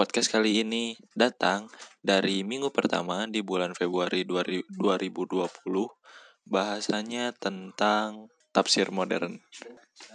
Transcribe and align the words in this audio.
Podcast 0.00 0.32
kali 0.32 0.64
ini 0.64 0.96
datang 1.12 1.68
dari 2.00 2.40
minggu 2.40 2.72
pertama 2.72 3.28
di 3.28 3.44
bulan 3.44 3.76
Februari 3.76 4.24
2020. 4.24 4.72
Bahasanya 6.48 7.36
tentang 7.36 8.32
tafsir 8.48 8.88
modern. 8.96 9.44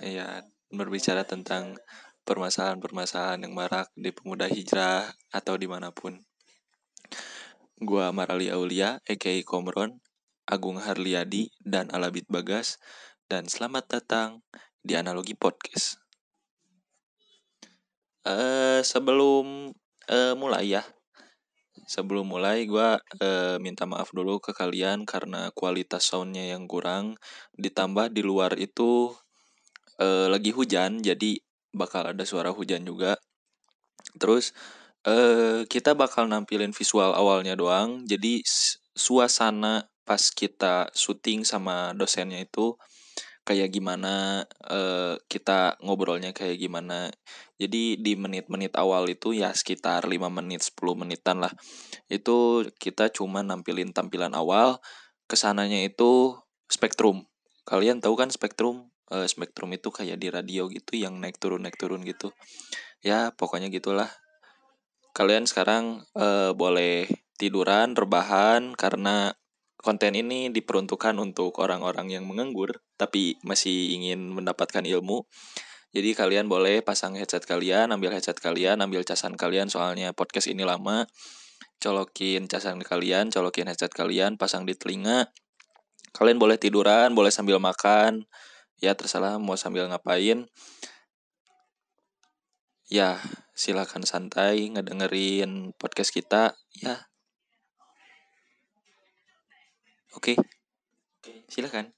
Ya, 0.01 0.41
berbicara 0.73 1.21
tentang 1.29 1.77
permasalahan-permasalahan 2.25 3.45
yang 3.45 3.53
marak 3.53 3.93
di 3.93 4.09
pemuda 4.09 4.49
hijrah 4.49 5.13
atau 5.29 5.53
di 5.53 5.69
mana 5.69 5.93
pun. 5.93 6.17
Gua 7.77 8.09
Marali 8.09 8.49
Aulia, 8.49 8.97
aka 9.05 9.37
Komron, 9.45 10.01
Agung 10.49 10.81
Harliadi, 10.81 11.53
dan 11.61 11.93
Alabit 11.93 12.25
Bagas. 12.25 12.81
Dan 13.29 13.45
selamat 13.45 14.01
datang 14.01 14.41
di 14.81 14.97
Analogi 14.97 15.37
Podcast. 15.37 16.04
Eh 18.25 18.81
sebelum 18.81 19.69
uh, 20.09 20.33
mulai 20.33 20.73
ya, 20.73 20.83
sebelum 21.85 22.25
mulai 22.25 22.65
gue 22.65 22.89
uh, 22.97 23.55
minta 23.61 23.85
maaf 23.85 24.09
dulu 24.09 24.41
ke 24.41 24.49
kalian 24.49 25.05
karena 25.05 25.53
kualitas 25.53 26.09
soundnya 26.09 26.57
yang 26.57 26.65
kurang. 26.65 27.21
Ditambah 27.53 28.09
di 28.09 28.25
luar 28.25 28.57
itu 28.57 29.13
uh, 30.01 30.27
lagi 30.33 30.49
hujan, 30.49 31.05
jadi 31.05 31.37
bakal 31.69 32.09
ada 32.09 32.25
suara 32.25 32.49
hujan 32.49 32.81
juga. 32.81 33.13
Terus 34.17 34.57
uh, 35.05 35.61
kita 35.69 35.93
bakal 35.93 36.25
nampilin 36.25 36.73
visual 36.73 37.13
awalnya 37.13 37.53
doang, 37.53 38.09
jadi 38.09 38.41
suasana 38.97 39.85
pas 40.01 40.33
kita 40.33 40.89
syuting 40.97 41.45
sama 41.45 41.93
dosennya 41.93 42.41
itu 42.41 42.73
kayak 43.45 43.69
gimana 43.69 44.43
uh, 44.65 45.21
kita 45.29 45.77
ngobrolnya 45.85 46.33
kayak 46.33 46.57
gimana. 46.57 47.13
Jadi 47.61 48.01
di 48.01 48.13
menit-menit 48.17 48.73
awal 48.75 49.05
itu 49.07 49.31
ya 49.37 49.53
sekitar 49.53 50.09
5 50.09 50.17
menit 50.33 50.65
10 50.65 50.75
menitan 50.97 51.37
lah. 51.39 51.53
Itu 52.09 52.65
kita 52.81 53.13
cuma 53.13 53.45
nampilin 53.45 53.93
tampilan 53.93 54.33
awal 54.33 54.81
ke 55.29 55.37
sananya 55.37 55.77
itu 55.85 56.35
spektrum. 56.67 57.29
Kalian 57.69 58.01
tahu 58.01 58.17
kan 58.17 58.33
spektrum? 58.33 58.89
Uh, 59.05 59.29
spektrum 59.29 59.69
itu 59.77 59.93
kayak 59.93 60.17
di 60.17 60.33
radio 60.33 60.65
gitu 60.65 60.97
yang 60.97 61.21
naik 61.21 61.37
turun 61.37 61.61
naik 61.61 61.77
turun 61.77 62.01
gitu. 62.01 62.33
Ya 63.05 63.29
pokoknya 63.29 63.69
gitulah. 63.69 64.09
Kalian 65.13 65.45
sekarang 65.45 66.03
uh, 66.17 66.51
boleh 66.57 67.07
tiduran 67.37 67.93
rebahan 67.93 68.73
karena 68.73 69.37
konten 69.85 70.17
ini 70.17 70.49
diperuntukkan 70.49 71.13
untuk 71.21 71.61
orang-orang 71.61 72.09
yang 72.09 72.25
menganggur 72.25 72.81
tapi 72.97 73.37
masih 73.45 73.93
ingin 73.93 74.33
mendapatkan 74.33 74.81
ilmu. 74.81 75.29
Jadi 75.93 76.17
kalian 76.17 76.49
boleh 76.49 76.81
pasang 76.81 77.13
headset 77.13 77.45
kalian, 77.45 77.93
ambil 77.93 78.11
headset 78.11 78.35
kalian, 78.41 78.81
ambil 78.81 79.05
casan 79.05 79.37
kalian 79.37 79.69
soalnya 79.69 80.11
podcast 80.11 80.49
ini 80.49 80.65
lama. 80.65 81.05
Colokin 81.79 82.49
casan 82.49 82.81
kalian, 82.81 83.29
colokin 83.29 83.69
headset 83.69 83.93
kalian, 83.93 84.41
pasang 84.41 84.65
di 84.65 84.73
telinga. 84.73 85.29
Kalian 86.11 86.41
boleh 86.41 86.57
tiduran, 86.59 87.13
boleh 87.13 87.29
sambil 87.31 87.61
makan. 87.61 88.25
Ya 88.81 88.97
terserah 88.97 89.39
mau 89.39 89.55
sambil 89.55 89.87
ngapain. 89.87 90.49
Ya, 92.91 93.17
silakan 93.55 94.03
santai 94.03 94.67
ngedengerin 94.67 95.71
podcast 95.79 96.11
kita. 96.11 96.59
Ya, 96.75 97.07
Oke. 100.15 100.39
Okay. 101.19 101.43
Silakan. 101.51 101.91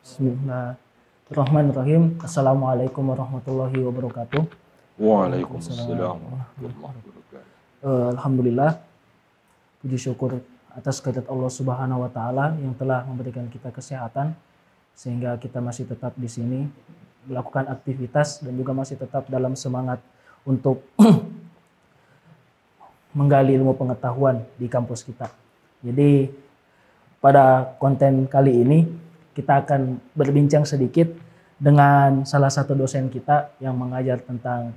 Bismillahirrahmanirrahim. 0.00 2.16
Assalamualaikum 2.24 3.04
warahmatullahi 3.04 3.76
wabarakatuh. 3.84 4.48
Waalaikumsalam 4.96 6.16
warahmatullahi 6.24 6.96
wabarakatuh. 7.04 7.84
Uh, 7.84 8.16
Alhamdulillah. 8.16 8.80
Puji 9.84 10.00
syukur 10.00 10.40
atas 10.72 11.04
kehadirat 11.04 11.28
Allah 11.28 11.52
Subhanahu 11.52 12.08
wa 12.08 12.10
taala 12.16 12.56
yang 12.64 12.72
telah 12.80 13.04
memberikan 13.04 13.44
kita 13.52 13.68
kesehatan 13.68 14.32
sehingga 14.96 15.36
kita 15.36 15.60
masih 15.60 15.84
tetap 15.84 16.16
di 16.16 16.32
sini 16.32 16.64
melakukan 17.28 17.68
aktivitas 17.68 18.40
dan 18.40 18.56
juga 18.56 18.72
masih 18.72 18.96
tetap 18.96 19.28
dalam 19.28 19.52
semangat 19.52 20.00
untuk 20.48 20.80
menggali 23.20 23.52
ilmu 23.52 23.76
pengetahuan 23.76 24.48
di 24.56 24.64
kampus 24.64 25.04
kita. 25.04 25.28
Jadi 25.82 26.30
pada 27.18 27.74
konten 27.78 28.26
kali 28.26 28.62
ini 28.62 28.78
kita 29.34 29.62
akan 29.62 30.02
berbincang 30.14 30.66
sedikit 30.66 31.06
dengan 31.58 32.22
salah 32.26 32.50
satu 32.50 32.74
dosen 32.74 33.10
kita 33.10 33.54
yang 33.58 33.74
mengajar 33.74 34.22
tentang 34.22 34.74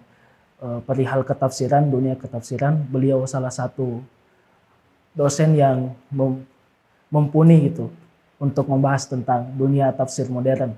uh, 0.62 0.82
perihal 0.86 1.22
ketafsiran, 1.26 1.90
dunia 1.90 2.18
ketafsiran. 2.18 2.78
Beliau 2.90 3.26
salah 3.26 3.54
satu 3.54 4.02
dosen 5.14 5.58
yang 5.58 5.94
mem 6.10 6.46
mumpuni 7.12 7.68
gitu 7.68 7.92
untuk 8.40 8.72
membahas 8.72 9.04
tentang 9.04 9.52
dunia 9.54 9.92
tafsir 9.92 10.32
modern 10.32 10.72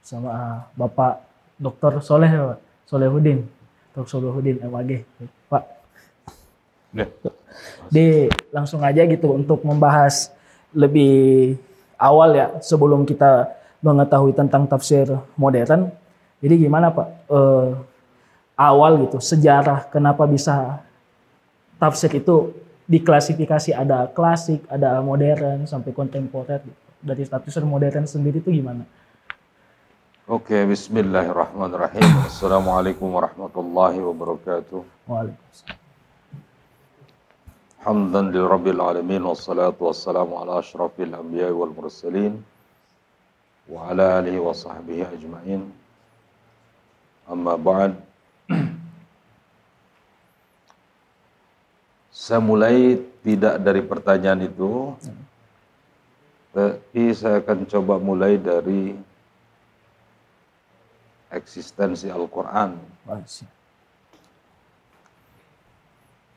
sama 0.00 0.30
uh, 0.32 0.58
Bapak 0.74 1.20
Dr. 1.60 2.02
Soleh 2.02 2.56
Solehudin, 2.88 3.46
Dr. 3.94 4.08
Solehudin 4.18 4.58
MAG. 4.66 5.06
Pak. 5.46 5.83
Ya. 6.94 7.06
Di 7.90 8.30
langsung 8.54 8.80
aja 8.86 9.02
gitu 9.04 9.34
untuk 9.34 9.66
membahas 9.66 10.30
lebih 10.70 11.58
awal 11.98 12.34
ya 12.34 12.46
sebelum 12.62 13.02
kita 13.02 13.50
mengetahui 13.82 14.32
tentang 14.32 14.64
tafsir 14.64 15.10
modern. 15.34 15.90
Jadi 16.38 16.54
gimana 16.56 16.94
Pak 16.94 17.08
eh, 17.28 17.70
awal 18.54 19.06
gitu 19.06 19.18
sejarah 19.18 19.90
kenapa 19.90 20.24
bisa 20.24 20.80
tafsir 21.82 22.14
itu 22.14 22.54
diklasifikasi 22.84 23.74
ada 23.74 24.06
klasik, 24.12 24.62
ada 24.70 25.02
modern 25.02 25.66
sampai 25.66 25.90
kontemporer. 25.90 26.62
Dari 27.04 27.28
tafsir 27.28 27.60
modern 27.68 28.08
sendiri 28.08 28.40
itu 28.40 28.48
gimana? 28.48 28.88
Oke, 30.24 30.56
bismillahirrahmanirrahim. 30.64 32.24
Assalamualaikum 32.24 33.12
warahmatullahi 33.12 34.00
wabarakatuh. 34.00 34.80
Waalaikumsalam 35.04 35.83
حمدا 37.83 38.21
لرب 38.21 38.67
العالمين 38.67 39.23
والصلاة 39.23 39.77
والسلام 39.79 40.29
على 40.33 40.59
أشرف 40.59 40.99
الأنبياء 40.99 41.51
والمرسلين 41.51 42.33
وعلى 43.71 44.03
آله 44.19 44.35
وصحبه 44.39 44.99
أجمعين 45.15 45.61
أما 47.31 47.55
بعد 47.55 47.93
Saya 52.19 52.43
mulai 52.43 52.99
tidak 53.23 53.63
dari 53.63 53.79
pertanyaan 53.79 54.43
itu, 54.43 54.91
tapi 56.51 57.15
saya 57.15 57.39
akan 57.39 57.63
coba 57.63 57.95
mulai 57.95 58.35
dari 58.35 58.91
eksistensi 61.31 62.11
Al-Quran 62.11 62.75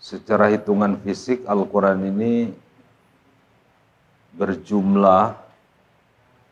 secara 0.07 0.47
hitungan 0.55 0.95
fisik 1.03 1.43
Al-Quran 1.43 1.99
ini 2.07 2.55
berjumlah 4.39 5.35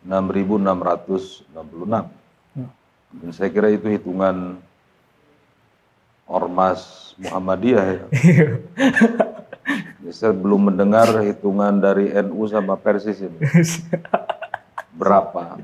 6.666. 0.03 1.55
Hmm. 1.55 2.69
Dan 3.15 3.29
saya 3.31 3.47
kira 3.47 3.71
itu 3.71 3.87
hitungan 3.87 4.59
Ormas 6.27 7.15
Muhammadiyah 7.15 7.85
ya. 7.95 8.05
saya 10.19 10.35
belum 10.35 10.75
mendengar 10.75 11.07
hitungan 11.23 11.79
dari 11.79 12.11
NU 12.11 12.43
sama 12.51 12.75
Persis 12.75 13.23
ini. 13.23 13.39
Berapa? 14.99 15.63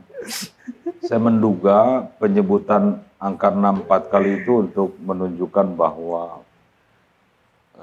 Saya 1.04 1.20
menduga 1.20 2.08
penyebutan 2.24 3.04
angka 3.20 3.52
6 3.52 3.84
4 3.84 4.14
kali 4.14 4.32
itu 4.40 4.64
untuk 4.64 4.96
menunjukkan 5.04 5.76
bahwa 5.76 6.41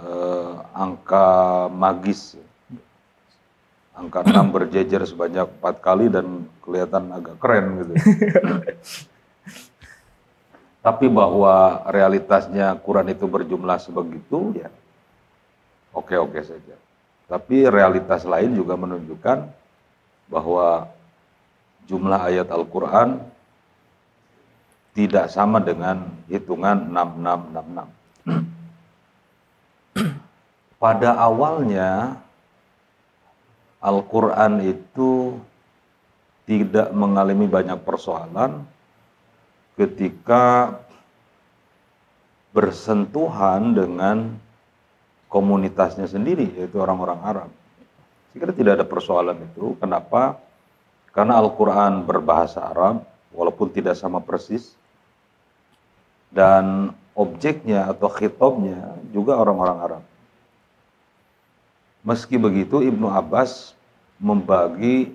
uh, 0.04 0.66
angka 0.74 1.66
magis. 1.72 2.36
Angka 3.98 4.22
6 4.22 4.30
berjejer 4.54 5.02
sebanyak 5.02 5.50
empat 5.58 5.82
kali 5.82 6.06
dan 6.06 6.46
kelihatan 6.62 7.10
agak 7.10 7.36
keren 7.42 7.82
gitu. 7.82 7.92
Tapi 10.86 11.10
bahwa 11.10 11.82
realitasnya 11.90 12.78
Quran 12.80 13.10
itu 13.10 13.26
berjumlah 13.26 13.82
sebegitu 13.82 14.54
ya 14.56 14.70
oke-oke 15.98 16.40
saja. 16.46 16.76
Tapi 17.28 17.68
realitas 17.68 18.24
lain 18.24 18.56
juga 18.56 18.78
menunjukkan 18.78 19.50
bahwa 20.32 20.88
jumlah 21.90 22.20
ayat 22.32 22.48
Al-Quran 22.48 23.20
tidak 24.96 25.28
sama 25.28 25.60
dengan 25.60 26.08
hitungan 26.30 26.88
6666 26.88 27.97
pada 30.78 31.18
awalnya 31.18 32.18
Al-Quran 33.78 34.62
itu 34.62 35.38
tidak 36.48 36.90
mengalami 36.96 37.46
banyak 37.46 37.78
persoalan 37.84 38.64
ketika 39.78 40.74
bersentuhan 42.50 43.76
dengan 43.76 44.34
komunitasnya 45.30 46.08
sendiri, 46.08 46.48
yaitu 46.56 46.80
orang-orang 46.80 47.20
Arab. 47.22 47.50
Saya 48.32 48.54
tidak 48.54 48.72
ada 48.80 48.86
persoalan 48.88 49.38
itu. 49.44 49.76
Kenapa? 49.78 50.40
Karena 51.12 51.38
Al-Quran 51.38 52.02
berbahasa 52.02 52.64
Arab, 52.64 53.04
walaupun 53.30 53.70
tidak 53.70 53.94
sama 53.94 54.18
persis, 54.24 54.74
dan 56.32 56.96
objeknya 57.12 57.88
atau 57.92 58.08
khitabnya 58.08 58.96
juga 59.12 59.36
orang-orang 59.36 59.78
Arab. 59.78 60.02
Meski 62.08 62.40
begitu, 62.40 62.80
Ibnu 62.80 63.04
Abbas 63.12 63.76
membagi 64.16 65.12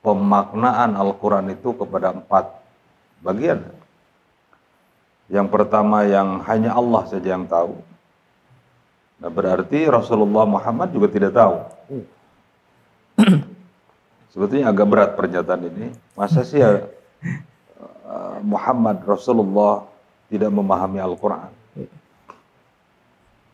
pemaknaan 0.00 0.96
Al-Quran 0.96 1.52
itu 1.52 1.76
kepada 1.76 2.16
empat 2.16 2.48
bagian. 3.20 3.68
Yang 5.28 5.48
pertama 5.52 6.08
yang 6.08 6.40
hanya 6.48 6.72
Allah 6.72 7.04
saja 7.04 7.36
yang 7.36 7.44
tahu. 7.44 7.84
Nah, 9.20 9.28
berarti 9.28 9.84
Rasulullah 9.92 10.48
Muhammad 10.48 10.88
juga 10.88 11.12
tidak 11.12 11.36
tahu. 11.36 11.54
Sebetulnya 14.32 14.72
agak 14.72 14.86
berat 14.88 15.10
pernyataan 15.20 15.68
ini. 15.68 15.92
Masa 16.16 16.48
sih 16.48 16.64
ya, 16.64 16.80
uh, 18.08 18.40
Muhammad 18.40 19.04
Rasulullah 19.04 19.84
tidak 20.32 20.48
memahami 20.48 20.96
Al-Quran? 20.96 21.59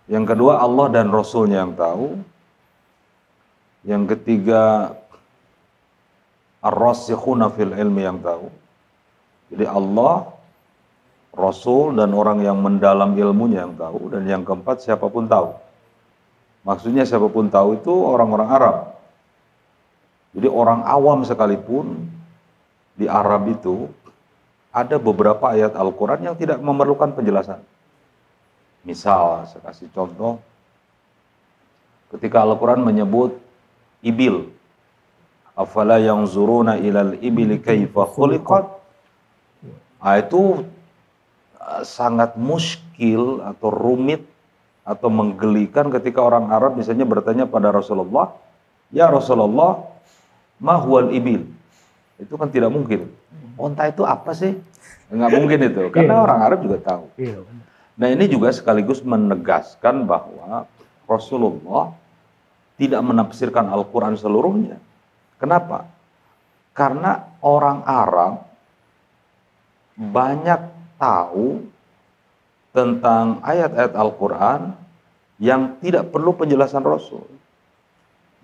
Yang 0.07 0.35
kedua 0.35 0.63
Allah 0.63 0.87
dan 0.91 1.11
Rasulnya 1.11 1.67
yang 1.67 1.75
tahu. 1.75 2.19
Yang 3.87 4.03
ketiga 4.15 4.95
Ar-Rasikhuna 6.63 7.51
fil 7.55 7.75
ilmi 7.75 8.03
yang 8.03 8.19
tahu. 8.23 8.51
Jadi 9.55 9.67
Allah, 9.67 10.27
Rasul 11.31 11.95
dan 11.95 12.11
orang 12.15 12.43
yang 12.43 12.59
mendalam 12.59 13.15
ilmunya 13.15 13.67
yang 13.67 13.75
tahu. 13.79 14.11
Dan 14.15 14.27
yang 14.27 14.43
keempat 14.43 14.83
siapa 14.83 15.07
pun 15.07 15.27
tahu. 15.31 15.55
Maksudnya 16.67 17.07
siapa 17.07 17.31
pun 17.31 17.47
tahu 17.47 17.79
itu 17.79 17.95
orang-orang 17.95 18.49
Arab. 18.51 18.77
Jadi 20.35 20.51
orang 20.51 20.83
awam 20.83 21.23
sekalipun 21.23 22.11
di 22.99 23.07
Arab 23.07 23.47
itu 23.47 23.87
ada 24.75 24.99
beberapa 24.99 25.55
ayat 25.55 25.73
Al-Quran 25.79 26.21
yang 26.27 26.37
tidak 26.37 26.59
memerlukan 26.61 27.15
penjelasan. 27.15 27.63
Misal, 28.87 29.51
saya 29.51 29.67
kasih 29.67 29.91
contoh, 29.91 30.39
ketika 32.15 32.47
Al-Quran 32.47 32.87
menyebut 32.87 33.35
ibil, 33.99 34.55
afala 35.59 35.99
yang 35.99 36.23
zuruna 36.31 36.79
ilal 36.79 37.19
ibili 37.19 37.59
kaifa 37.59 38.07
khuliqat? 38.07 38.63
Nah, 39.99 40.23
itu 40.23 40.63
uh, 41.59 41.83
sangat 41.83 42.39
muskil 42.39 43.43
atau 43.43 43.75
rumit 43.75 44.23
atau 44.87 45.11
menggelikan 45.11 45.91
ketika 45.91 46.23
orang 46.23 46.55
Arab 46.55 46.79
misalnya 46.79 47.03
bertanya 47.03 47.43
pada 47.43 47.75
Rasulullah 47.75 48.39
ya 48.95 49.11
Rasulullah 49.11 49.83
mahwal 50.63 51.11
ibil? 51.11 51.43
Itu 52.23 52.39
kan 52.39 52.55
tidak 52.55 52.71
mungkin. 52.71 53.11
Onta 53.59 53.91
itu 53.91 54.07
apa 54.07 54.31
sih? 54.31 54.55
Nggak 55.11 55.31
mungkin 55.35 55.59
itu 55.59 55.83
karena 55.91 56.15
iya. 56.15 56.23
orang 56.23 56.39
Arab 56.39 56.59
juga 56.63 56.79
tahu. 56.87 57.05
Iya, 57.19 57.43
nah 57.97 58.09
ini 58.13 58.29
juga 58.29 58.53
sekaligus 58.53 59.01
menegaskan 59.01 60.05
bahwa 60.05 60.69
Rasulullah 61.09 61.97
tidak 62.77 63.01
menafsirkan 63.01 63.67
Al-Quran 63.73 64.21
seluruhnya 64.21 64.77
Kenapa? 65.37 65.85
Karena 66.73 67.25
orang 67.45 67.85
Arab 67.85 68.35
banyak 69.97 70.61
tahu 71.01 71.65
tentang 72.73 73.41
ayat-ayat 73.41 73.93
Al-Quran 73.97 74.77
yang 75.41 75.77
tidak 75.81 76.13
perlu 76.13 76.37
penjelasan 76.37 76.85
Rasul. 76.85 77.25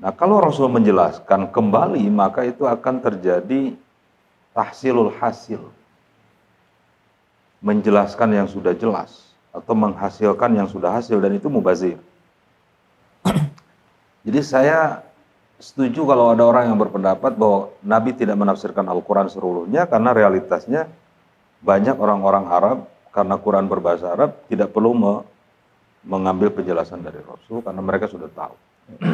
Nah, 0.00 0.12
kalau 0.12 0.40
Rasul 0.40 0.69
menjelaskan 0.72 1.52
kembali, 1.52 2.05
maka 2.08 2.44
itu 2.44 2.64
akan 2.64 3.00
terjadi 3.00 3.76
tahsilul 4.56 5.12
hasil. 5.20 5.60
Menjelaskan 7.62 8.37
yang 8.37 8.48
sudah 8.48 8.75
jelas 8.76 9.31
atau 9.52 9.75
menghasilkan 9.76 10.56
yang 10.56 10.66
sudah 10.66 10.96
hasil 10.96 11.20
dan 11.20 11.37
itu 11.37 11.46
mubazir. 11.52 12.00
Jadi 14.26 14.40
saya 14.40 15.04
setuju 15.62 16.08
kalau 16.08 16.32
ada 16.32 16.43
orang 16.43 16.72
yang 16.72 16.78
berpendapat 16.81 17.38
bahwa 17.38 17.70
Nabi 17.84 18.16
tidak 18.16 18.34
menafsirkan 18.34 18.82
Al-Quran 18.88 19.31
seluruhnya 19.31 19.87
karena 19.87 20.10
realitasnya 20.10 20.90
banyak 21.62 21.94
orang-orang 21.94 22.44
Arab 22.50 22.78
karena 23.14 23.38
Quran 23.38 23.70
berbahasa 23.70 24.10
Arab 24.10 24.34
tidak 24.50 24.75
perlu 24.75 24.96
me 24.96 25.14
mengambil 26.02 26.50
penjelasan 26.50 26.98
dari 26.98 27.22
Rasul 27.22 27.62
karena 27.62 27.78
mereka 27.78 28.10
sudah 28.10 28.26
tahu. 28.26 28.56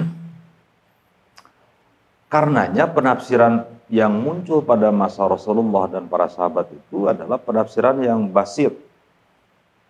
Karenanya 2.32 2.88
penafsiran 2.88 3.68
yang 3.92 4.12
muncul 4.12 4.60
pada 4.64 4.88
masa 4.92 5.24
Rasulullah 5.28 5.88
dan 5.88 6.08
para 6.08 6.28
sahabat 6.28 6.72
itu 6.72 7.08
adalah 7.08 7.36
penafsiran 7.40 8.00
yang 8.00 8.28
basit. 8.28 8.87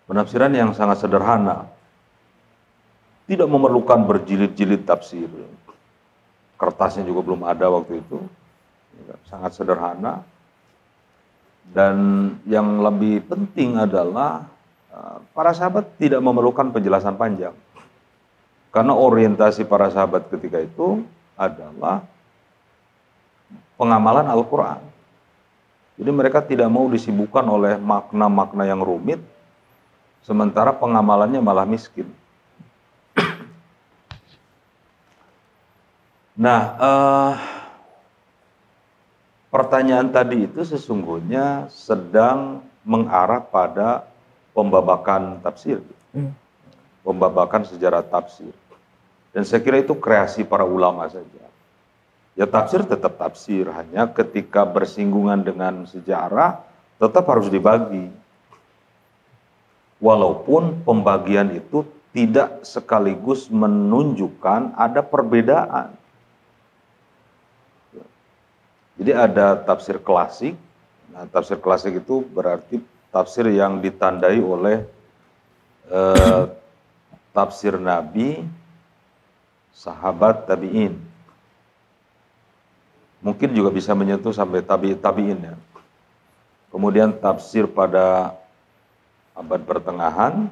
Penafsiran 0.09 0.49
yang 0.57 0.73
sangat 0.73 1.05
sederhana. 1.05 1.69
Tidak 3.29 3.45
memerlukan 3.45 4.09
berjilid-jilid 4.09 4.89
tafsir 4.89 5.29
kertasnya 6.59 7.07
juga 7.07 7.23
belum 7.23 7.47
ada 7.47 7.71
waktu 7.71 8.03
itu, 8.03 8.19
sangat 9.31 9.55
sederhana. 9.55 10.27
Dan 11.71 11.95
yang 12.43 12.83
lebih 12.83 13.23
penting 13.23 13.79
adalah 13.79 14.43
eh, 14.91 15.17
para 15.31 15.55
sahabat 15.55 15.95
tidak 15.95 16.19
memerlukan 16.19 16.75
penjelasan 16.75 17.15
panjang. 17.15 17.55
Karena 18.69 18.93
orientasi 18.93 19.65
para 19.65 19.89
sahabat 19.89 20.29
ketika 20.29 20.59
itu 20.61 21.01
adalah 21.39 22.03
pengamalan 23.79 24.27
Al-Quran. 24.29 24.81
Jadi 25.99 26.11
mereka 26.13 26.43
tidak 26.43 26.69
mau 26.69 26.85
disibukkan 26.85 27.45
oleh 27.49 27.73
makna-makna 27.79 28.63
yang 28.67 28.83
rumit, 28.83 29.19
sementara 30.23 30.75
pengamalannya 30.75 31.41
malah 31.41 31.67
miskin. 31.67 32.07
Nah, 36.39 36.61
uh, 36.79 37.33
pertanyaan 39.51 40.07
tadi 40.07 40.47
itu 40.47 40.63
sesungguhnya 40.63 41.67
sedang 41.67 42.63
mengarah 42.87 43.43
pada 43.43 44.07
pembabakan 44.55 45.43
tafsir, 45.43 45.83
hmm. 46.15 46.31
pembabakan 47.03 47.67
sejarah 47.67 48.07
tafsir. 48.07 48.55
Dan 49.35 49.43
saya 49.43 49.59
kira 49.59 49.83
itu 49.83 49.93
kreasi 49.99 50.47
para 50.47 50.63
ulama 50.63 51.11
saja. 51.11 51.43
Ya 52.39 52.47
tafsir 52.47 52.87
tetap 52.87 53.19
tafsir, 53.19 53.67
hanya 53.75 54.07
ketika 54.07 54.63
bersinggungan 54.63 55.43
dengan 55.43 55.83
sejarah 55.91 56.63
tetap 56.95 57.27
harus 57.27 57.51
dibagi. 57.51 58.07
Walaupun 59.99 60.83
pembagian 60.87 61.51
itu 61.51 61.83
tidak 62.15 62.65
sekaligus 62.65 63.51
menunjukkan 63.51 64.73
ada 64.73 65.03
perbedaan. 65.05 65.93
Jadi 68.99 69.11
ada 69.15 69.55
tafsir 69.59 69.99
klasik. 69.99 70.55
Nah, 71.11 71.23
tafsir 71.29 71.59
klasik 71.59 71.99
itu 72.03 72.23
berarti 72.31 72.83
tafsir 73.13 73.47
yang 73.51 73.79
ditandai 73.79 74.39
oleh 74.39 74.83
eh, 75.87 76.43
tafsir 77.35 77.79
Nabi, 77.79 78.43
sahabat 79.71 80.49
tabiin. 80.49 80.99
Mungkin 83.19 83.51
juga 83.51 83.71
bisa 83.71 83.91
menyentuh 83.91 84.31
sampai 84.31 84.63
tabi 84.63 84.95
tabiin 84.95 85.39
ya. 85.43 85.55
Kemudian 86.71 87.11
tafsir 87.19 87.67
pada 87.67 88.38
abad 89.39 89.63
pertengahan, 89.63 90.51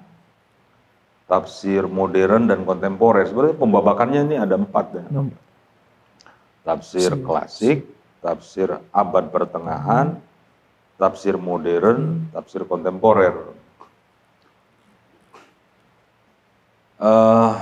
tafsir 1.27 1.84
modern 1.86 2.48
dan 2.48 2.63
kontemporer. 2.63 3.27
Sebenarnya 3.27 3.60
pembabakannya 3.60 4.22
ini 4.32 4.36
ada 4.39 4.56
empat 4.56 4.86
ya. 4.96 5.06
Tafsir 6.63 7.12
klasik, 7.20 7.84
tafsir 8.24 8.72
abad 8.96 9.27
pertengahan, 9.27 10.15
tafsir 10.96 11.36
modern, 11.36 12.32
tafsir 12.32 12.63
kontemporer. 12.63 13.36
Uh, 16.98 17.53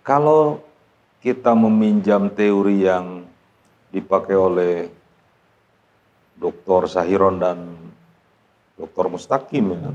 kalau 0.00 0.64
kita 1.20 1.52
meminjam 1.52 2.32
teori 2.32 2.88
yang 2.88 3.28
dipakai 3.92 4.38
oleh 4.38 4.88
Dr. 6.40 6.88
Sahiron 6.88 7.36
dan 7.36 7.85
Dr. 8.76 9.08
Mustaqim 9.08 9.72
ya, 9.72 9.90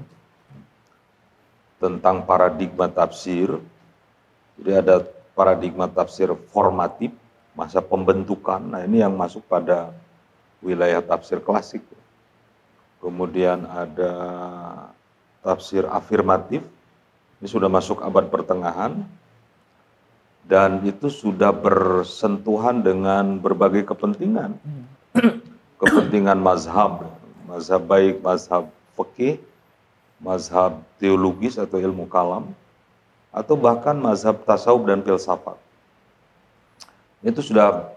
tentang 1.82 2.26
paradigma 2.26 2.90
tafsir, 2.90 3.62
jadi 4.58 4.82
ada 4.86 5.06
paradigma 5.34 5.90
tafsir 5.90 6.30
formatif, 6.54 7.14
masa 7.58 7.82
pembentukan. 7.82 8.62
Nah, 8.62 8.86
ini 8.86 9.02
yang 9.02 9.14
masuk 9.18 9.46
pada 9.46 9.94
wilayah 10.62 11.02
tafsir 11.02 11.42
klasik. 11.42 11.82
Kemudian 13.02 13.66
ada 13.66 14.14
tafsir 15.42 15.90
afirmatif. 15.90 16.62
Ini 17.42 17.48
sudah 17.50 17.66
masuk 17.66 18.06
abad 18.06 18.30
pertengahan 18.30 19.02
dan 20.46 20.86
itu 20.86 21.10
sudah 21.10 21.50
bersentuhan 21.50 22.86
dengan 22.86 23.42
berbagai 23.42 23.90
kepentingan. 23.90 24.54
Kepentingan 25.82 26.38
mazhab, 26.38 27.10
mazhab 27.52 27.84
baik, 27.84 28.24
mazhab 28.24 28.72
fikih, 28.96 29.44
mazhab 30.24 30.80
teologis 30.96 31.60
atau 31.60 31.76
ilmu 31.76 32.08
kalam, 32.08 32.56
atau 33.36 33.60
bahkan 33.60 34.00
mazhab 34.00 34.40
tasawuf 34.48 34.88
dan 34.88 35.04
filsafat. 35.04 35.60
Itu 37.20 37.44
sudah 37.44 37.92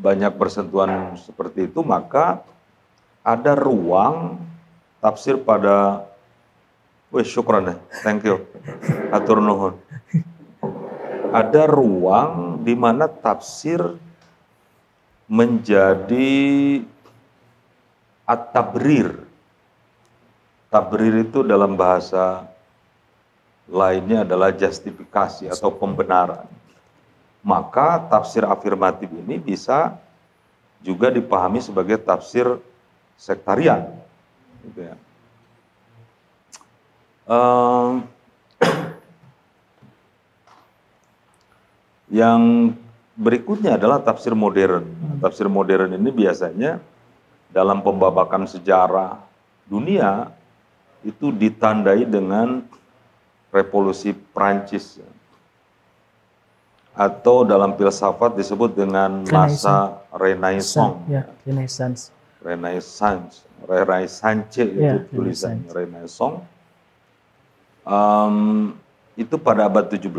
banyak 0.00 0.32
bersentuhan 0.32 1.20
seperti 1.20 1.68
itu, 1.68 1.84
maka 1.84 2.40
ada 3.20 3.52
ruang 3.52 4.40
tafsir 5.04 5.36
pada 5.36 6.08
Wih, 7.14 7.22
syukran 7.22 7.70
ya. 7.70 7.76
Thank 8.02 8.26
you. 8.26 8.42
Atur 9.14 9.38
nuhun. 9.38 9.78
Ada 11.30 11.70
ruang 11.70 12.58
di 12.66 12.74
mana 12.74 13.06
tafsir 13.06 13.78
menjadi 15.30 16.82
at-tabrir. 18.24 19.24
Tabrir 20.72 21.22
itu 21.22 21.46
dalam 21.46 21.78
bahasa 21.78 22.50
lainnya 23.70 24.26
adalah 24.26 24.50
justifikasi 24.52 25.48
atau 25.48 25.70
pembenaran. 25.72 26.44
Maka 27.44 28.00
tafsir 28.08 28.42
afirmatif 28.44 29.12
ini 29.12 29.36
bisa 29.36 29.96
juga 30.80 31.12
dipahami 31.12 31.60
sebagai 31.60 32.00
tafsir 32.00 32.58
sektarian. 33.16 33.92
Gitu 34.64 34.80
ya. 34.80 34.96
Uh, 37.24 38.04
yang 42.12 42.72
berikutnya 43.16 43.80
adalah 43.80 44.00
tafsir 44.00 44.36
modern. 44.36 44.84
Tafsir 45.24 45.48
modern 45.48 45.96
ini 45.96 46.10
biasanya 46.12 46.82
dalam 47.54 47.78
pembabakan 47.86 48.50
sejarah 48.50 49.22
dunia 49.70 50.34
itu 51.06 51.30
ditandai 51.30 52.02
dengan 52.02 52.66
revolusi 53.54 54.10
Prancis 54.10 54.98
atau 56.90 57.46
dalam 57.46 57.78
filsafat 57.78 58.34
disebut 58.34 58.74
dengan 58.74 59.22
masa 59.30 60.02
Renaissance. 60.10 60.98
Ya, 61.06 61.30
Renaissance. 61.46 62.10
Renaissance, 62.44 63.46
Renaissance 63.64 64.52
itu 64.60 64.76
ya, 64.76 65.00
tulisan 65.08 65.64
Renaissance 65.72 66.44
um, 67.88 68.76
itu 69.14 69.38
pada 69.40 69.64
abad 69.70 69.88
17. 69.88 70.10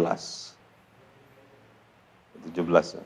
17 2.49 2.97
ya. 2.97 3.05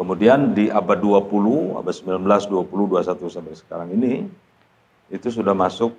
Kemudian 0.00 0.56
di 0.56 0.72
abad 0.72 0.96
20, 0.96 1.76
abad 1.76 1.92
19, 1.92 2.24
20, 2.24 2.72
21 3.04 3.20
sampai 3.36 3.52
sekarang 3.52 3.92
ini 3.92 4.24
itu 5.12 5.28
sudah 5.28 5.52
masuk 5.52 5.92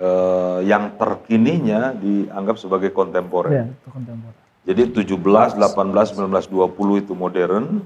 uh, 0.00 0.64
yang 0.64 0.96
terkininya 0.96 1.92
dianggap 1.92 2.56
sebagai 2.56 2.88
kontemporer. 2.88 3.52
Ya, 3.52 3.64
kontemporer. 3.92 4.32
Jadi 4.64 4.96
17, 4.96 5.60
18, 5.60 5.60
19, 5.60 6.48
20 6.48 7.04
itu 7.04 7.12
modern. 7.12 7.84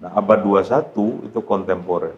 Nah, 0.00 0.10
abad 0.16 0.40
21 0.40 1.28
itu 1.28 1.40
kontemporer 1.44 2.16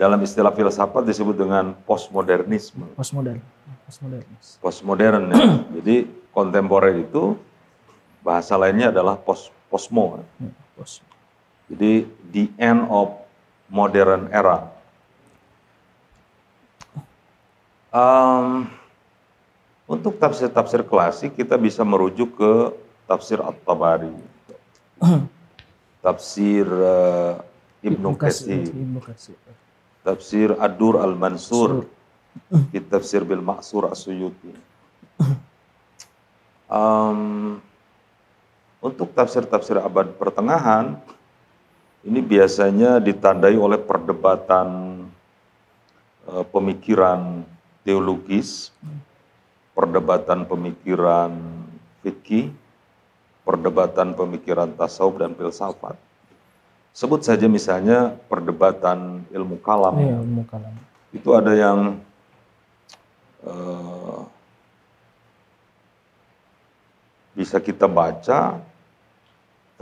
dalam 0.00 0.24
istilah 0.24 0.56
filsafat 0.56 1.04
disebut 1.04 1.36
dengan 1.36 1.76
postmodernisme. 1.84 2.96
Postmodern. 2.96 3.44
Postmodernis. 3.84 4.46
Postmodern 4.56 5.22
ya. 5.28 5.36
Jadi 5.76 6.08
kontemporer 6.32 7.04
itu 7.04 7.36
bahasa 8.24 8.56
lainnya 8.56 8.88
adalah 8.88 9.20
post 9.20 9.52
posmo. 9.68 10.24
Ya, 10.40 10.48
post. 10.76 11.04
Jadi 11.72 12.04
the 12.32 12.44
end 12.60 12.84
of 12.92 13.16
modern 13.72 14.28
era. 14.28 14.68
Um, 17.92 18.72
untuk 19.84 20.16
tafsir-tafsir 20.16 20.84
klasik 20.88 21.36
kita 21.36 21.60
bisa 21.60 21.84
merujuk 21.84 22.36
ke 22.40 22.52
tafsir 23.04 23.40
At-Tabari. 23.40 24.12
tafsir 26.02 26.66
uh, 26.66 27.38
Ibnu 27.84 28.16
Katsir. 28.16 28.68
Tafsir 30.02 30.56
Ad-Dur 30.58 30.98
Al-Mansur, 30.98 31.86
tafsir 32.90 33.22
bil 33.22 33.38
Ma'sur 33.38 33.86
As-Suyuti. 33.92 34.50
Um, 36.66 37.60
untuk 38.82 39.14
tafsir-tafsir 39.14 39.78
abad 39.78 40.10
pertengahan, 40.18 40.98
ini 42.02 42.18
biasanya 42.18 42.98
ditandai 42.98 43.54
oleh 43.54 43.78
perdebatan 43.78 44.68
uh, 46.26 46.42
pemikiran 46.50 47.46
teologis, 47.86 48.74
perdebatan 49.70 50.42
pemikiran 50.50 51.30
fikih, 52.02 52.50
perdebatan 53.46 54.18
pemikiran 54.18 54.74
tasawuf 54.74 55.22
dan 55.22 55.38
filsafat. 55.38 55.94
Sebut 56.90 57.22
saja 57.22 57.46
misalnya 57.46 58.18
perdebatan 58.26 59.22
ilmu 59.30 59.62
kalam. 59.62 59.94
Iya, 59.96 60.18
ilmu 60.26 60.42
kalam. 60.50 60.74
Itu 61.14 61.38
ada 61.38 61.54
yang 61.54 62.02
uh, 63.46 64.26
bisa 67.32 67.62
kita 67.62 67.86
baca 67.86 68.71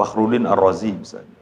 Fakhruddin 0.01 0.49
Ar-Razi 0.49 0.97
misalnya. 0.97 1.41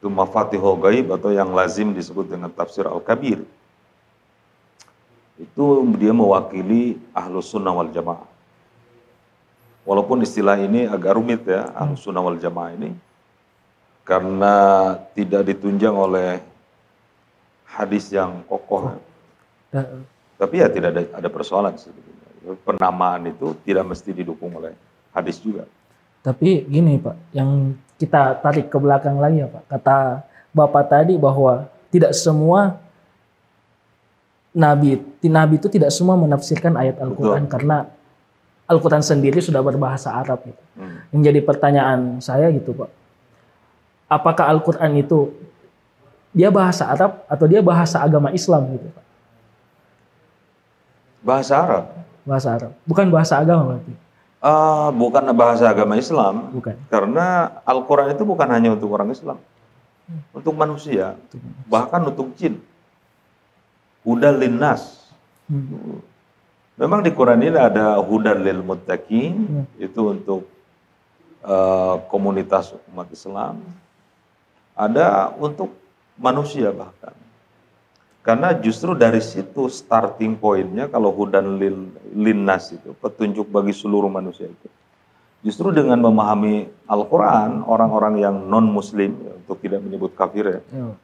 Itu 0.00 0.08
Mafatihul 0.08 0.80
Gaib 0.80 1.12
atau 1.12 1.28
yang 1.36 1.52
lazim 1.52 1.92
disebut 1.92 2.32
dengan 2.32 2.48
tafsir 2.48 2.88
Al-Kabir. 2.88 3.44
Itu 5.36 5.84
dia 6.00 6.16
mewakili 6.16 6.96
Ahlus 7.12 7.52
Sunnah 7.52 7.76
wal 7.76 7.92
Jamaah. 7.92 8.24
Walaupun 9.84 10.24
istilah 10.24 10.56
ini 10.56 10.88
agak 10.88 11.12
rumit 11.20 11.44
ya, 11.44 11.68
Ahlus 11.76 12.00
Sunnah 12.00 12.24
wal 12.24 12.40
Jamaah 12.40 12.72
ini 12.72 12.96
karena 14.04 14.54
tidak 15.12 15.44
ditunjang 15.44 15.92
oleh 15.92 16.40
hadis 17.68 18.08
yang 18.08 18.40
kokoh. 18.48 18.96
Tapi 20.40 20.54
ya 20.56 20.72
tidak 20.72 20.88
ada, 20.96 21.02
ada 21.20 21.28
persoalan 21.28 21.76
sebetulnya. 21.76 22.56
Penamaan 22.64 23.28
itu 23.28 23.56
tidak 23.64 23.92
mesti 23.92 24.12
didukung 24.12 24.56
oleh 24.56 24.72
hadis 25.12 25.40
juga. 25.40 25.68
Tapi 26.24 26.64
gini 26.64 26.96
Pak, 26.96 27.36
yang 27.36 27.76
kita 28.00 28.40
tarik 28.40 28.72
ke 28.72 28.76
belakang 28.80 29.20
lagi 29.20 29.44
ya 29.44 29.48
Pak. 29.52 29.64
Kata 29.68 30.24
Bapak 30.56 30.88
tadi 30.88 31.20
bahwa 31.20 31.68
tidak 31.92 32.16
semua 32.16 32.80
nabi, 34.56 35.04
nabi 35.20 35.54
itu 35.60 35.68
tidak 35.68 35.92
semua 35.92 36.16
menafsirkan 36.16 36.80
ayat 36.80 36.96
Al-Quran 36.96 37.44
karena 37.44 37.90
Al-Quran 38.64 39.04
sendiri 39.04 39.44
sudah 39.44 39.60
berbahasa 39.60 40.16
Arab. 40.16 40.48
Gitu. 40.48 40.62
Hmm. 40.80 41.04
Yang 41.12 41.20
jadi 41.28 41.40
pertanyaan 41.44 42.00
saya 42.24 42.48
gitu 42.56 42.72
Pak, 42.72 42.88
apakah 44.08 44.48
Al-Quran 44.48 44.96
itu 44.96 45.28
dia 46.32 46.48
bahasa 46.48 46.88
Arab 46.88 47.20
atau 47.28 47.44
dia 47.44 47.60
bahasa 47.60 48.00
agama 48.00 48.32
Islam 48.32 48.64
gitu 48.72 48.88
Pak? 48.88 49.04
Bahasa 51.20 51.52
Arab. 51.60 51.84
Bahasa 52.24 52.48
Arab. 52.56 52.72
Bukan 52.88 53.06
bahasa 53.12 53.36
agama 53.36 53.76
berarti. 53.76 54.03
Uh, 54.44 54.92
bukan 54.92 55.24
bahasa 55.32 55.72
agama 55.72 55.96
Islam. 55.96 56.52
Bukan. 56.52 56.76
Karena 56.92 57.48
Al-Quran 57.64 58.12
itu 58.12 58.28
bukan 58.28 58.44
hanya 58.52 58.76
untuk 58.76 58.92
orang 58.92 59.08
Islam. 59.08 59.40
Hmm. 60.04 60.20
Untuk 60.36 60.52
manusia. 60.52 61.16
Untuk 61.16 61.40
manusia. 61.40 61.64
Bahkan 61.72 62.00
untuk 62.12 62.26
jin. 62.36 62.60
Hudal 64.04 64.36
linnas. 64.36 65.08
Hmm. 65.48 66.04
Memang 66.76 67.00
di 67.00 67.08
Quran 67.16 67.40
ini 67.40 67.56
ada 67.56 67.96
hudal 68.04 68.44
lil 68.44 68.60
muttaqin. 68.60 69.32
Hmm. 69.32 69.64
Itu 69.80 70.12
untuk 70.12 70.44
uh, 71.40 72.04
komunitas 72.12 72.76
umat 72.92 73.08
Islam 73.08 73.64
ada 74.74 75.30
untuk 75.38 75.70
manusia 76.18 76.74
bahkan. 76.74 77.14
Karena 78.24 78.56
justru 78.56 78.96
dari 78.96 79.20
situ 79.20 79.68
starting 79.68 80.40
pointnya 80.40 80.88
kalau 80.88 81.12
hudan 81.12 81.60
lil, 81.60 81.92
linnas 82.16 82.72
itu, 82.72 82.96
petunjuk 82.96 83.52
bagi 83.52 83.76
seluruh 83.76 84.08
manusia 84.08 84.48
itu. 84.48 84.68
Justru 85.44 85.68
dengan 85.76 86.00
memahami 86.00 86.72
Al-Quran, 86.88 87.68
orang-orang 87.68 88.24
yang 88.24 88.48
non-muslim, 88.48 89.12
ya, 89.12 89.32
untuk 89.44 89.60
tidak 89.60 89.84
menyebut 89.84 90.16
kafir 90.16 90.56
ya, 90.56 90.60
ya. 90.72 90.96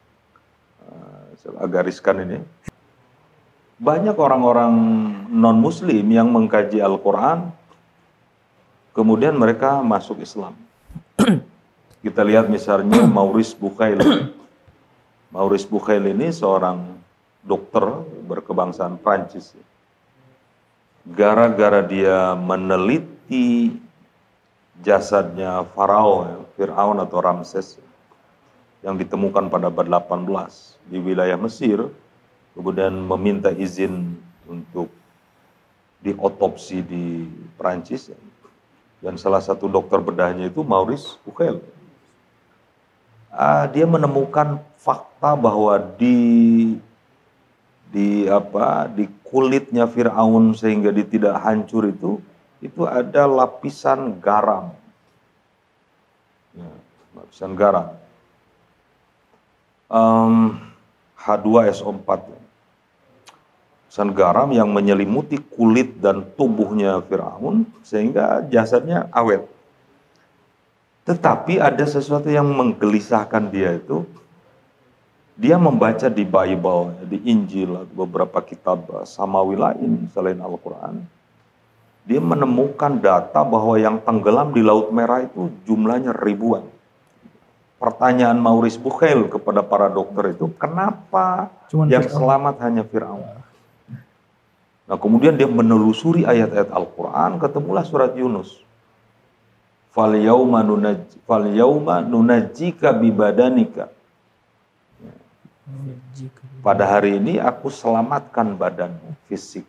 Uh, 0.81 1.61
agak 1.61 1.93
riskan 1.93 2.25
ini. 2.25 2.37
Banyak 3.77 4.17
orang-orang 4.17 4.73
non-muslim 5.29 6.01
yang 6.09 6.25
mengkaji 6.25 6.81
Al-Quran, 6.81 7.53
kemudian 8.97 9.37
mereka 9.37 9.85
masuk 9.85 10.25
Islam. 10.25 10.57
Kita 12.01 12.25
lihat 12.25 12.49
misalnya 12.49 13.05
Maurice 13.05 13.53
Bukhail. 13.53 14.01
Maurice 15.29 15.69
Bukhail 15.69 16.01
ini 16.01 16.33
seorang 16.33 17.00
dokter 17.41 17.83
berkebangsaan 18.29 19.01
Prancis. 19.01 19.53
Gara-gara 21.01 21.81
dia 21.81 22.37
meneliti 22.37 23.73
jasadnya 24.81 25.65
Farao, 25.73 26.45
Fir'aun 26.53 27.01
atau 27.01 27.17
Ramses 27.21 27.81
yang 28.85 28.97
ditemukan 28.97 29.49
pada 29.49 29.69
abad 29.69 29.85
18 29.89 30.77
di 30.89 30.97
wilayah 31.01 31.37
Mesir, 31.37 31.89
kemudian 32.53 32.93
meminta 32.93 33.49
izin 33.53 34.17
untuk 34.45 34.89
diotopsi 36.01 36.81
di 36.81 37.29
Prancis 37.57 38.09
dan 39.01 39.17
salah 39.17 39.41
satu 39.41 39.65
dokter 39.65 39.97
bedahnya 40.01 40.49
itu 40.49 40.61
Maurice 40.61 41.17
Buchel. 41.25 41.61
Uh, 43.31 43.65
dia 43.71 43.87
menemukan 43.87 44.59
fakta 44.77 45.33
bahwa 45.33 45.77
di 45.97 46.75
di 47.91 48.25
apa 48.31 48.87
di 48.87 49.05
kulitnya 49.27 49.83
Firaun 49.85 50.55
sehingga 50.55 50.95
dia 50.95 51.03
tidak 51.03 51.35
hancur 51.43 51.91
itu 51.91 52.23
itu 52.63 52.87
ada 52.87 53.27
lapisan 53.27 54.21
garam. 54.21 54.71
Ya, 56.55 56.71
lapisan 57.17 57.51
garam. 57.57 57.87
Um, 59.91 60.61
H2SO4. 61.19 62.09
Lapisan 63.91 64.09
garam 64.15 64.49
yang 64.55 64.71
menyelimuti 64.71 65.35
kulit 65.51 65.99
dan 65.99 66.23
tubuhnya 66.39 67.03
Firaun 67.03 67.67
sehingga 67.83 68.39
jasadnya 68.47 69.11
awet. 69.11 69.43
Tetapi 71.03 71.59
ada 71.59 71.83
sesuatu 71.83 72.29
yang 72.31 72.45
menggelisahkan 72.45 73.51
dia 73.51 73.75
itu 73.75 74.05
dia 75.41 75.57
membaca 75.57 76.05
di 76.05 76.21
Bible, 76.21 77.01
di 77.09 77.17
Injil, 77.25 77.89
beberapa 77.97 78.45
kitab 78.45 78.85
samawi 79.09 79.57
lain 79.57 80.05
selain 80.13 80.37
Al-Quran. 80.37 81.01
Dia 82.05 82.21
menemukan 82.21 83.01
data 83.01 83.41
bahwa 83.41 83.73
yang 83.81 83.97
tenggelam 84.05 84.53
di 84.53 84.61
Laut 84.61 84.93
Merah 84.93 85.25
itu 85.25 85.49
jumlahnya 85.65 86.13
ribuan. 86.13 86.69
Pertanyaan 87.81 88.37
Maurice 88.37 88.77
Buchel 88.77 89.33
kepada 89.33 89.65
para 89.65 89.89
dokter 89.89 90.37
itu, 90.37 90.45
kenapa 90.61 91.49
Cuman 91.73 91.89
yang 91.89 92.05
selamat 92.05 92.61
hanya 92.61 92.85
Fir'aun? 92.85 93.41
Nah 94.85 94.97
kemudian 95.01 95.33
dia 95.33 95.49
menelusuri 95.49 96.21
ayat-ayat 96.21 96.69
Al-Quran, 96.69 97.41
ketemulah 97.41 97.81
surat 97.81 98.13
Yunus. 98.13 98.61
Fal 99.89 100.13
yauma 100.13 100.61
nunajjika 102.05 102.93
bibadanika 102.93 103.89
pada 106.61 106.85
hari 106.85 107.17
ini 107.17 107.41
aku 107.41 107.67
selamatkan 107.73 108.53
badanmu, 108.55 109.17
fisik. 109.25 109.65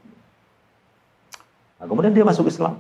Nah, 1.81 1.87
kemudian 1.89 2.15
dia 2.15 2.23
masuk 2.23 2.47
Islam. 2.47 2.79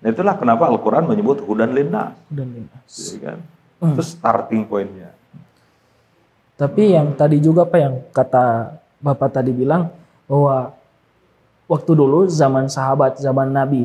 Nah, 0.00 0.08
itulah 0.08 0.38
kenapa 0.38 0.70
Al-Quran 0.70 1.04
menyebut 1.08 1.42
hudan 1.44 1.74
linnas. 1.74 2.14
Hudan 2.32 2.48
linnas. 2.54 2.92
Ya, 3.12 3.18
kan? 3.20 3.38
Hmm. 3.82 3.92
Itu 3.92 4.02
starting 4.04 4.64
pointnya. 4.64 5.12
Tapi 6.56 6.96
yang 6.96 7.12
tadi 7.12 7.36
juga 7.36 7.68
apa 7.68 7.76
yang 7.76 7.94
kata 8.16 8.72
Bapak 8.96 9.28
tadi 9.28 9.52
bilang 9.52 9.92
bahwa 10.24 10.72
waktu 11.68 11.92
dulu 11.92 12.24
zaman 12.32 12.72
sahabat, 12.72 13.20
zaman 13.20 13.52
Nabi, 13.52 13.84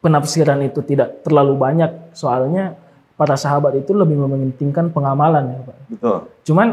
penafsiran 0.00 0.62
itu 0.64 0.80
tidak 0.80 1.20
terlalu 1.20 1.52
banyak 1.58 2.16
soalnya 2.16 2.78
para 3.16 3.34
sahabat 3.34 3.80
itu 3.80 3.96
lebih 3.96 4.20
mementingkan 4.20 4.92
pengamalan 4.92 5.56
ya 5.56 5.60
Pak. 5.64 5.76
Betul. 5.88 6.18
Cuman 6.44 6.68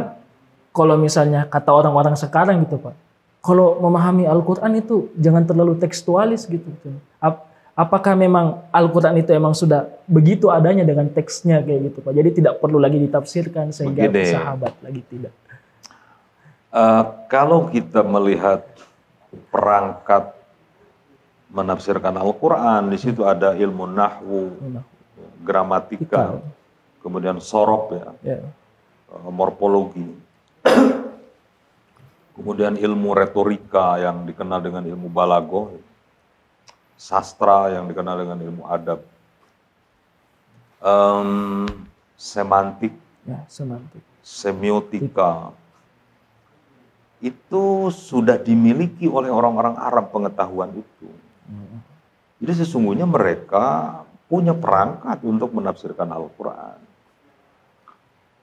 kalau 0.75 0.95
misalnya 0.99 1.47
kata 1.47 1.71
orang-orang 1.71 2.19
sekarang 2.19 2.67
gitu 2.67 2.77
Pak, 2.83 2.95
kalau 3.39 3.79
memahami 3.79 4.27
Al-Quran 4.27 4.79
itu 4.79 5.11
jangan 5.15 5.43
terlalu 5.47 5.79
tekstualis 5.79 6.47
gitu. 6.47 6.67
apakah 7.73 8.13
memang 8.13 8.61
Al-Quran 8.69 9.17
itu 9.17 9.33
emang 9.33 9.57
sudah 9.57 9.89
begitu 10.05 10.53
adanya 10.53 10.85
dengan 10.85 11.09
teksnya 11.09 11.63
kayak 11.63 11.89
gitu 11.89 11.99
Pak? 12.05 12.13
Jadi 12.13 12.29
tidak 12.43 12.59
perlu 12.59 12.77
lagi 12.77 13.01
ditafsirkan 13.01 13.73
sehingga 13.73 14.07
Begini. 14.11 14.29
sahabat 14.29 14.73
lagi 14.83 15.01
tidak. 15.09 15.33
Uh, 16.73 17.05
kalau 17.29 17.69
kita 17.69 18.01
melihat 18.01 18.65
perangkat 19.49 20.33
menafsirkan 21.53 22.17
Al-Quran, 22.17 22.89
di 22.89 22.97
situ 22.97 23.21
ada 23.21 23.53
ilmu 23.53 23.85
nahwu, 23.85 24.57
gramatika, 25.43 26.39
kemudian 27.03 27.37
sorop 27.43 27.91
ya, 27.91 28.07
yeah. 28.23 28.41
Ya. 28.41 29.29
morfologi, 29.29 30.15
kemudian 32.33 32.79
ilmu 32.79 33.11
retorika 33.13 33.99
yang 33.99 34.23
dikenal 34.23 34.63
dengan 34.63 34.83
ilmu 34.87 35.11
balago, 35.11 35.75
sastra 36.95 37.75
yang 37.75 37.85
dikenal 37.91 38.15
dengan 38.23 38.39
ilmu 38.39 38.63
adab, 38.65 39.03
um, 40.79 41.67
semantik, 42.15 42.95
ya, 43.27 43.43
semantik, 43.51 44.01
semiotika, 44.23 45.51
itu 47.23 47.87
sudah 47.91 48.35
dimiliki 48.35 49.07
oleh 49.07 49.31
orang-orang 49.31 49.79
Arab 49.79 50.11
pengetahuan 50.11 50.75
itu. 50.75 51.07
Hmm. 51.47 51.79
Jadi 52.43 52.67
sesungguhnya 52.67 53.07
mereka 53.07 53.99
punya 54.31 54.55
perangkat 54.55 55.19
untuk 55.23 55.51
menafsirkan 55.53 56.09
Al-Quran. 56.09 56.79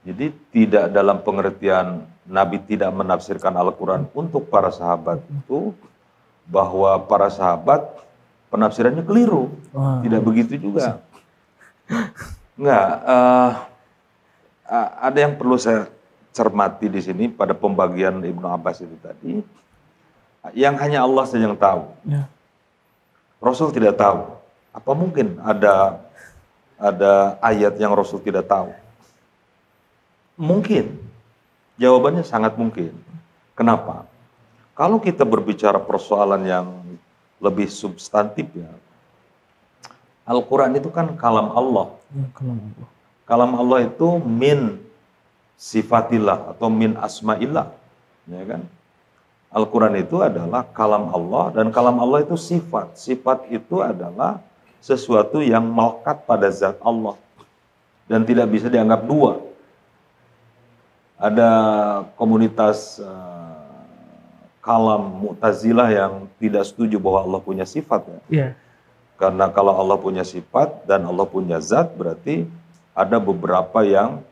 Jadi 0.01 0.33
tidak 0.49 0.85
dalam 0.97 1.21
pengertian 1.21 2.09
Nabi 2.25 2.57
tidak 2.64 2.88
menafsirkan 2.95 3.53
Al-Quran 3.53 4.09
untuk 4.16 4.49
para 4.49 4.73
sahabat 4.73 5.21
itu 5.29 5.77
bahwa 6.49 6.97
para 7.05 7.29
sahabat 7.29 7.85
penafsirannya 8.49 9.05
keliru. 9.05 9.53
Wow. 9.77 10.01
Tidak 10.01 10.21
begitu 10.25 10.55
juga. 10.57 11.05
Enggak. 12.57 12.88
Uh, 13.05 13.51
ada 15.05 15.19
yang 15.19 15.35
perlu 15.37 15.61
saya 15.61 15.90
cermati 16.31 16.87
di 16.88 17.03
sini 17.03 17.29
pada 17.29 17.53
pembagian 17.53 18.23
Ibnu 18.25 18.47
Abbas 18.49 18.81
itu 18.81 18.97
tadi. 19.05 19.43
Yang 20.57 20.75
hanya 20.81 21.05
Allah 21.05 21.25
saja 21.29 21.45
yang 21.45 21.59
tahu. 21.61 21.85
Ya. 22.09 22.25
Rasul 23.37 23.69
tidak 23.77 24.01
tahu. 24.01 24.39
Apa 24.71 24.95
mungkin 24.95 25.43
ada 25.43 25.99
ada 26.81 27.37
ayat 27.45 27.77
yang 27.77 27.93
Rasul 27.93 28.23
tidak 28.23 28.49
tahu? 28.49 28.73
Mungkin. 30.41 30.97
Jawabannya 31.77 32.25
sangat 32.25 32.57
mungkin. 32.57 32.97
Kenapa? 33.57 34.09
Kalau 34.73 34.97
kita 34.97 35.29
berbicara 35.29 35.77
persoalan 35.77 36.45
yang 36.49 36.67
lebih 37.41 37.69
substantif 37.69 38.49
ya, 38.57 38.69
Al-Quran 40.25 40.77
itu 40.79 40.89
kan 40.89 41.13
kalam 41.19 41.53
Allah. 41.53 41.93
Ya, 42.15 42.25
kalam 42.33 42.57
Allah. 42.57 42.89
Kalam 43.29 43.53
Allah 43.59 43.79
itu 43.85 44.09
min 44.23 44.81
sifatillah 45.61 46.57
atau 46.57 46.73
min 46.73 46.97
asma'illah. 46.97 47.69
Ya 48.31 48.43
kan? 48.47 48.63
Al-Quran 49.51 49.99
itu 49.99 50.23
adalah 50.23 50.63
kalam 50.71 51.11
Allah 51.11 51.51
dan 51.51 51.75
kalam 51.75 51.99
Allah 51.99 52.23
itu 52.23 52.39
sifat. 52.39 52.95
Sifat 52.95 53.51
itu 53.51 53.83
adalah 53.83 54.39
sesuatu 54.81 55.45
yang 55.45 55.62
melekat 55.62 56.25
pada 56.25 56.49
zat 56.49 56.81
Allah 56.81 57.16
dan 58.09 58.25
tidak 58.25 58.51
bisa 58.51 58.66
dianggap 58.66 59.05
dua. 59.07 59.38
Ada 61.21 61.51
komunitas 62.16 62.97
uh, 62.97 63.40
kalam 64.64 65.21
Mu'tazilah 65.21 65.88
yang 65.93 66.12
tidak 66.40 66.64
setuju 66.64 66.97
bahwa 66.97 67.29
Allah 67.29 67.40
punya 67.45 67.69
sifat 67.69 68.09
ya. 68.09 68.21
Yeah. 68.29 68.53
Karena 69.21 69.53
kalau 69.53 69.77
Allah 69.77 70.01
punya 70.01 70.25
sifat 70.25 70.88
dan 70.88 71.05
Allah 71.05 71.29
punya 71.29 71.61
zat 71.61 71.93
berarti 71.93 72.49
ada 72.97 73.21
beberapa 73.21 73.85
yang 73.85 74.25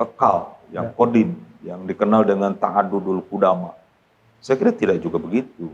kekal, 0.00 0.56
yang 0.72 0.88
yeah. 0.88 0.96
kodim, 0.96 1.30
yang 1.60 1.84
dikenal 1.84 2.24
dengan 2.24 2.56
ta'adudul 2.56 3.20
kudama. 3.28 3.76
Saya 4.40 4.56
kira 4.56 4.72
tidak 4.72 5.04
juga 5.04 5.20
begitu. 5.20 5.68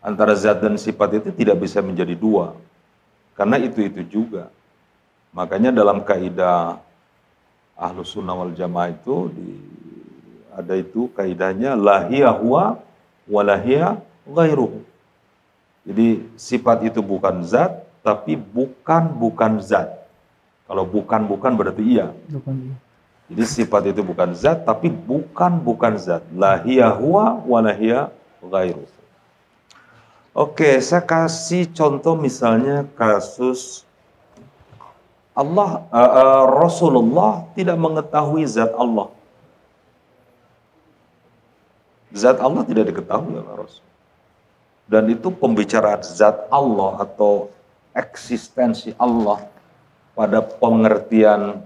Antara 0.00 0.32
zat 0.32 0.64
dan 0.64 0.80
sifat 0.80 1.20
itu 1.20 1.28
tidak 1.36 1.60
bisa 1.60 1.84
menjadi 1.84 2.16
dua. 2.16 2.56
Karena 3.36 3.60
itu-itu 3.60 4.02
juga. 4.08 4.48
Makanya 5.36 5.68
dalam 5.68 6.00
kaidah 6.00 6.80
Ahlus 7.76 8.16
Sunnah 8.16 8.32
wal 8.32 8.56
Jamaah 8.56 8.88
itu 8.88 9.28
di, 9.36 9.48
ada 10.56 10.72
itu 10.80 11.12
kaidahnya 11.12 11.76
lahia 11.76 12.32
huwa 12.32 12.80
walahia 13.28 14.00
ghairuhu. 14.24 14.80
Jadi 15.84 16.24
sifat 16.40 16.88
itu 16.88 17.04
bukan 17.04 17.44
zat, 17.44 17.84
tapi 18.00 18.40
bukan 18.40 19.12
bukan 19.12 19.60
zat. 19.60 20.08
Kalau 20.64 20.88
bukan 20.88 21.28
bukan 21.28 21.52
berarti 21.54 21.84
iya. 21.84 22.10
Bukan. 22.32 22.74
Jadi 23.28 23.44
sifat 23.44 23.92
itu 23.92 24.00
bukan 24.00 24.32
zat, 24.32 24.64
tapi 24.64 24.88
bukan 24.88 25.60
bukan 25.60 26.00
zat. 26.00 26.24
Lahia 26.32 26.88
huwa 26.96 27.38
walahia 27.44 28.08
ghairuhu. 28.40 28.95
Oke, 30.36 30.84
saya 30.84 31.00
kasih 31.00 31.64
contoh 31.72 32.12
misalnya 32.12 32.84
kasus 32.92 33.88
Allah 35.32 35.88
uh, 35.88 35.96
uh, 35.96 36.44
Rasulullah 36.60 37.48
tidak 37.56 37.80
mengetahui 37.80 38.44
zat 38.44 38.68
Allah. 38.76 39.08
Zat 42.12 42.36
Allah 42.36 42.68
tidak 42.68 42.92
diketahui 42.92 43.32
oleh 43.32 43.48
Rasul. 43.48 43.80
Dan 44.84 45.08
itu 45.08 45.32
pembicaraan 45.32 46.04
zat 46.04 46.44
Allah 46.52 47.00
atau 47.00 47.48
eksistensi 47.96 48.92
Allah 49.00 49.40
pada 50.12 50.44
pengertian 50.44 51.64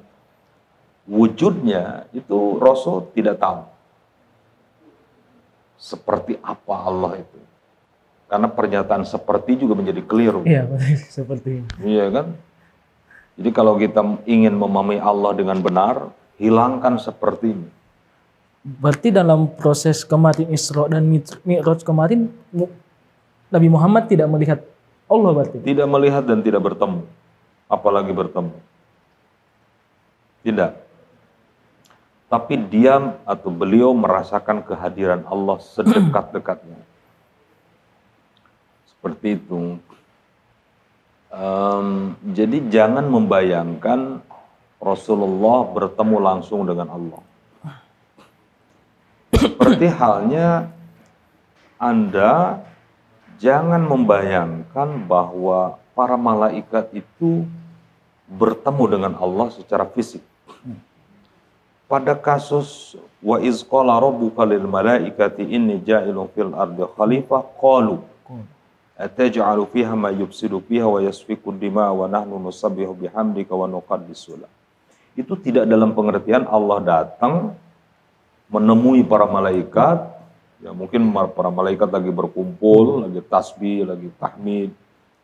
wujudnya 1.10 2.06
itu 2.14 2.54
Rasul 2.62 3.10
tidak 3.18 3.42
tahu. 3.42 3.66
Seperti 5.74 6.38
apa 6.38 6.74
Allah 6.86 7.18
itu. 7.18 7.49
Karena 8.30 8.46
pernyataan 8.46 9.02
seperti 9.02 9.58
juga 9.58 9.74
menjadi 9.74 10.06
keliru. 10.06 10.46
Iya, 10.46 10.70
seperti 11.18 11.66
Iya 11.82 12.06
kan? 12.14 12.26
Jadi 13.34 13.50
kalau 13.50 13.74
kita 13.74 14.22
ingin 14.30 14.54
memahami 14.54 15.02
Allah 15.02 15.34
dengan 15.34 15.58
benar, 15.58 16.14
hilangkan 16.38 17.02
seperti 17.02 17.58
ini. 17.58 17.68
Berarti 18.60 19.08
dalam 19.10 19.50
proses 19.56 20.04
kemarin 20.04 20.52
Isra 20.52 20.86
dan 20.86 21.08
Mi'raj 21.48 21.80
kemarin 21.80 22.28
Nabi 23.50 23.68
Muhammad 23.72 24.06
tidak 24.06 24.28
melihat 24.28 24.60
Allah 25.10 25.32
berarti. 25.34 25.58
Tidak 25.64 25.88
melihat 25.90 26.22
dan 26.22 26.38
tidak 26.44 26.62
bertemu. 26.62 27.02
Apalagi 27.66 28.12
bertemu. 28.14 28.54
Tidak. 30.46 30.72
Tapi 32.30 32.54
diam 32.70 33.18
atau 33.26 33.50
beliau 33.50 33.90
merasakan 33.90 34.62
kehadiran 34.62 35.26
Allah 35.26 35.58
sedekat-dekatnya. 35.58 36.89
Seperti 39.00 39.40
itu. 39.40 39.80
Um, 41.32 42.20
jadi 42.36 42.68
jangan 42.68 43.08
membayangkan 43.08 44.20
Rasulullah 44.76 45.64
bertemu 45.72 46.16
langsung 46.20 46.68
dengan 46.68 46.92
Allah. 46.92 47.24
Seperti 49.32 49.88
halnya 49.88 50.68
Anda 51.80 52.60
jangan 53.40 53.88
membayangkan 53.88 55.08
bahwa 55.08 55.80
para 55.96 56.20
malaikat 56.20 56.92
itu 56.92 57.48
bertemu 58.28 58.84
dengan 59.00 59.12
Allah 59.16 59.48
secara 59.56 59.88
fisik. 59.88 60.20
Pada 61.88 62.12
kasus 62.12 63.00
wa 63.24 63.40
iz 63.40 63.64
qala 63.64 63.96
rabbuka 63.96 64.44
lil 64.44 64.68
malaikati 64.68 65.42
inni 65.48 65.80
ja'ilun 65.80 66.28
fil 66.36 66.52
ardi 66.52 66.84
khalifah 66.84 67.48
qalu 67.56 68.04
ataj'alu 69.00 69.64
fiha 69.72 69.96
ma 69.96 70.12
yufsidu 70.12 70.60
fiha 70.60 70.84
wa 70.84 71.00
yasfiku 71.00 71.48
dima 71.56 71.88
wa 71.88 72.04
nahnu 72.04 72.36
nusabbihu 72.36 72.92
bihamdika 72.92 73.56
wa 73.56 73.64
nuqaddisu 73.64 74.36
Itu 75.16 75.34
tidak 75.40 75.64
dalam 75.64 75.96
pengertian 75.96 76.44
Allah 76.44 76.78
datang 76.84 77.56
menemui 78.50 79.06
para 79.06 79.24
malaikat, 79.24 79.98
ya 80.60 80.70
mungkin 80.74 81.08
para 81.14 81.48
malaikat 81.48 81.88
lagi 81.88 82.10
berkumpul, 82.10 83.06
lagi 83.08 83.22
tasbih, 83.24 83.88
lagi 83.88 84.10
tahmid. 84.18 84.74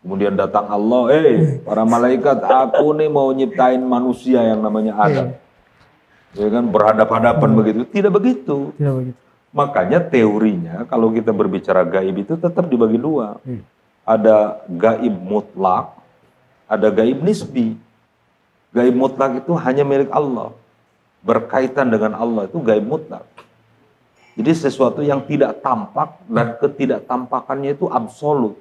Kemudian 0.01 0.39
datang 0.39 0.71
Allah, 0.71 1.03
eh 1.11 1.59
para 1.67 1.83
malaikat, 1.83 2.39
aku 2.39 2.95
nih 2.95 3.11
mau 3.11 3.27
nyiptain 3.35 3.83
manusia 3.83 4.39
yang 4.47 4.63
namanya 4.63 4.95
Adam. 4.95 5.29
Ya 6.37 6.47
kan 6.53 6.65
berhadap-hadapan 6.71 7.49
hmm. 7.51 7.59
begitu. 7.59 7.81
Tidak 7.91 8.13
begitu. 8.13 8.57
Tidak 8.79 8.95
begitu. 8.95 9.26
Makanya 9.57 10.05
teorinya 10.05 10.85
kalau 10.85 11.09
kita 11.09 11.33
berbicara 11.33 11.81
gaib 11.89 12.13
itu 12.21 12.37
tetap 12.37 12.69
dibagi 12.69 13.01
dua. 13.01 13.41
Hmm. 13.41 13.65
Ada 14.05 14.61
gaib 14.69 15.17
mutlak, 15.17 15.97
ada 16.69 16.93
gaib 16.93 17.25
nisbi. 17.25 17.73
Gaib 18.77 18.93
mutlak 18.93 19.41
itu 19.41 19.57
hanya 19.57 19.81
milik 19.89 20.13
Allah. 20.13 20.53
Berkaitan 21.25 21.89
dengan 21.89 22.13
Allah 22.13 22.45
itu 22.45 22.61
gaib 22.61 22.85
mutlak. 22.85 23.25
Jadi 24.37 24.53
sesuatu 24.53 25.01
yang 25.01 25.25
tidak 25.25 25.65
tampak 25.65 26.21
dan 26.29 26.61
ketidaktampakannya 26.61 27.73
itu 27.73 27.89
absolut. 27.89 28.61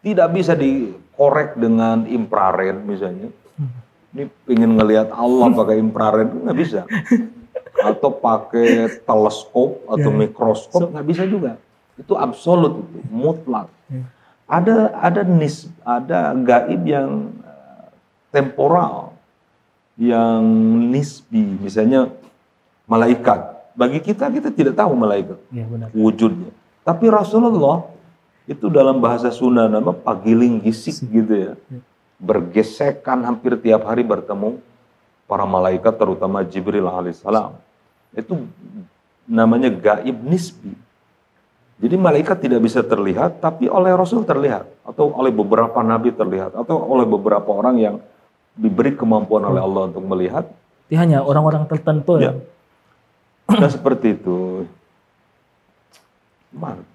Tidak 0.00 0.28
bisa 0.32 0.56
dikorek 0.56 1.60
dengan 1.60 2.08
infrared 2.08 2.80
misalnya. 2.80 3.28
Hmm. 3.60 3.76
Ini 4.16 4.24
pengen 4.48 4.72
ngelihat 4.80 5.12
Allah 5.12 5.52
pakai 5.52 5.76
infrared 5.84 6.32
nggak 6.32 6.56
bisa 6.56 6.88
atau 7.82 8.10
pakai 8.14 9.02
teleskop 9.02 9.82
atau 9.90 10.10
yeah. 10.10 10.20
mikroskop 10.24 10.92
nggak 10.94 11.06
bisa 11.06 11.24
juga. 11.26 11.58
Itu 11.98 12.14
absolut 12.18 12.86
itu, 12.86 13.00
mutlak. 13.10 13.70
Yeah. 13.90 14.06
Ada 14.44 14.76
ada 15.00 15.20
nis, 15.24 15.66
ada 15.82 16.36
gaib 16.36 16.84
yang 16.84 17.32
uh, 17.42 17.88
temporal, 18.28 19.16
yang 19.96 20.44
nisbi, 20.92 21.58
misalnya 21.58 22.12
malaikat. 22.84 23.56
Bagi 23.74 23.98
kita 23.98 24.30
kita 24.30 24.54
tidak 24.54 24.78
tahu 24.78 24.94
malaikat 24.94 25.38
yeah, 25.50 25.66
benar. 25.66 25.88
wujudnya. 25.90 26.52
Tapi 26.84 27.08
Rasulullah 27.10 27.88
itu 28.44 28.68
dalam 28.68 29.00
bahasa 29.00 29.32
Sunda 29.32 29.66
nama 29.66 29.90
pagiling 29.90 30.60
gisik 30.62 31.08
gitu 31.10 31.34
ya. 31.34 31.52
Yeah. 31.72 31.82
Bergesekan 32.20 33.26
hampir 33.26 33.58
tiap 33.58 33.82
hari 33.88 34.06
bertemu 34.06 34.62
para 35.24 35.44
malaikat 35.48 35.94
terutama 35.96 36.44
Jibril 36.44 36.88
alaihissalam 36.88 37.56
itu 38.14 38.46
namanya 39.26 39.68
gaib 39.72 40.16
nisbi. 40.22 40.72
Jadi 41.74 41.98
malaikat 41.98 42.38
tidak 42.38 42.62
bisa 42.62 42.86
terlihat, 42.86 43.42
tapi 43.42 43.66
oleh 43.66 43.90
Rasul 43.98 44.22
terlihat, 44.22 44.70
atau 44.86 45.10
oleh 45.10 45.34
beberapa 45.34 45.74
nabi 45.82 46.14
terlihat, 46.14 46.54
atau 46.54 46.78
oleh 46.86 47.02
beberapa 47.02 47.50
orang 47.50 47.76
yang 47.82 47.96
diberi 48.54 48.94
kemampuan 48.94 49.42
oleh 49.42 49.58
Allah 49.58 49.90
untuk 49.90 50.06
melihat. 50.06 50.46
Dia 50.86 51.02
hanya 51.02 51.26
orang-orang 51.26 51.66
tertentu 51.66 52.22
ya. 52.22 52.38
Nah 53.50 53.68
seperti 53.68 54.14
itu. 54.14 54.64
Man, 56.54 56.86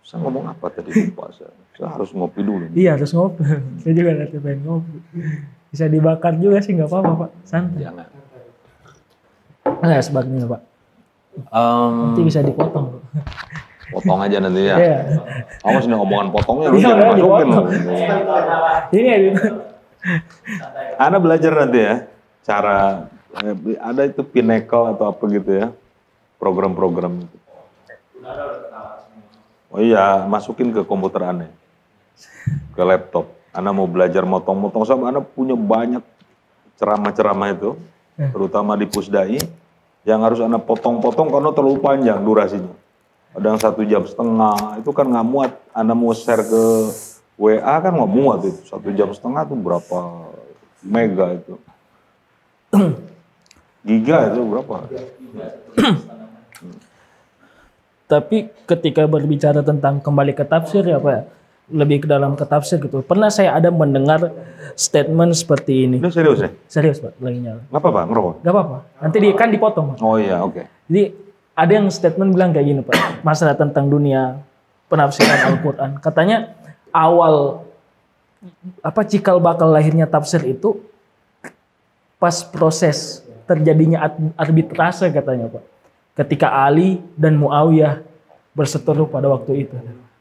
saya 0.00 0.24
ngomong 0.24 0.48
apa 0.48 0.72
tadi 0.72 0.90
lupa 0.90 1.28
saya. 1.36 1.52
Saya 1.76 2.00
harus 2.00 2.10
ngopi 2.16 2.40
dulu. 2.40 2.72
Iya 2.72 2.96
harus 2.96 3.12
ngopi. 3.12 3.44
Saya 3.84 3.92
juga 3.92 4.10
nanti 4.16 4.36
pengen 4.40 4.60
ngopi. 4.64 4.96
Bisa 5.70 5.86
dibakar 5.86 6.34
juga 6.38 6.58
sih 6.62 6.74
nggak 6.74 6.90
apa-apa 6.90 7.10
pak. 7.26 7.30
Santai. 7.46 7.86
Jangan. 7.86 8.08
Enggak 9.80 10.02
sebagainya 10.04 10.46
pak. 10.50 10.60
Um, 11.54 12.12
nanti 12.12 12.22
bisa 12.26 12.42
dipotong. 12.42 13.00
Potong 13.90 14.20
aja 14.22 14.36
nanti 14.42 14.66
ya. 14.66 14.76
Iya. 14.78 14.98
Awas 15.66 15.86
nih 15.86 15.98
omongan 15.98 16.28
potongnya 16.34 16.68
lu 16.70 16.78
jangan 16.78 17.14
masukin 17.14 17.48
loh. 17.50 17.64
Ini 18.90 19.08
ya. 19.08 19.18
Anda 20.98 21.18
belajar 21.18 21.52
nanti 21.54 21.78
ya 21.80 21.94
cara 22.42 23.06
eh, 23.40 23.54
ada 23.78 24.02
itu 24.06 24.22
Pinnacle 24.26 24.96
atau 24.96 25.14
apa 25.14 25.22
gitu 25.30 25.50
ya 25.54 25.68
program-program 26.40 27.20
itu. 27.20 27.36
Oh 29.70 29.78
iya, 29.78 30.26
masukin 30.26 30.74
ke 30.74 30.82
komputer 30.82 31.30
aneh, 31.30 31.50
ke 32.74 32.82
laptop. 32.82 33.30
Anda 33.50 33.74
mau 33.74 33.90
belajar 33.90 34.22
motong-motong 34.22 34.86
sama 34.86 35.10
Anda 35.10 35.22
punya 35.22 35.58
banyak 35.58 36.02
ceramah-ceramah 36.80 37.48
itu, 37.52 37.76
eh. 38.16 38.30
terutama 38.32 38.72
di 38.78 38.88
Pusdai 38.88 39.36
yang 40.08 40.24
harus 40.24 40.40
anda 40.40 40.56
potong-potong 40.56 41.28
karena 41.28 41.52
terlalu 41.52 41.76
panjang 41.84 42.24
durasinya. 42.24 42.72
Ada 43.36 43.46
yang 43.46 43.60
satu 43.60 43.82
jam 43.86 44.02
setengah, 44.08 44.80
itu 44.80 44.90
kan 44.90 45.06
nggak 45.06 45.26
muat. 45.28 45.52
Anda 45.70 45.94
mau 45.94 46.10
share 46.16 46.42
ke 46.42 46.62
WA 47.38 47.76
kan 47.78 47.92
nggak 47.94 48.10
muat 48.10 48.40
itu. 48.42 48.60
Satu 48.66 48.90
jam 48.90 49.12
setengah 49.14 49.46
itu 49.46 49.54
berapa 49.54 49.98
mega 50.82 51.26
itu. 51.36 51.54
Giga 53.86 54.34
itu 54.34 54.40
berapa? 54.44 54.74
Tapi 58.10 58.50
ketika 58.66 59.06
berbicara 59.06 59.62
tentang 59.62 60.02
kembali 60.02 60.34
ke 60.34 60.42
tafsir 60.42 60.82
ya 60.82 60.98
Pak, 60.98 61.12
ya, 61.14 61.22
lebih 61.70 62.04
ke 62.04 62.06
dalam 62.10 62.34
ke 62.34 62.44
tafsir 62.44 62.82
gitu. 62.82 63.02
Pernah 63.06 63.30
saya 63.30 63.54
ada 63.54 63.70
mendengar 63.70 64.30
statement 64.74 65.34
seperti 65.38 65.86
ini. 65.86 65.96
Ini 66.02 66.10
serius 66.10 66.38
ya? 66.42 66.50
Serius 66.66 66.98
Pak, 66.98 67.18
lagi 67.22 67.38
nyala. 67.38 67.62
Gak 67.70 67.80
apa-apa, 67.80 68.00
ngerokok? 68.10 68.34
Gak 68.42 68.52
apa-apa. 68.52 68.78
Nanti 69.00 69.16
dia 69.22 69.32
kan 69.34 69.48
dipotong 69.48 69.86
Pak. 69.94 69.96
Oh 70.02 70.16
iya, 70.18 70.42
oke. 70.42 70.54
Okay. 70.58 70.64
Jadi 70.90 71.02
ada 71.54 71.72
yang 71.72 71.86
statement 71.88 72.30
bilang 72.34 72.50
kayak 72.50 72.66
gini 72.66 72.80
Pak, 72.82 73.22
masalah 73.22 73.54
tentang 73.54 73.86
dunia 73.86 74.42
penafsiran 74.90 75.38
Al-Quran. 75.54 75.90
Katanya 76.02 76.52
awal 76.90 77.64
apa 78.80 79.02
cikal 79.04 79.38
bakal 79.38 79.68
lahirnya 79.68 80.08
tafsir 80.08 80.40
itu 80.48 80.80
pas 82.16 82.40
proses 82.44 83.20
terjadinya 83.44 84.10
arbitrase 84.34 85.08
katanya 85.10 85.50
Pak. 85.50 85.64
Ketika 86.18 86.52
Ali 86.52 87.00
dan 87.16 87.38
Muawiyah 87.40 88.02
berseteru 88.54 89.06
pada 89.06 89.30
waktu 89.30 89.66
itu. 89.66 89.76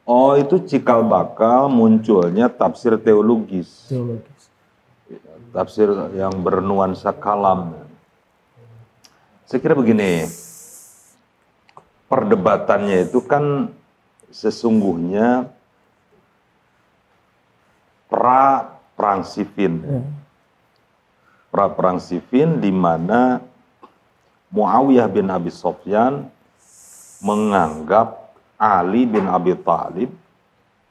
Oh, 0.10 0.34
itu 0.34 0.58
cikal 0.66 1.06
bakal 1.06 1.70
munculnya 1.70 2.50
tafsir 2.50 2.98
teologis. 2.98 3.86
Teologis. 3.86 4.50
Tafsir 5.54 5.86
yang 6.18 6.34
bernuansa 6.42 7.14
kalam. 7.14 7.78
Saya 9.46 9.62
kira 9.62 9.78
begini, 9.78 10.26
perdebatannya 12.10 13.06
itu 13.06 13.22
kan 13.22 13.70
sesungguhnya 14.34 15.54
pra 18.10 18.82
perang 18.98 19.22
sifin. 19.22 19.74
Ya. 19.86 20.02
Pra 21.54 21.70
perang 21.70 22.02
sifin 22.02 22.58
di 22.58 22.74
mana 22.74 23.46
Muawiyah 24.50 25.06
bin 25.06 25.30
Abi 25.30 25.54
Sofyan 25.54 26.34
menganggap 27.22 28.19
Ali 28.60 29.08
bin 29.08 29.24
Abi 29.24 29.56
Thalib 29.56 30.12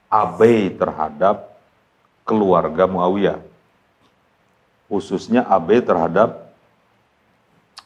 abai 0.08 0.72
terhadap 0.72 1.52
keluarga 2.24 2.88
Muawiyah. 2.88 3.44
Khususnya 4.88 5.44
abai 5.44 5.84
terhadap 5.84 6.48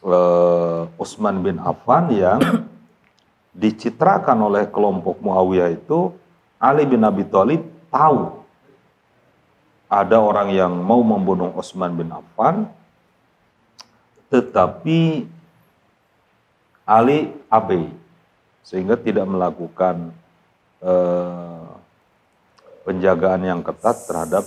uh, 0.07 0.87
Utsman 0.95 1.43
bin 1.43 1.59
Affan 1.59 2.15
yang 2.15 2.39
dicitrakan 3.63 4.39
oleh 4.47 4.71
kelompok 4.71 5.19
Muawiyah 5.19 5.75
itu 5.75 6.15
Ali 6.63 6.87
bin 6.87 7.03
Abi 7.03 7.27
Thalib 7.27 7.67
tahu 7.91 8.39
ada 9.91 10.23
orang 10.23 10.55
yang 10.55 10.73
mau 10.79 11.03
membunuh 11.03 11.51
Utsman 11.59 11.91
bin 11.99 12.15
Affan 12.15 12.71
tetapi 14.31 15.27
Ali 16.87 17.35
abai 17.51 18.02
sehingga 18.63 18.95
tidak 18.99 19.27
melakukan 19.27 20.15
eh, 20.83 21.67
penjagaan 22.83 23.43
yang 23.47 23.61
ketat 23.63 24.07
terhadap 24.07 24.45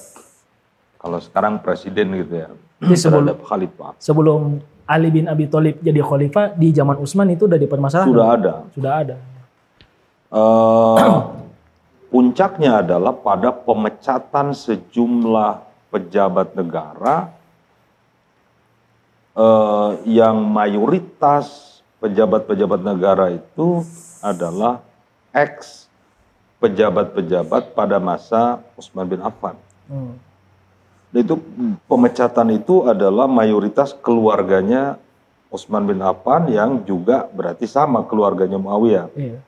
kalau 1.00 1.20
sekarang 1.22 1.62
presiden 1.62 2.12
gitu 2.18 2.34
ya 2.34 2.50
Jadi 2.82 2.96
sebelum, 2.98 3.24
terhadap 3.30 3.40
khalifah 3.46 3.92
sebelum 4.00 4.42
Ali 4.86 5.10
bin 5.10 5.26
Abi 5.26 5.50
Thalib 5.50 5.82
jadi 5.82 6.02
khalifah 6.02 6.54
di 6.54 6.70
zaman 6.76 7.02
Utsman 7.02 7.30
itu 7.34 7.50
udah 7.50 7.58
dipermasalahkan. 7.58 8.12
sudah 8.12 8.28
ada 8.38 8.54
Sudah 8.74 8.94
ada. 9.02 9.16
Eh, 10.36 10.98
puncaknya 12.12 12.86
adalah 12.86 13.14
pada 13.16 13.50
pemecatan 13.56 14.54
sejumlah 14.54 15.52
pejabat 15.90 16.54
negara 16.54 17.32
eh, 19.36 19.90
yang 20.06 20.38
mayoritas 20.44 21.76
pejabat-pejabat 22.04 22.82
negara 22.84 23.26
itu 23.34 23.82
adalah 24.26 24.82
ex 25.30 25.86
pejabat-pejabat 26.58 27.78
pada 27.78 28.02
masa 28.02 28.66
Utsman 28.74 29.06
bin 29.06 29.22
Affan. 29.22 29.54
Hmm. 29.86 30.18
Itu 31.14 31.38
pemecatan 31.86 32.50
itu 32.58 32.90
adalah 32.90 33.30
mayoritas 33.30 33.94
keluarganya 33.94 34.98
Utsman 35.54 35.86
bin 35.86 36.02
Affan 36.02 36.50
yang 36.50 36.82
juga 36.84 37.30
berarti 37.30 37.70
sama 37.70 38.02
keluarganya 38.04 38.58
Muawiyah. 38.58 39.08
Iya. 39.14 39.40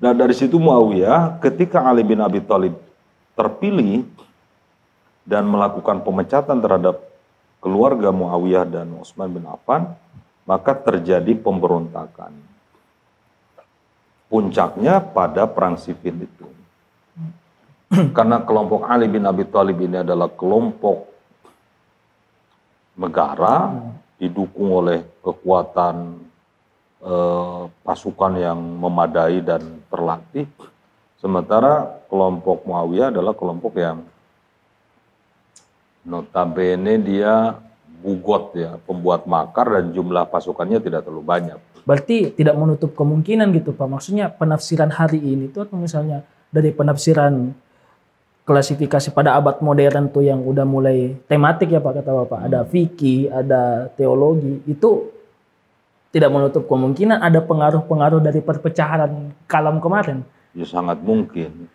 Nah 0.00 0.12
dari 0.12 0.34
situ 0.34 0.58
Muawiyah 0.58 1.38
ketika 1.38 1.86
Ali 1.86 2.02
bin 2.02 2.18
Abi 2.18 2.42
Thalib 2.42 2.74
terpilih 3.38 4.04
dan 5.24 5.46
melakukan 5.46 6.02
pemecatan 6.02 6.58
terhadap 6.58 7.00
keluarga 7.62 8.10
Muawiyah 8.10 8.66
dan 8.66 8.90
Utsman 8.98 9.30
bin 9.30 9.46
Affan, 9.46 9.94
maka 10.48 10.74
terjadi 10.74 11.38
pemberontakan. 11.38 12.34
Puncaknya 14.30 15.02
pada 15.02 15.50
perang 15.50 15.74
sifin 15.74 16.22
itu. 16.22 16.46
Karena 18.16 18.38
kelompok 18.46 18.86
Ali 18.86 19.10
bin 19.10 19.26
Abi 19.26 19.42
Thalib 19.50 19.82
ini 19.82 20.06
adalah 20.06 20.30
kelompok 20.30 21.10
negara 22.94 23.74
didukung 24.14 24.70
oleh 24.70 25.02
kekuatan 25.18 26.22
eh, 27.02 27.62
pasukan 27.82 28.32
yang 28.38 28.58
memadai 28.60 29.42
dan 29.42 29.82
terlatih. 29.90 30.46
Sementara 31.18 32.00
kelompok 32.06 32.62
Muawiyah 32.64 33.10
adalah 33.10 33.34
kelompok 33.34 33.74
yang 33.76 34.06
notabene 36.06 36.96
dia 37.02 37.58
bugot 38.00 38.56
ya, 38.56 38.80
pembuat 38.88 39.28
makar 39.28 39.68
dan 39.68 39.92
jumlah 39.92 40.24
pasukannya 40.32 40.80
tidak 40.80 41.04
terlalu 41.04 41.24
banyak. 41.26 41.60
Berarti 41.84 42.32
tidak 42.34 42.56
menutup 42.56 42.92
kemungkinan 42.94 43.50
gitu 43.56 43.72
Pak. 43.72 43.88
Maksudnya 43.88 44.28
penafsiran 44.32 44.92
hari 44.92 45.20
ini 45.20 45.48
tuh 45.48 45.64
atau 45.66 45.76
misalnya 45.80 46.24
dari 46.50 46.74
penafsiran 46.74 47.54
klasifikasi 48.44 49.14
pada 49.14 49.38
abad 49.38 49.62
modern 49.62 50.10
tuh 50.10 50.26
yang 50.26 50.42
udah 50.42 50.66
mulai 50.66 51.14
tematik 51.30 51.70
ya 51.70 51.80
Pak 51.80 52.02
kata 52.02 52.10
Bapak. 52.24 52.38
Ada 52.50 52.66
fikih, 52.66 53.30
ada 53.30 53.92
teologi. 53.94 54.60
Itu 54.66 55.14
tidak 56.10 56.30
menutup 56.34 56.66
kemungkinan 56.66 57.22
ada 57.22 57.38
pengaruh-pengaruh 57.38 58.18
dari 58.18 58.42
perpecahan 58.42 59.30
kalam 59.46 59.78
kemarin. 59.78 60.26
Ya 60.50 60.66
sangat 60.66 60.98
mungkin. 60.98 61.70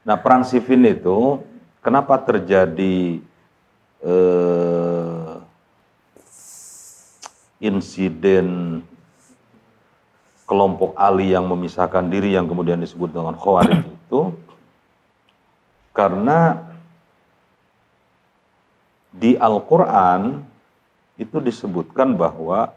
Nah 0.00 0.16
perang 0.16 0.48
Siffin 0.48 0.80
itu 0.88 1.44
kenapa 1.84 2.16
terjadi 2.24 3.20
eh, 4.00 5.32
insiden 7.60 8.80
kelompok 10.50 10.98
Ali 10.98 11.30
yang 11.30 11.46
memisahkan 11.46 12.10
diri 12.10 12.34
yang 12.34 12.50
kemudian 12.50 12.82
disebut 12.82 13.14
dengan 13.14 13.38
Khawarij 13.38 13.86
itu 14.02 14.34
karena 15.94 16.58
di 19.14 19.38
Al-Quran 19.38 20.42
itu 21.14 21.36
disebutkan 21.38 22.18
bahwa 22.18 22.74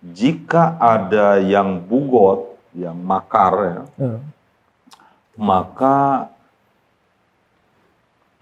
jika 0.00 0.74
ada 0.76 1.38
yang 1.38 1.80
bugot, 1.80 2.56
yang 2.74 2.96
makar 2.98 3.52
ya, 3.62 3.82
Hmm. 3.98 4.20
maka 5.38 6.28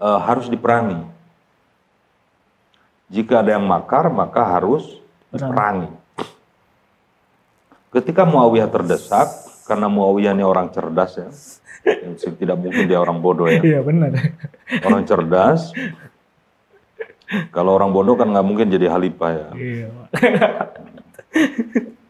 eh, 0.03 0.19
harus 0.19 0.51
diperangi. 0.51 0.99
Jika 3.07 3.39
ada 3.39 3.55
yang 3.55 3.63
makar, 3.63 4.11
maka 4.11 4.43
harus 4.43 4.99
diperangi. 5.31 6.02
Ketika 7.93 8.25
Muawiyah 8.25 8.69
terdesak, 8.73 9.29
karena 9.69 9.85
Muawiyah 9.85 10.33
ini 10.33 10.41
orang 10.41 10.73
cerdas 10.73 11.13
ya, 11.13 11.29
tidak 12.41 12.57
mungkin 12.57 12.89
dia 12.89 12.97
orang 12.97 13.21
bodoh 13.21 13.45
ya, 13.45 13.61
Iya 13.61 13.79
benar. 13.85 14.11
orang 14.81 15.03
cerdas. 15.05 15.69
Kalau 17.53 17.77
orang 17.77 17.93
bodoh 17.93 18.17
kan 18.17 18.29
nggak 18.29 18.45
mungkin 18.45 18.69
jadi 18.69 18.89
khalifah 18.89 19.31
ya. 19.33 19.47
Iya. 19.57 19.87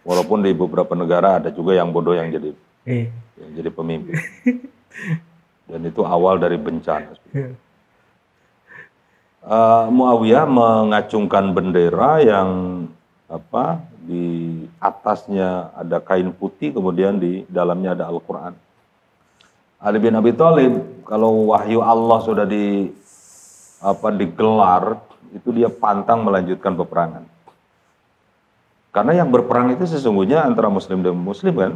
Walaupun 0.03 0.43
di 0.43 0.51
beberapa 0.51 0.91
negara 0.99 1.39
ada 1.39 1.47
juga 1.51 1.75
yang 1.75 1.91
bodoh 1.91 2.11
yang 2.11 2.27
jadi 2.27 2.51
Iya. 2.83 3.07
yang 3.39 3.51
jadi 3.55 3.69
pemimpin. 3.71 4.15
Dan 5.63 5.79
itu 5.87 6.03
awal 6.03 6.39
dari 6.43 6.59
bencana. 6.59 7.15
Iya. 7.31 7.55
Eh, 9.43 9.85
Muawiyah 9.91 10.47
mengacungkan 10.47 11.51
bendera 11.51 12.19
yang 12.23 12.49
apa 13.27 13.83
di 14.03 14.67
atasnya 14.83 15.71
ada 15.79 16.03
kain 16.03 16.35
putih 16.35 16.75
kemudian 16.75 17.15
di 17.15 17.47
dalamnya 17.47 17.95
ada 17.95 18.11
Al-Qur'an. 18.11 18.51
Ali 19.79 19.99
bin 19.99 20.15
Abi 20.15 20.35
Thalib 20.35 21.03
kalau 21.07 21.55
wahyu 21.55 21.79
Allah 21.79 22.19
sudah 22.23 22.43
di 22.47 22.91
apa 23.83 24.11
digelar 24.15 24.99
itu 25.35 25.51
dia 25.55 25.67
pantang 25.67 26.23
melanjutkan 26.23 26.75
peperangan. 26.75 27.23
Karena 28.93 29.23
yang 29.23 29.33
berperang 29.33 29.73
itu 29.73 29.89
sesungguhnya 29.89 30.45
antara 30.45 30.69
muslim 30.69 31.01
dan 31.01 31.17
muslim 31.17 31.55
kan. 31.57 31.73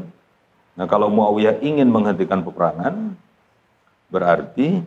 Nah, 0.78 0.86
kalau 0.86 1.10
Muawiyah 1.10 1.66
ingin 1.66 1.90
menghentikan 1.90 2.46
peperangan 2.46 3.18
berarti 4.14 4.86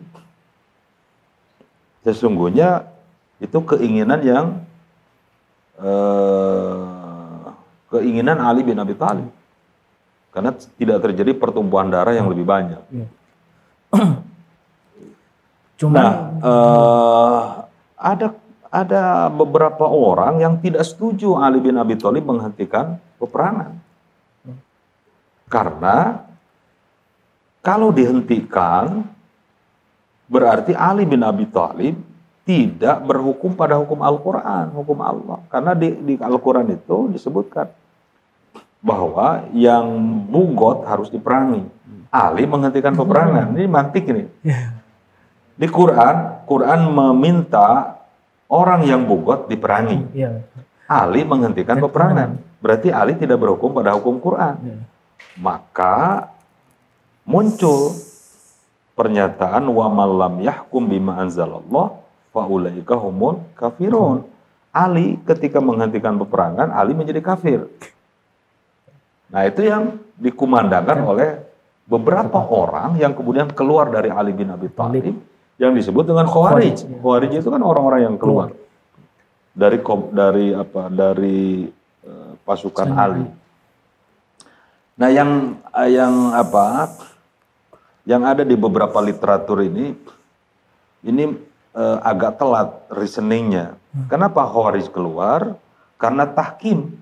sesungguhnya 2.07 2.87
itu 3.43 3.57
keinginan 3.67 4.21
yang 4.23 4.45
eh, 5.83 7.00
keinginan 7.91 8.39
Ali 8.39 8.63
bin 8.63 8.79
Abi 8.79 8.95
Thalib. 8.95 9.29
Karena 10.31 10.55
tidak 10.55 11.03
terjadi 11.03 11.35
pertumbuhan 11.35 11.91
darah 11.91 12.15
yang 12.15 12.31
lebih 12.31 12.47
banyak. 12.47 12.79
Cuma 15.79 15.95
Nah, 15.99 16.13
eh, 16.39 17.39
ada 17.99 18.27
ada 18.71 19.27
beberapa 19.27 19.83
orang 19.83 20.39
yang 20.39 20.55
tidak 20.63 20.87
setuju 20.87 21.35
Ali 21.35 21.59
bin 21.59 21.75
Abi 21.75 21.99
Thalib 21.99 22.23
menghentikan 22.23 22.95
peperangan. 23.19 23.75
Karena 25.51 26.23
kalau 27.59 27.91
dihentikan 27.91 29.03
berarti 30.31 30.71
Ali 30.71 31.03
bin 31.03 31.19
Abi 31.27 31.43
Thalib 31.51 31.99
tidak 32.47 33.03
berhukum 33.03 33.53
pada 33.53 33.75
hukum 33.77 33.99
Al-Qur'an, 33.99 34.71
hukum 34.71 34.97
Allah. 35.03 35.43
Karena 35.51 35.75
di, 35.75 35.91
di 35.91 36.13
Al-Qur'an 36.15 36.71
itu 36.71 37.11
disebutkan 37.11 37.67
bahwa 38.81 39.45
yang 39.53 39.85
bugot 40.27 40.83
harus 40.89 41.13
diperangi. 41.13 41.69
Ali 42.11 42.43
menghentikan 42.43 42.97
peperangan. 42.97 43.55
Ini 43.55 43.69
mantik 43.69 44.03
ini. 44.09 44.27
Di 45.55 45.67
Quran, 45.69 46.43
Quran 46.49 46.89
meminta 46.91 47.95
orang 48.51 48.83
yang 48.83 49.05
bugot 49.07 49.47
diperangi. 49.47 50.11
iya. 50.11 50.43
Ali 50.91 51.23
menghentikan 51.23 51.79
peperangan. 51.79 52.35
Berarti 52.59 52.91
Ali 52.91 53.15
tidak 53.15 53.39
berhukum 53.39 53.71
pada 53.71 53.95
hukum 53.95 54.19
Quran. 54.19 54.59
Iya. 54.59 54.77
Maka 55.39 56.27
muncul 57.23 57.95
pernyataan 58.99 59.63
wa 59.71 59.87
malam 59.87 60.43
yahkum 60.43 60.83
bima 60.83 61.15
anzalallah 61.23 61.95
faulaika 62.35 62.99
humul 62.99 63.39
kafirun. 63.55 64.27
Ali 64.71 65.15
ketika 65.27 65.63
menghentikan 65.63 66.19
peperangan, 66.19 66.71
Ali 66.75 66.91
menjadi 66.91 67.23
kafir. 67.23 67.71
Nah 69.31 69.41
itu 69.47 69.63
yang 69.63 69.97
dikumandangkan 70.19 70.97
oleh 71.01 71.29
beberapa 71.87 72.39
orang 72.45 72.99
yang 72.99 73.15
kemudian 73.15 73.49
keluar 73.51 73.87
dari 73.89 74.11
Ali 74.11 74.35
bin 74.35 74.51
Abi 74.51 74.67
Thalib 74.71 75.15
yang 75.55 75.71
disebut 75.75 76.07
dengan 76.07 76.27
Khawarij. 76.27 76.99
Khawarij, 76.99 77.31
ya. 77.35 77.39
Itu 77.39 77.49
kan 77.49 77.63
orang-orang 77.63 78.11
yang 78.11 78.15
keluar 78.19 78.51
dari 79.51 79.79
dari 80.11 80.47
apa 80.55 80.83
dari 80.87 81.67
eh, 82.03 82.31
pasukan 82.43 82.87
Pasukan 82.87 82.89
Ali. 82.95 83.25
Nah 84.99 85.09
yang 85.09 85.57
yang 85.87 86.13
apa 86.35 86.91
yang 88.05 88.21
ada 88.27 88.43
di 88.45 88.53
beberapa 88.53 88.99
literatur 89.01 89.65
ini 89.65 89.95
ini 91.07 91.23
eh, 91.75 91.97
agak 92.03 92.37
telat 92.37 92.69
reasoningnya. 92.91 93.79
Kenapa 94.07 94.47
Khawarij 94.47 94.87
keluar? 94.91 95.59
Karena 95.99 96.25
tahkim. 96.25 97.00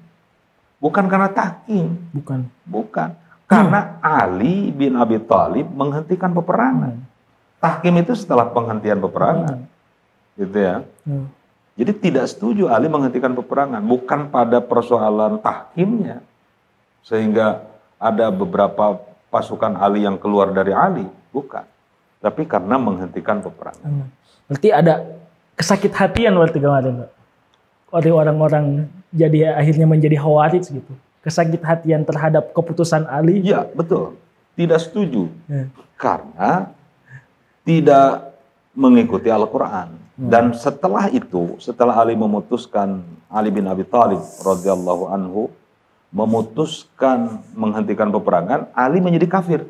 Bukan 0.79 1.11
karena 1.11 1.27
tahkim, 1.27 1.99
Bukan. 2.15 2.47
bukan. 2.63 3.11
Karena 3.49 3.99
Ali 3.99 4.71
bin 4.71 4.95
Abi 4.95 5.19
Thalib 5.19 5.67
menghentikan 5.75 6.31
peperangan. 6.31 7.01
Tahkim 7.59 7.99
itu 7.99 8.15
setelah 8.15 8.47
penghentian 8.47 9.03
peperangan. 9.03 9.67
Gitu 10.39 10.55
ya. 10.55 10.85
Hmm. 11.03 11.27
Jadi 11.75 11.91
tidak 11.97 12.25
setuju 12.31 12.71
Ali 12.71 12.87
menghentikan 12.87 13.35
peperangan, 13.35 13.83
bukan 13.83 14.31
pada 14.31 14.63
persoalan 14.63 15.41
tahkimnya. 15.43 16.23
Sehingga 17.03 17.65
ada 17.99 18.31
beberapa 18.31 19.01
pasukan 19.27 19.75
Ali 19.75 20.07
yang 20.07 20.15
keluar 20.15 20.55
dari 20.55 20.71
Ali, 20.71 21.09
bukan. 21.35 21.65
Tapi 22.23 22.47
karena 22.47 22.79
menghentikan 22.79 23.43
peperangan. 23.43 23.83
Hmm. 23.83 24.07
Berarti 24.47 24.69
ada 24.71 25.03
kesakit 25.59 25.91
hatian 25.91 26.37
waktu 26.39 26.61
kemarin, 26.61 27.03
Pak. 27.03 27.11
Orang-orang 27.89 28.87
jadi 29.09 29.57
akhirnya 29.57 29.89
menjadi 29.89 30.17
khawarij 30.21 30.65
gitu. 30.69 30.93
Kesakit 31.19 31.59
hatian 31.65 32.07
terhadap 32.07 32.55
keputusan 32.55 33.03
Ali. 33.09 33.43
Iya, 33.43 33.67
betul. 33.75 34.15
Tidak 34.55 34.79
setuju. 34.79 35.27
Ya. 35.49 35.67
Karena 35.99 36.71
tidak 37.67 38.33
mengikuti 38.71 39.27
Al-Quran. 39.27 39.99
Dan 40.19 40.51
setelah 40.51 41.07
itu, 41.11 41.55
setelah 41.63 41.95
Ali 41.95 42.15
memutuskan, 42.15 43.03
Ali 43.31 43.51
bin 43.51 43.67
Abi 43.67 43.87
Thalib 43.87 44.19
radhiyallahu 44.43 45.11
anhu, 45.11 45.47
memutuskan 46.11 47.39
menghentikan 47.55 48.11
peperangan, 48.11 48.67
Ali 48.75 48.99
menjadi 48.99 49.27
kafir. 49.27 49.61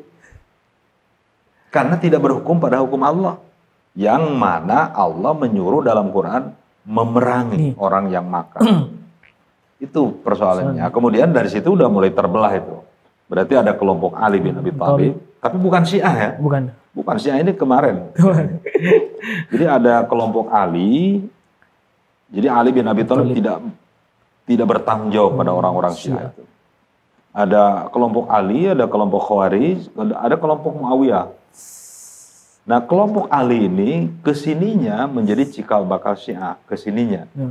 Karena 1.70 1.94
tidak 1.98 2.22
berhukum 2.22 2.58
pada 2.58 2.82
hukum 2.82 2.98
Allah. 3.06 3.38
Yang 3.94 4.26
mana 4.34 4.90
Allah 4.90 5.34
menyuruh 5.34 5.82
dalam 5.86 6.10
Quran 6.10 6.54
memerangi 6.86 7.78
orang 7.78 8.10
yang 8.10 8.26
makar. 8.26 8.62
itu 9.80 10.02
persoalannya. 10.20 10.84
Kemudian 10.92 11.32
dari 11.32 11.48
situ 11.48 11.72
udah 11.72 11.88
mulai 11.88 12.12
terbelah 12.12 12.52
itu. 12.52 12.76
Berarti 13.26 13.54
ada 13.56 13.72
kelompok 13.72 14.14
Ali 14.14 14.38
bin 14.38 14.58
Abi 14.58 14.70
Thalib, 14.70 15.14
tapi 15.40 15.56
bukan 15.56 15.82
Syiah 15.86 16.14
ya. 16.14 16.30
Bukan. 16.36 16.68
Bukan 16.90 17.16
Syiah 17.16 17.38
ini 17.40 17.54
kemarin. 17.54 18.10
Jadi 19.54 19.64
ada 19.64 20.02
kelompok 20.04 20.50
Ali. 20.50 21.24
Jadi 22.30 22.46
Ali 22.46 22.70
bin 22.70 22.84
Abi 22.84 23.06
Thalib 23.06 23.32
tidak 23.32 23.56
tidak 24.44 24.66
bertanggung 24.66 25.14
jawab 25.14 25.38
pada 25.38 25.54
orang-orang 25.54 25.94
Syiah 25.94 26.28
itu. 26.28 26.42
Ada 27.30 27.86
kelompok 27.94 28.26
Ali, 28.26 28.66
ada 28.66 28.90
kelompok 28.90 29.22
Khawarij, 29.22 29.86
ada- 29.94 30.34
kelompok 30.34 30.74
Muawiyah. 30.74 31.30
Nah, 32.66 32.82
kelompok 32.82 33.30
Ali 33.30 33.70
ini 33.70 34.10
ke 34.20 34.34
sininya 34.34 35.06
menjadi 35.06 35.46
cikal 35.46 35.86
bakal 35.86 36.18
Syiah, 36.18 36.58
ke 36.66 36.74
sininya. 36.74 37.30
Ya. 37.30 37.48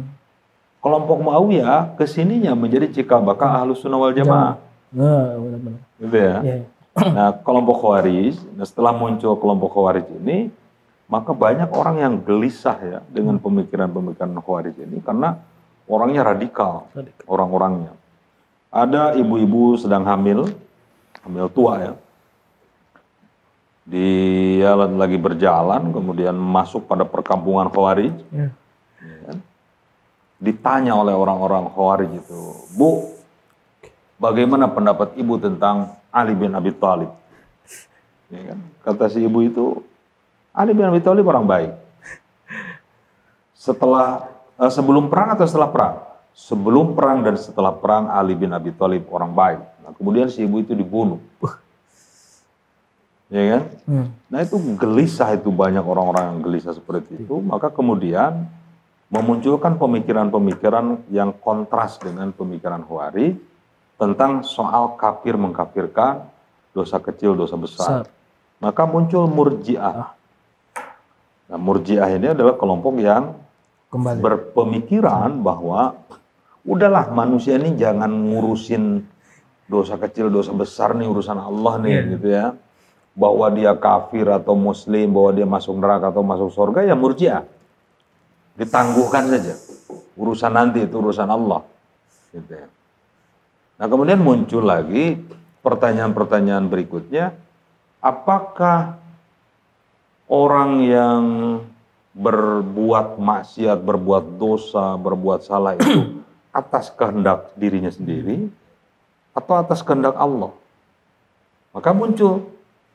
Kelompok 0.80 1.20
Muawiyah 1.20 2.00
ke 2.00 2.08
sininya 2.08 2.56
menjadi 2.56 2.88
cikal 2.88 3.20
bakal 3.20 3.52
Ahlus 3.52 3.84
Sunnah 3.84 4.00
wal 4.00 4.16
Jamaah. 4.16 4.56
Nah, 4.96 5.36
benar-benar. 5.36 5.82
Gitu 6.00 6.18
ya. 6.18 6.36
Ya. 6.42 6.58
Nah, 7.00 7.32
kelompok 7.46 7.80
Khawarij, 7.80 8.36
nah 8.60 8.66
setelah 8.68 8.92
muncul 8.92 9.36
kelompok 9.40 9.72
Khawarij 9.72 10.08
ini, 10.20 10.52
maka 11.08 11.32
banyak 11.32 11.70
orang 11.72 11.96
yang 12.00 12.14
gelisah 12.20 12.76
ya 12.80 13.00
dengan 13.08 13.40
pemikiran-pemikiran 13.40 14.36
Khawarij 14.40 14.76
ini 14.84 15.00
karena 15.00 15.40
orangnya 15.88 16.28
radikal, 16.28 16.92
Radikal. 16.92 17.26
orang-orangnya. 17.28 17.92
Ada 18.70 19.16
ibu-ibu 19.16 19.80
sedang 19.80 20.04
hamil, 20.06 20.48
hamil 21.24 21.48
tua 21.52 21.74
ya. 21.82 21.94
Dia 23.90 24.78
lagi 24.78 25.18
berjalan, 25.18 25.90
kemudian 25.90 26.38
masuk 26.38 26.86
pada 26.86 27.08
perkampungan 27.08 27.68
Khawarij, 27.74 28.14
Ya. 28.30 28.50
ya 29.02 29.18
kan? 29.26 29.38
Ditanya 30.40 30.96
oleh 30.96 31.12
orang-orang 31.12 31.68
Khawarij 31.70 32.12
itu, 32.16 32.40
Bu, 32.74 33.12
bagaimana 34.16 34.72
pendapat 34.72 35.14
ibu 35.20 35.36
tentang 35.36 36.00
Ali 36.10 36.34
bin 36.34 36.56
Abi 36.56 36.72
Thalib? 36.72 37.12
Ya 38.32 38.56
kan? 38.56 38.60
Kata 38.88 39.12
si 39.12 39.20
ibu 39.22 39.44
itu, 39.44 39.84
Ali 40.56 40.72
bin 40.72 40.88
Abi 40.88 41.04
Thalib 41.04 41.28
orang 41.28 41.44
baik. 41.44 41.72
Setelah 43.54 44.32
eh, 44.56 44.72
sebelum 44.72 45.12
perang 45.12 45.36
atau 45.36 45.46
setelah 45.46 45.70
perang? 45.70 45.96
Sebelum 46.32 46.96
perang 46.96 47.20
dan 47.20 47.36
setelah 47.36 47.76
perang 47.76 48.08
Ali 48.08 48.32
bin 48.32 48.56
Abi 48.56 48.72
Thalib 48.72 49.12
orang 49.12 49.36
baik. 49.36 49.60
Nah, 49.84 49.92
kemudian 49.92 50.32
si 50.32 50.48
ibu 50.48 50.64
itu 50.64 50.72
dibunuh. 50.72 51.20
Ya 53.30 53.44
kan? 53.46 53.64
Hmm. 53.86 54.08
Nah 54.26 54.42
itu 54.42 54.58
gelisah 54.74 55.38
itu 55.38 55.54
banyak 55.54 55.86
orang-orang 55.86 56.34
yang 56.34 56.40
gelisah 56.42 56.74
seperti 56.74 57.14
itu. 57.22 57.38
Maka 57.38 57.70
kemudian 57.70 58.50
memunculkan 59.10 59.78
pemikiran-pemikiran 59.78 61.10
yang 61.10 61.34
kontras 61.34 61.98
dengan 61.98 62.30
pemikiran 62.30 62.86
Khawarij 62.86 63.36
tentang 63.98 64.46
soal 64.46 64.96
kafir 64.96 65.36
mengkafirkan, 65.36 66.30
dosa 66.72 67.02
kecil, 67.02 67.34
dosa 67.34 67.58
besar. 67.58 68.06
Besar. 68.06 68.06
Maka 68.60 68.84
muncul 68.86 69.26
murjiah. 69.26 70.14
Nah 71.50 71.60
murjiah 71.60 72.08
ini 72.14 72.32
adalah 72.32 72.54
kelompok 72.56 72.94
yang 73.02 73.34
Kembali. 73.90 74.22
berpemikiran 74.22 75.42
bahwa 75.42 75.98
udahlah 76.62 77.10
manusia 77.10 77.58
ini 77.58 77.74
jangan 77.74 78.14
ngurusin 78.14 79.02
dosa 79.66 79.98
kecil 79.98 80.30
dosa 80.30 80.54
besar 80.54 80.94
nih 80.94 81.10
urusan 81.10 81.42
Allah 81.42 81.74
nih 81.82 81.90
Iya. 81.90 82.02
gitu 82.14 82.28
ya 82.30 82.46
bahwa 83.18 83.50
dia 83.50 83.74
kafir 83.74 84.30
atau 84.30 84.54
muslim 84.54 85.10
bahwa 85.10 85.32
dia 85.34 85.48
masuk 85.50 85.74
neraka 85.78 86.14
atau 86.14 86.22
masuk 86.22 86.54
surga 86.54 86.86
ya 86.86 86.94
murjiah 86.94 87.42
ditangguhkan 88.60 89.32
saja 89.32 89.56
urusan 90.20 90.52
nanti 90.52 90.84
itu 90.84 91.00
urusan 91.00 91.32
Allah 91.32 91.64
gitu 92.36 92.52
ya. 92.52 92.68
nah 93.80 93.88
kemudian 93.88 94.20
muncul 94.20 94.68
lagi 94.68 95.16
pertanyaan-pertanyaan 95.64 96.68
berikutnya 96.68 97.34
apakah 98.04 99.00
orang 100.30 100.72
yang 100.86 101.24
berbuat 102.14 103.16
maksiat, 103.16 103.80
berbuat 103.80 104.36
dosa, 104.36 105.00
berbuat 105.00 105.48
salah 105.48 105.80
itu 105.80 106.20
atas 106.52 106.92
kehendak 106.94 107.54
dirinya 107.56 107.90
sendiri 107.90 108.50
atau 109.32 109.54
atas 109.56 109.80
kehendak 109.86 110.18
Allah. 110.18 110.52
Maka 111.72 111.94
muncul 111.94 112.50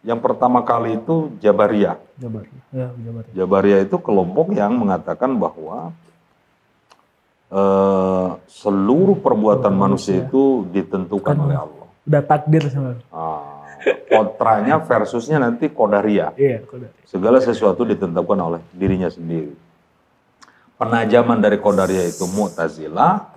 yang 0.05 0.21
pertama 0.21 0.61
kali 0.61 1.01
itu 1.01 1.33
Jabariyah. 1.41 1.97
Jabar. 2.21 2.45
Ya, 2.71 2.93
Jabar. 2.93 3.23
Jabariyah 3.33 3.81
itu 3.89 3.97
kelompok 3.97 4.53
yang 4.53 4.77
mengatakan 4.77 5.33
bahwa 5.41 5.97
eh, 7.49 8.29
seluruh 8.47 9.17
perbuatan 9.19 9.73
manusia 9.73 10.29
itu 10.29 10.69
ditentukan 10.69 11.37
oleh 11.41 11.57
Allah. 11.57 11.87
Udah 12.05 12.21
takdir 12.21 12.69
sebenarnya. 12.69 13.01
Ah, 13.09 13.65
kontranya 14.13 14.77
versusnya 14.85 15.41
nanti 15.41 15.73
Qadariyah. 15.73 16.37
Iya, 16.37 16.69
kode. 16.69 16.93
Segala 17.09 17.41
sesuatu 17.41 17.89
ditentukan 17.89 18.39
oleh 18.39 18.61
dirinya 18.77 19.09
sendiri. 19.09 19.57
Penajaman 20.77 21.41
dari 21.41 21.57
Qadariyah 21.57 22.07
itu 22.13 22.29
Mu'tazilah. 22.29 23.33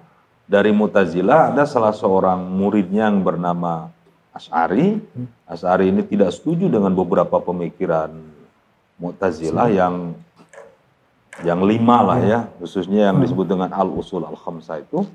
Dari 0.48 0.72
Mu'tazilah 0.76 1.56
ada 1.56 1.64
salah 1.64 1.96
seorang 1.96 2.44
muridnya 2.44 3.08
yang 3.08 3.24
bernama 3.24 3.92
As'ari. 4.38 5.02
As'ari 5.50 5.90
ini 5.90 6.06
tidak 6.06 6.30
setuju 6.30 6.70
dengan 6.70 6.94
beberapa 6.94 7.42
pemikiran 7.42 8.14
Mu'tazilah 8.98 9.70
yang 9.74 10.14
yang 11.46 11.62
lima 11.62 12.02
lah 12.02 12.20
ya, 12.22 12.40
khususnya 12.58 13.14
yang 13.14 13.22
disebut 13.22 13.46
dengan 13.46 13.70
Al-Usul 13.70 14.26
Al-Khamsah 14.26 14.82
itu. 14.82 15.06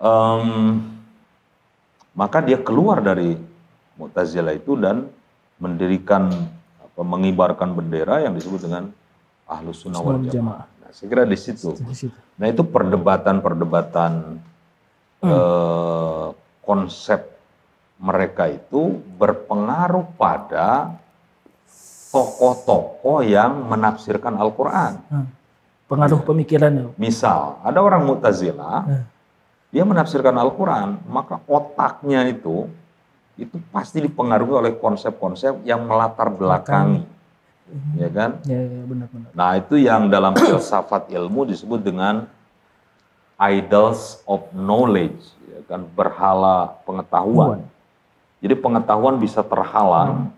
Em, 0.00 0.48
maka 2.16 2.40
dia 2.40 2.56
keluar 2.60 3.04
dari 3.04 3.36
Mu'tazilah 4.00 4.56
itu 4.56 4.80
dan 4.80 5.08
mendirikan 5.60 6.30
apa, 6.80 7.02
mengibarkan 7.02 7.74
bendera 7.74 8.24
yang 8.24 8.32
disebut 8.32 8.64
dengan 8.64 8.88
Ahlus 9.44 9.84
Sunnah 9.84 10.00
wal 10.00 10.24
Jamaah. 10.24 10.64
Nah, 10.64 10.90
saya 10.92 11.06
kira 11.10 11.28
di 11.28 11.36
situ. 11.36 11.74
Nah 12.38 12.46
itu 12.48 12.62
perdebatan-perdebatan 12.62 14.12
eh, 15.24 16.26
konsep 16.62 17.37
mereka 17.98 18.46
itu 18.46 19.02
berpengaruh 19.18 20.06
pada 20.14 20.94
tokoh-tokoh 22.08 23.20
yang 23.26 23.68
menafsirkan 23.68 24.38
Al-Quran. 24.38 25.02
Hmm. 25.10 25.26
Pengaruh 25.88 26.20
pemikirannya. 26.24 26.94
Misal, 27.00 27.58
ada 27.64 27.80
orang 27.80 28.04
Mu'tazilah 28.04 28.78
Hmm. 28.84 29.04
dia 29.68 29.84
menafsirkan 29.84 30.32
Al-Quran, 30.36 31.00
maka 31.10 31.42
otaknya 31.44 32.24
itu 32.28 32.68
itu 33.38 33.54
pasti 33.70 34.02
dipengaruhi 34.02 34.50
oleh 34.50 34.72
konsep-konsep 34.74 35.62
yang 35.62 35.86
melatar 35.86 36.26
belakangi, 36.26 37.06
ya 37.94 38.10
kan? 38.10 38.42
Ya, 38.42 38.58
ya 38.66 38.82
benar-benar. 38.82 39.30
Nah 39.30 39.50
itu 39.54 39.78
yang 39.78 40.10
dalam 40.10 40.34
filsafat 40.34 41.06
ilmu 41.14 41.46
disebut 41.46 41.78
dengan 41.78 42.26
idols 43.38 44.18
of 44.26 44.42
knowledge, 44.50 45.22
ya 45.46 45.62
kan? 45.70 45.86
Berhala 45.94 46.82
pengetahuan. 46.82 47.62
Jadi 48.38 48.54
pengetahuan 48.54 49.18
bisa 49.18 49.42
terhalang 49.42 50.30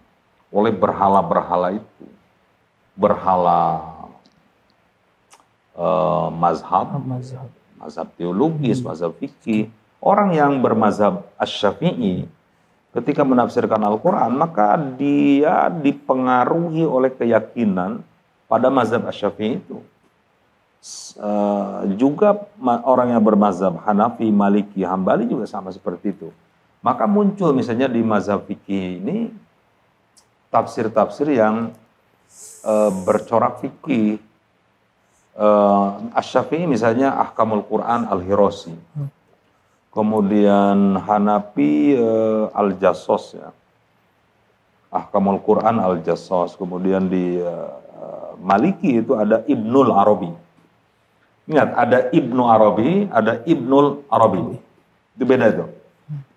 oleh 0.48 0.72
berhala-berhala 0.72 1.76
itu, 1.76 2.04
berhala 2.96 3.84
eh, 5.76 6.28
mazhab, 6.32 6.96
Mazhab. 7.04 7.48
mazhab 7.76 8.06
teologis, 8.16 8.80
mazhab 8.80 9.12
fikih. 9.20 9.68
Orang 10.00 10.32
yang 10.32 10.64
bermazhab 10.64 11.28
asy-syafi'i 11.36 12.24
ketika 12.96 13.20
menafsirkan 13.20 13.78
Al-Quran, 13.84 14.32
maka 14.32 14.80
dia 14.96 15.68
dipengaruhi 15.68 16.88
oleh 16.88 17.12
keyakinan 17.12 18.00
pada 18.48 18.72
mazhab 18.72 19.04
asy-syafi'i 19.06 19.60
itu. 19.60 19.78
Eh, 21.20 21.80
juga 22.00 22.48
orang 22.64 23.12
yang 23.12 23.20
bermazhab 23.20 23.76
Hanafi, 23.84 24.32
Maliki, 24.32 24.80
Hambali 24.80 25.28
juga 25.28 25.44
sama 25.44 25.68
seperti 25.68 26.16
itu. 26.16 26.32
Maka 26.80 27.04
muncul 27.04 27.52
misalnya 27.52 27.88
di 27.92 28.00
mazhab 28.00 28.44
fikih 28.48 29.04
ini 29.04 29.28
tafsir-tafsir 30.48 31.28
yang 31.36 31.70
eh, 32.64 32.90
bercorak 33.04 33.60
fikih. 33.60 34.20
Uh, 35.40 36.10
Asy-Syafi'i 36.12 36.68
misalnya 36.68 37.16
Ahkamul 37.16 37.64
Quran 37.64 38.04
Al-Hirosi. 38.04 38.76
Kemudian 39.90 41.02
Hanafi 41.02 41.98
eh, 41.98 42.44
Al-Jassos 42.54 43.34
ya. 43.34 43.50
Ahkamul 44.90 45.42
Quran 45.42 45.82
Al-Jassos. 45.82 46.54
Kemudian 46.54 47.10
di 47.10 47.42
eh, 47.42 47.70
eh, 47.98 48.30
Maliki 48.38 49.02
itu 49.02 49.18
ada 49.18 49.42
Ibnul 49.50 49.90
Arabi. 49.90 50.30
Ingat, 51.50 51.68
ada 51.74 51.98
Ibnu 52.14 52.42
Arabi, 52.46 53.10
ada 53.10 53.42
Ibnul 53.42 54.06
Arabi. 54.06 54.54
Itu 55.18 55.24
beda 55.26 55.50
itu. 55.50 55.66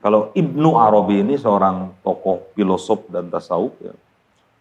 Kalau 0.04 0.36
Ibnu 0.36 0.76
Arabi 0.76 1.24
ini 1.24 1.40
seorang 1.40 1.96
tokoh 2.04 2.52
filosof 2.52 3.08
dan 3.08 3.32
tasawuf 3.32 3.72
ya. 3.80 3.96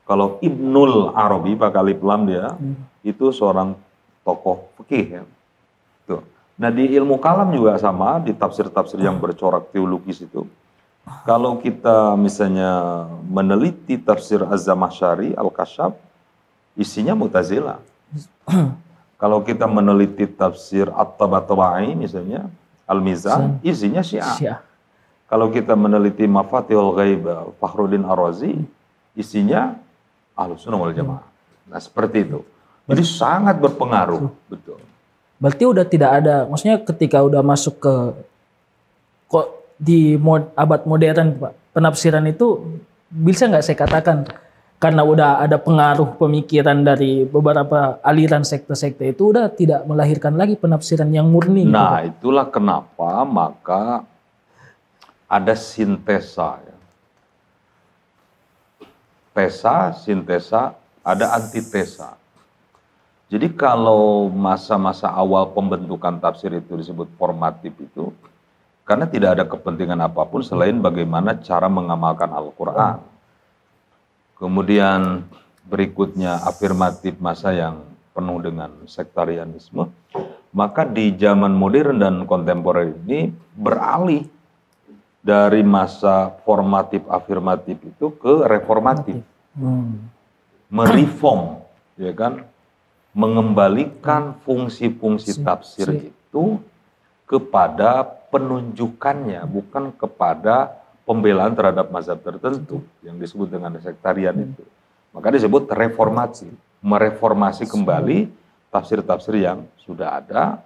Kalau 0.06 0.38
Ibnul 0.38 1.10
Arabi 1.18 1.58
pakai 1.58 1.78
alif 1.82 1.98
lam 1.98 2.30
dia, 2.30 2.54
itu 3.02 3.34
seorang 3.34 3.74
tokoh 4.22 4.70
fikih 4.78 5.18
ya. 5.18 5.22
Tuh. 6.06 6.22
Nah 6.58 6.70
di 6.70 6.94
ilmu 6.94 7.18
kalam 7.18 7.50
juga 7.50 7.74
sama, 7.82 8.22
di 8.22 8.30
tafsir-tafsir 8.30 9.02
yang 9.02 9.18
bercorak 9.18 9.74
teologis 9.74 10.22
itu. 10.22 10.46
Kalau 11.26 11.58
kita 11.58 12.14
misalnya 12.14 13.02
meneliti 13.26 13.98
tafsir 13.98 14.46
Az-Zamakhsyari, 14.46 15.34
Al-Kasyaf, 15.34 15.98
isinya 16.78 17.18
Mu'tazilah. 17.18 17.82
Kalau 19.22 19.42
kita 19.42 19.66
meneliti 19.66 20.26
tafsir 20.30 20.86
At-Tabatabai 20.86 21.98
misalnya, 21.98 22.46
Al-Mizan, 22.86 23.58
isinya 23.66 24.02
Syiah. 24.02 24.34
Syiah. 24.38 24.58
Kalau 25.32 25.48
kita 25.48 25.72
meneliti 25.72 26.28
Mafatihul 26.28 26.92
Ghaib 26.92 27.24
Fakhruddin 27.56 28.04
Ar-Razi, 28.04 28.52
isinya 29.16 29.72
Ahlus 30.36 30.60
Sunnah 30.60 30.76
wal 30.76 30.92
Jamaah. 30.92 31.24
Nah, 31.72 31.80
seperti 31.80 32.28
itu. 32.28 32.44
Jadi 32.84 33.00
sangat 33.00 33.56
berpengaruh, 33.56 34.28
betul. 34.52 34.76
Berarti 35.40 35.64
udah 35.64 35.88
tidak 35.88 36.10
ada, 36.20 36.44
maksudnya 36.44 36.76
ketika 36.84 37.24
udah 37.24 37.40
masuk 37.40 37.80
ke 37.80 37.94
kok 39.32 39.48
di 39.80 40.20
mod, 40.20 40.52
abad 40.52 40.84
modern 40.84 41.40
Pak, 41.40 41.52
penafsiran 41.72 42.28
itu 42.28 42.78
bisa 43.08 43.48
nggak 43.48 43.64
saya 43.64 43.78
katakan 43.80 44.28
karena 44.76 45.00
udah 45.00 45.40
ada 45.40 45.56
pengaruh 45.56 46.20
pemikiran 46.20 46.84
dari 46.84 47.24
beberapa 47.24 48.02
aliran 48.04 48.44
sekte-sekte 48.44 49.16
itu 49.16 49.32
udah 49.32 49.48
tidak 49.48 49.86
melahirkan 49.88 50.36
lagi 50.36 50.60
penafsiran 50.60 51.08
yang 51.08 51.30
murni. 51.30 51.64
gitu. 51.64 51.72
Nah, 51.72 52.04
itulah 52.04 52.50
kenapa 52.52 53.24
maka 53.24 54.04
ada 55.32 55.56
sintesa. 55.56 56.60
Ya. 56.60 56.76
Tesa, 59.32 59.96
sintesa, 59.96 60.76
ada 61.00 61.32
antitesa. 61.32 62.20
Jadi 63.32 63.48
kalau 63.56 64.28
masa-masa 64.28 65.08
awal 65.08 65.56
pembentukan 65.56 66.20
tafsir 66.20 66.52
itu 66.52 66.76
disebut 66.76 67.08
formatif 67.16 67.72
itu, 67.80 68.12
karena 68.84 69.08
tidak 69.08 69.40
ada 69.40 69.44
kepentingan 69.48 70.04
apa 70.04 70.28
pun 70.28 70.44
selain 70.44 70.76
bagaimana 70.76 71.40
cara 71.40 71.64
mengamalkan 71.72 72.28
Al-Quran. 72.28 73.00
Kemudian 74.36 75.24
berikutnya 75.64 76.44
afirmatif 76.44 77.16
masa 77.24 77.56
yang 77.56 77.80
penuh 78.12 78.36
dengan 78.44 78.84
sektarianisme, 78.84 79.88
maka 80.52 80.84
di 80.84 81.16
zaman 81.16 81.56
modern 81.56 82.04
dan 82.04 82.14
kontemporer 82.28 82.92
ini 82.92 83.32
beralih 83.56 84.28
dari 85.22 85.62
masa 85.62 86.34
formatif 86.42 87.06
afirmatif 87.06 87.78
itu 87.78 88.10
ke 88.18 88.34
reformatif, 88.50 89.22
Hmm. 89.52 90.08
mereform, 90.72 91.60
ya 92.00 92.10
kan, 92.16 92.48
mengembalikan 93.12 94.32
fungsi-fungsi 94.42 95.44
tafsir 95.44 96.10
itu 96.10 96.56
kepada 97.28 98.02
penunjukannya, 98.32 99.44
bukan 99.44 99.92
kepada 99.92 100.72
pembelaan 101.04 101.52
terhadap 101.52 101.92
mazhab 101.92 102.16
tertentu 102.24 102.80
yang 103.04 103.20
disebut 103.20 103.52
dengan 103.52 103.76
sektarian 103.76 104.32
itu. 104.32 104.64
Maka 105.12 105.28
disebut 105.28 105.68
reformasi, 105.68 106.48
mereformasi 106.80 107.68
kembali 107.68 108.32
tafsir-tafsir 108.72 109.36
yang 109.44 109.68
sudah 109.84 110.24
ada 110.24 110.64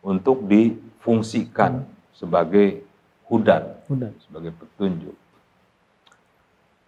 untuk 0.00 0.46
difungsikan 0.46 1.82
sebagai 2.14 2.86
hudan, 3.30 3.62
Udah. 3.86 4.10
sebagai 4.26 4.50
petunjuk. 4.58 5.14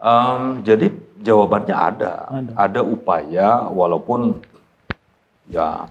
Em, 0.03 0.67
jadi 0.67 0.91
jawabannya 1.23 1.77
ada, 1.79 2.13
Ada. 2.27 2.53
ada 2.59 2.81
upaya 2.83 3.71
walaupun 3.71 4.43
ya 5.47 5.87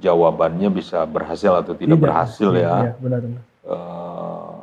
jawabannya 0.00 0.72
bisa 0.72 1.04
berhasil 1.04 1.52
atau 1.52 1.76
tidak, 1.76 2.00
berhasil 2.00 2.48
ya. 2.56 2.88
Iya, 2.88 2.92
benar 2.96 3.20
benar. 3.20 3.42
Eh, 3.68 4.56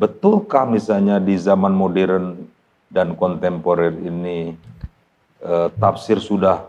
betulkah 0.00 0.64
misalnya 0.64 1.20
di 1.20 1.36
zaman 1.36 1.74
modern 1.76 2.48
dan 2.88 3.12
kontemporer 3.12 3.92
ini 4.00 4.56
eh, 5.44 5.68
tafsir 5.76 6.22
sudah 6.24 6.64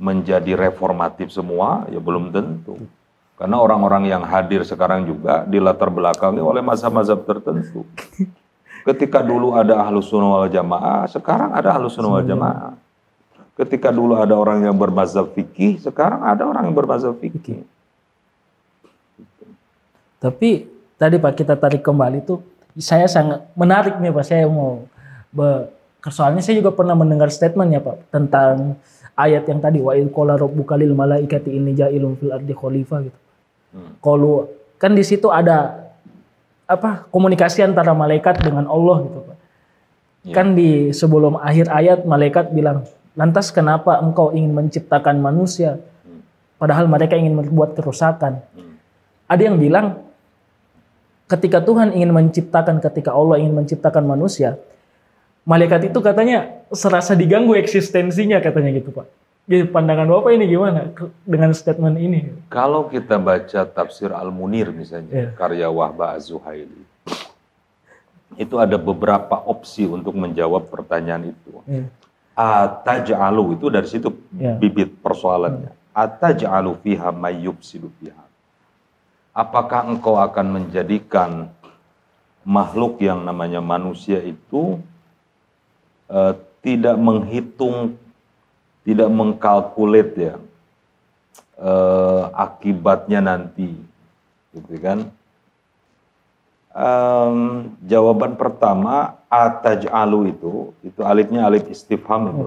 menjadi 0.00 0.58
reformatif 0.58 1.30
semua? 1.30 1.86
Ya 1.86 2.02
belum 2.02 2.34
tentu. 2.34 2.74
Karena 3.42 3.58
orang-orang 3.58 4.06
yang 4.06 4.22
hadir 4.22 4.62
sekarang 4.62 5.02
juga 5.02 5.42
dilatar 5.42 5.90
belakangi 5.90 6.38
oleh 6.38 6.62
mazhab-mazhab 6.62 7.26
tertentu. 7.26 7.82
Ketika 8.86 9.18
dulu 9.18 9.58
ada 9.58 9.82
ahlus 9.82 10.14
sunnah 10.14 10.46
wal 10.46 10.46
jamaah, 10.46 11.10
sekarang 11.10 11.50
ada 11.50 11.74
ahlus 11.74 11.98
sunnah 11.98 12.14
wal 12.14 12.22
jamaah. 12.22 12.78
Ketika 13.58 13.90
dulu 13.90 14.14
ada 14.14 14.38
orang 14.38 14.62
yang 14.62 14.78
bermazhab 14.78 15.34
fikih, 15.34 15.82
sekarang 15.82 16.22
ada 16.22 16.46
orang 16.46 16.70
yang 16.70 16.76
bermazhab 16.78 17.18
fikih. 17.18 17.66
Tapi 20.22 20.70
tadi 20.94 21.18
Pak 21.18 21.34
kita 21.34 21.58
tarik 21.58 21.82
kembali 21.82 22.22
tuh 22.22 22.46
saya 22.78 23.10
sangat 23.10 23.42
menarik 23.58 23.98
nih 23.98 24.14
Pak 24.14 24.22
saya 24.22 24.46
mau 24.46 24.86
be, 25.34 25.66
soalnya 26.14 26.46
saya 26.46 26.62
juga 26.62 26.70
pernah 26.70 26.94
mendengar 26.94 27.26
statement 27.26 27.74
ya 27.74 27.82
Pak 27.82 28.06
tentang 28.06 28.78
ayat 29.18 29.50
yang 29.50 29.58
tadi 29.58 29.82
wa 29.82 29.98
il 29.98 30.14
qala 30.14 30.38
rabbuka 30.38 30.78
lil 30.78 30.94
malaikati 30.94 31.50
inni 31.50 31.74
ja'ilun 31.74 32.14
fil 32.22 32.30
ardi 32.30 32.54
khalifah 32.54 33.02
gitu. 33.02 33.18
Hmm. 33.72 33.96
Kalau 33.98 34.52
kan 34.76 34.92
di 34.92 35.04
situ 35.04 35.32
ada 35.32 35.88
apa 36.68 37.08
komunikasi 37.08 37.64
antara 37.64 37.92
malaikat 37.92 38.40
dengan 38.44 38.68
Allah 38.68 38.96
gitu 39.08 39.18
Pak. 39.24 39.36
Iya. 40.22 40.34
Kan 40.36 40.46
di 40.54 40.94
sebelum 40.94 41.40
akhir 41.40 41.66
ayat 41.72 42.06
malaikat 42.06 42.54
bilang, 42.54 42.86
"Lantas 43.18 43.50
kenapa 43.50 43.98
engkau 43.98 44.30
ingin 44.30 44.54
menciptakan 44.54 45.18
manusia 45.18 45.82
padahal 46.56 46.86
mereka 46.86 47.18
ingin 47.18 47.34
membuat 47.34 47.74
kerusakan?" 47.74 48.44
Hmm. 48.54 48.78
Ada 49.26 49.50
yang 49.50 49.56
bilang 49.58 50.04
ketika 51.26 51.64
Tuhan 51.64 51.96
ingin 51.96 52.12
menciptakan, 52.12 52.78
ketika 52.78 53.16
Allah 53.16 53.40
ingin 53.40 53.56
menciptakan 53.56 54.04
manusia, 54.04 54.60
malaikat 55.48 55.90
itu 55.90 55.98
katanya 56.04 56.62
serasa 56.70 57.16
diganggu 57.16 57.56
eksistensinya 57.56 58.38
katanya 58.38 58.70
gitu 58.76 58.92
Pak. 58.92 59.08
Jadi 59.42 59.66
pandangan 59.68 60.06
Bapak 60.06 60.38
ini 60.38 60.46
gimana 60.46 60.94
dengan 61.26 61.50
statement 61.50 61.98
ini? 61.98 62.30
Kalau 62.46 62.86
kita 62.86 63.18
baca 63.18 63.66
tafsir 63.66 64.14
Al-Munir 64.14 64.70
misalnya, 64.70 65.10
Iya. 65.10 65.28
karya 65.34 65.66
Wahba 65.66 66.14
Az-Zuhaili, 66.14 66.86
itu 68.38 68.54
ada 68.56 68.78
beberapa 68.78 69.42
opsi 69.42 69.84
untuk 69.84 70.14
menjawab 70.14 70.70
pertanyaan 70.70 71.34
itu. 71.34 71.52
Iya. 71.66 71.84
Ataj'alu 72.32 73.58
itu 73.58 73.66
dari 73.68 73.88
situ 73.90 74.08
Iya. 74.38 74.56
bibit 74.62 74.94
persoalannya. 75.02 75.74
Ataj'alu 75.92 76.78
fiha 76.80 77.10
may 77.12 77.42
yufsidu 77.44 77.90
fiha. 77.98 78.22
apakah 79.32 79.88
engkau 79.88 80.20
akan 80.20 80.60
menjadikan 80.60 81.48
makhluk 82.44 83.00
yang 83.00 83.24
namanya 83.24 83.64
manusia 83.64 84.20
itu 84.20 84.76
uh, 86.12 86.36
tidak 86.60 87.00
menghitung, 87.00 87.96
tidak 88.82 89.08
mengkalkulit 89.10 90.14
ya 90.18 90.34
uh, 91.58 92.30
akibatnya 92.34 93.22
nanti, 93.22 93.78
gitu 94.52 94.74
kan? 94.82 95.08
Um, 96.72 97.68
jawaban 97.84 98.34
pertama 98.40 99.20
ataj'alu 99.28 100.32
itu, 100.32 100.72
itu 100.80 101.00
alifnya 101.04 101.44
alif 101.44 101.68
istifham 101.68 102.32
itu. 102.32 102.46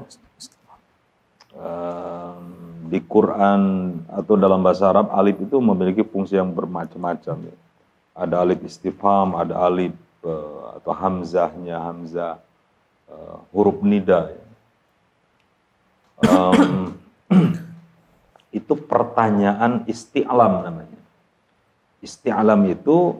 Um, 1.55 2.43
di 2.91 2.99
Quran 3.01 3.95
atau 4.11 4.35
dalam 4.35 4.59
bahasa 4.59 4.91
Arab 4.91 5.13
alif 5.13 5.39
itu 5.39 5.57
memiliki 5.57 6.03
fungsi 6.03 6.35
yang 6.37 6.51
bermacam-macam 6.51 7.47
ya 7.47 7.55
ada 8.15 8.35
alif 8.41 8.63
istifham, 8.63 9.35
ada 9.35 9.67
alif 9.67 9.91
uh, 10.23 10.79
atau 10.79 10.95
hamzahnya 10.95 11.75
hamzah 11.75 12.39
uh, 13.11 13.43
huruf 13.51 13.83
nida. 13.83 14.31
Um, 16.23 16.95
itu 18.59 18.73
pertanyaan 18.87 19.83
isti'alam 19.89 20.63
namanya. 20.63 21.01
Isti'alam 21.99 22.61
itu 22.71 23.19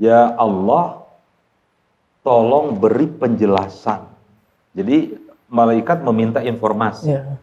ya 0.00 0.32
Allah 0.38 1.04
tolong 2.24 2.78
beri 2.80 3.10
penjelasan. 3.10 4.08
Jadi 4.72 5.18
malaikat 5.50 6.00
meminta 6.06 6.40
informasi. 6.40 7.12
Yeah. 7.12 7.36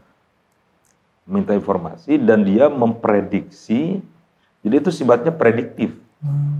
Minta 1.27 1.53
informasi 1.53 2.17
dan 2.17 2.47
dia 2.47 2.71
memprediksi. 2.71 3.99
Jadi 4.63 4.75
itu 4.79 4.89
sifatnya 4.89 5.35
prediktif. 5.35 5.91
Hmm 6.23 6.57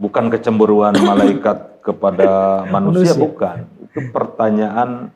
bukan 0.00 0.28
kecemburuan 0.28 0.94
malaikat 1.10 1.82
kepada 1.82 2.62
manusia, 2.68 3.12
manusia 3.12 3.14
bukan 3.16 3.56
itu 3.88 4.00
pertanyaan 4.12 5.10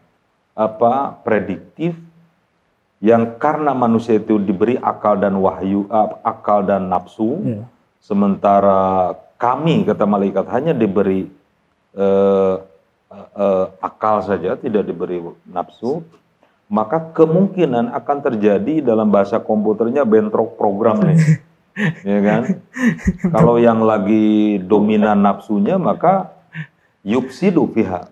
apa 0.57 1.15
prediktif 1.23 1.97
yang 3.01 3.41
karena 3.41 3.73
manusia 3.73 4.21
itu 4.21 4.37
diberi 4.37 4.77
akal 4.77 5.17
dan 5.17 5.41
wahyu 5.41 5.89
akal 6.21 6.61
dan 6.61 6.93
nafsu 6.93 7.41
ya. 7.41 7.65
sementara 7.97 9.17
kami 9.41 9.89
kata 9.89 10.05
malaikat 10.05 10.45
hanya 10.53 10.77
diberi 10.77 11.25
uh, 11.97 12.61
uh, 13.13 13.67
akal 13.81 14.21
saja 14.21 14.53
tidak 14.61 14.85
diberi 14.85 15.25
nafsu 15.49 16.05
maka 16.71 17.01
kemungkinan 17.17 17.91
akan 17.97 18.19
terjadi 18.21 18.85
dalam 18.85 19.09
bahasa 19.09 19.41
komputernya 19.41 20.05
bentrok 20.05 20.61
program 20.61 21.01
nih 21.03 21.41
ya 22.05 22.21
kan? 22.29 22.43
Kalau 23.31 23.57
yang 23.57 23.83
lagi 23.85 24.59
dominan 24.61 25.23
nafsunya 25.23 25.79
maka 25.79 26.35
yupsidu 27.07 27.71
fiha, 27.73 28.11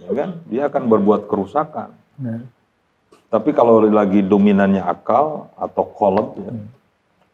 ya 0.00 0.10
kan? 0.12 0.30
Dia 0.50 0.68
akan 0.68 0.82
berbuat 0.90 1.30
kerusakan. 1.30 1.94
Nah. 2.20 2.55
Tapi 3.26 3.50
kalau 3.50 3.82
lagi 3.82 4.22
dominannya 4.22 4.82
akal 4.86 5.50
atau 5.58 5.84
kolab, 5.90 6.38
ya, 6.38 6.50
hmm. 6.50 6.66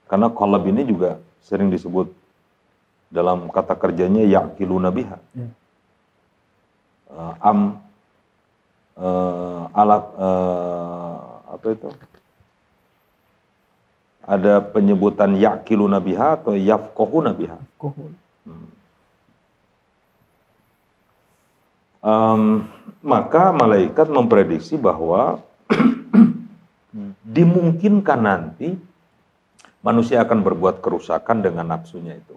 karena 0.09 0.29
kolab 0.33 0.65
ini 0.65 0.89
juga 0.89 1.21
sering 1.45 1.69
disebut 1.69 2.09
dalam 3.13 3.53
kata 3.53 3.77
kerjanya 3.77 4.25
yakiluna 4.25 4.89
biha. 4.89 5.19
Hmm. 5.37 5.53
Uh, 7.13 7.35
am 7.45 7.59
uh, 8.97 9.69
alat 9.77 10.05
uh, 10.17 11.17
apa 11.53 11.67
itu? 11.77 11.89
ada 14.23 14.63
penyebutan 14.63 15.35
yakilu 15.35 15.91
nabiha 15.91 16.39
atau 16.39 16.55
yafkohu 16.55 17.27
nabiha. 17.27 17.59
Hmm. 17.83 18.71
Um, 22.03 22.43
maka 23.03 23.55
malaikat 23.55 24.11
memprediksi 24.11 24.75
bahwa 24.75 25.43
dimungkinkan 27.23 28.21
nanti 28.21 28.77
manusia 29.81 30.23
akan 30.23 30.45
berbuat 30.45 30.85
kerusakan 30.85 31.43
dengan 31.43 31.73
nafsunya 31.73 32.17
itu. 32.17 32.37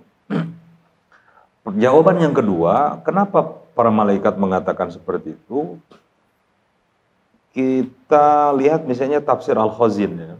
Jawaban 1.66 2.22
yang 2.22 2.34
kedua, 2.34 3.02
kenapa 3.02 3.42
para 3.74 3.90
malaikat 3.90 4.38
mengatakan 4.38 4.94
seperti 4.94 5.34
itu? 5.36 5.82
Kita 7.56 8.52
lihat 8.54 8.84
misalnya 8.84 9.24
tafsir 9.24 9.56
Al-Khazin 9.56 10.12
ya 10.20 10.36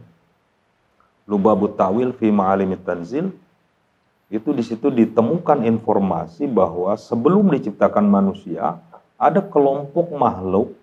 Lubabut 1.26 1.74
Tawil 1.74 2.14
fi 2.14 2.30
Ma'alimit 2.30 2.86
Tanzil 2.86 3.32
itu 4.30 4.50
di 4.54 4.62
situ 4.62 4.90
ditemukan 4.90 5.66
informasi 5.66 6.46
bahwa 6.46 6.94
sebelum 6.94 7.50
diciptakan 7.50 8.06
manusia 8.06 8.78
ada 9.18 9.42
kelompok 9.42 10.12
makhluk 10.14 10.74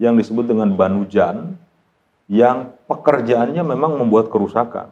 yang 0.00 0.16
disebut 0.16 0.48
dengan 0.48 0.72
banujan 0.72 1.60
yang 2.24 2.72
pekerjaannya 2.88 3.60
memang 3.60 4.00
membuat 4.00 4.32
kerusakan. 4.32 4.88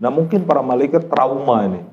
Nah 0.00 0.08
mungkin 0.08 0.48
para 0.48 0.64
malaikat 0.64 1.04
trauma 1.12 1.68
ini 1.68 1.84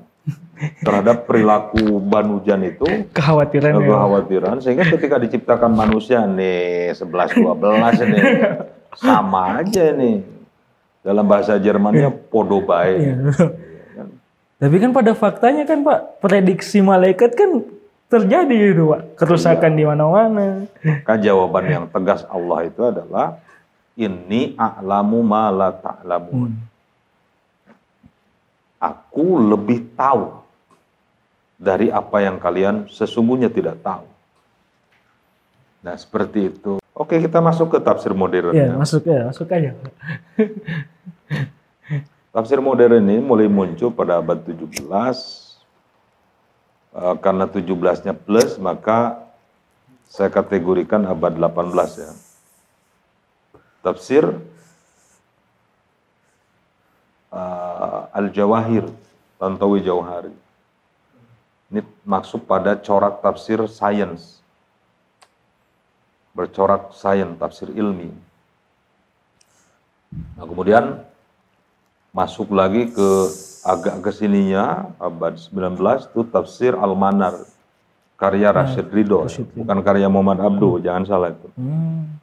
terhadap 0.80 1.28
perilaku 1.28 2.00
banujan 2.00 2.64
itu 2.64 2.86
kekhawatiran 3.12 3.76
ya. 3.76 3.84
kekhawatiran 3.84 4.56
sehingga 4.64 4.88
ketika 4.88 5.20
diciptakan 5.20 5.76
manusia 5.76 6.24
nih 6.24 6.96
11 6.96 7.44
12 7.44 8.04
ini 8.08 8.20
sama 8.96 9.60
aja 9.60 9.92
nih 9.92 10.24
dalam 11.04 11.28
bahasa 11.28 11.60
Jermannya 11.60 12.08
podo 12.32 12.64
baik. 12.64 12.98
Iya. 13.04 13.14
Tapi 14.64 14.76
kan 14.80 14.96
pada 14.96 15.12
faktanya 15.12 15.68
kan 15.68 15.84
Pak, 15.84 16.24
prediksi 16.24 16.80
malaikat 16.80 17.36
kan 17.36 17.60
terjadi 18.08 18.56
itu 18.74 18.82
Pak. 18.90 19.00
Kerusakan 19.18 19.72
iya. 19.74 19.78
di 19.78 19.84
mana-mana. 19.84 20.46
Kan 21.06 21.18
jawaban 21.20 21.64
yang 21.66 21.84
tegas 21.90 22.22
Allah 22.28 22.68
itu 22.68 22.80
adalah 22.84 23.40
ini 23.94 24.54
a'lamu 24.58 25.22
ma 25.22 25.50
la 25.50 25.70
ta'lamun. 25.74 26.50
Hmm. 26.50 26.62
Aku 28.82 29.40
lebih 29.40 29.96
tahu 29.96 30.44
dari 31.56 31.88
apa 31.88 32.20
yang 32.20 32.36
kalian 32.36 32.90
sesungguhnya 32.90 33.48
tidak 33.48 33.80
tahu. 33.80 34.04
Nah, 35.84 35.96
seperti 36.00 36.52
itu. 36.52 36.80
Oke, 36.96 37.20
kita 37.20 37.44
masuk 37.44 37.76
ke 37.76 37.78
tafsir 37.80 38.16
modern. 38.16 38.56
Ya, 38.56 38.72
masuk 38.72 39.04
ya, 39.04 39.28
masuk 39.28 39.48
aja. 39.52 39.76
tafsir 42.34 42.58
modern 42.58 43.04
ini 43.04 43.20
mulai 43.20 43.46
muncul 43.52 43.92
pada 43.92 44.18
abad 44.18 44.40
17. 44.40 44.80
Uh, 46.94 47.18
karena 47.18 47.50
17-nya 47.50 48.14
plus, 48.14 48.54
maka 48.62 49.18
saya 50.06 50.30
kategorikan 50.30 51.02
abad 51.02 51.34
18 51.34 51.74
ya. 52.06 52.12
Tafsir 53.82 54.24
uh, 57.34 58.06
Al-Jawahir, 58.14 58.86
Tantawi 59.42 59.82
Jauhari. 59.82 60.30
Ini 61.74 61.82
maksud 62.06 62.46
pada 62.46 62.78
corak 62.78 63.18
tafsir 63.18 63.58
sains 63.66 64.38
bercorak 66.34 66.94
sains 66.94 67.38
tafsir 67.38 67.70
ilmi. 67.70 68.10
Nah, 70.38 70.46
kemudian 70.46 71.02
masuk 72.14 72.54
lagi 72.54 72.90
ke 72.90 73.08
agak 73.64 74.04
ke 74.04 74.12
sininya 74.12 74.92
abad 75.00 75.40
19 75.40 75.80
itu 76.12 76.20
tafsir 76.28 76.76
Al-Manar 76.76 77.48
karya 78.14 78.52
Rashid 78.52 78.92
Ridho, 78.92 79.26
bukan 79.56 79.78
karya 79.82 80.06
Muhammad 80.06 80.44
Abdu, 80.44 80.78
hmm. 80.78 80.82
jangan 80.84 81.04
salah 81.08 81.28
itu. 81.32 81.48
Hmm. 81.56 82.20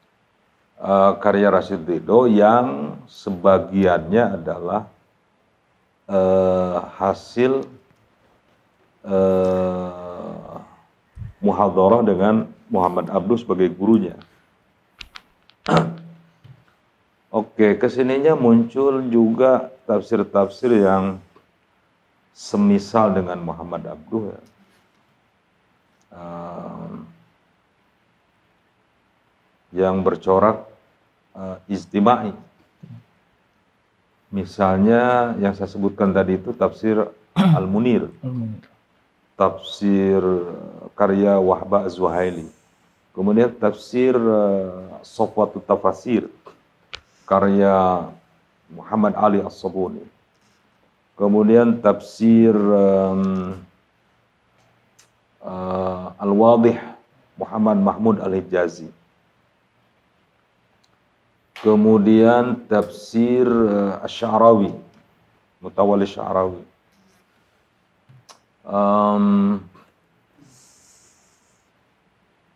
Uh, 0.82 1.14
karya 1.18 1.50
Rashid 1.50 1.84
Ridho 1.84 2.30
yang 2.30 2.98
sebagiannya 3.10 4.24
adalah 4.39 4.88
uh, 6.10 6.89
hasil 6.96 7.66
uh, 9.06 10.58
muhadharah 11.42 12.02
dengan 12.06 12.50
Muhammad 12.72 13.10
Abdu 13.10 13.36
sebagai 13.36 13.74
gurunya. 13.74 14.16
Oke, 17.32 17.80
ke 17.80 17.88
sininya 17.88 18.36
muncul 18.36 19.08
juga 19.08 19.72
tafsir-tafsir 19.88 20.84
yang 20.84 21.20
semisal 22.32 23.15
dengan 23.15 23.39
Muhammad 23.43 23.86
Abdu 23.88 24.32
ya. 24.32 24.41
Um, 26.11 27.07
yang 29.71 30.03
bercorak 30.03 30.67
uh, 31.32 31.57
istimai. 31.71 32.36
Misalnya 34.32 35.36
yang 35.39 35.55
saya 35.55 35.67
sebutkan 35.71 36.11
tadi 36.11 36.36
itu 36.39 36.51
tafsir 36.51 37.07
Al-Munir. 37.59 38.11
Tafsir 39.39 40.21
karya 40.93 41.39
Wahba 41.41 41.88
Zuhaili 41.89 42.45
Kemudian 43.11 43.51
tafsir 43.51 44.15
uh, 44.15 45.03
Sofwatu 45.03 45.59
Tafasir 45.59 46.32
karya 47.27 48.07
Muhammad 48.71 49.19
Ali 49.19 49.43
As-Sabuni. 49.43 49.99
Kemudian 51.22 51.78
tafsir 51.86 52.49
um, 52.57 53.53
uh, 55.45 56.17
Al-Wadih 56.17 56.82
Muhammad 57.38 57.78
Mahmud 57.78 58.17
Al-Hijazi. 58.17 58.89
Kemudian 61.61 62.65
tafsir 62.65 63.45
uh, 63.45 64.01
Asy-Sya'rawi, 64.01 64.74
Mutawalli 65.61 66.09
Sya'rawi. 66.09 66.65
Um, 68.65 69.61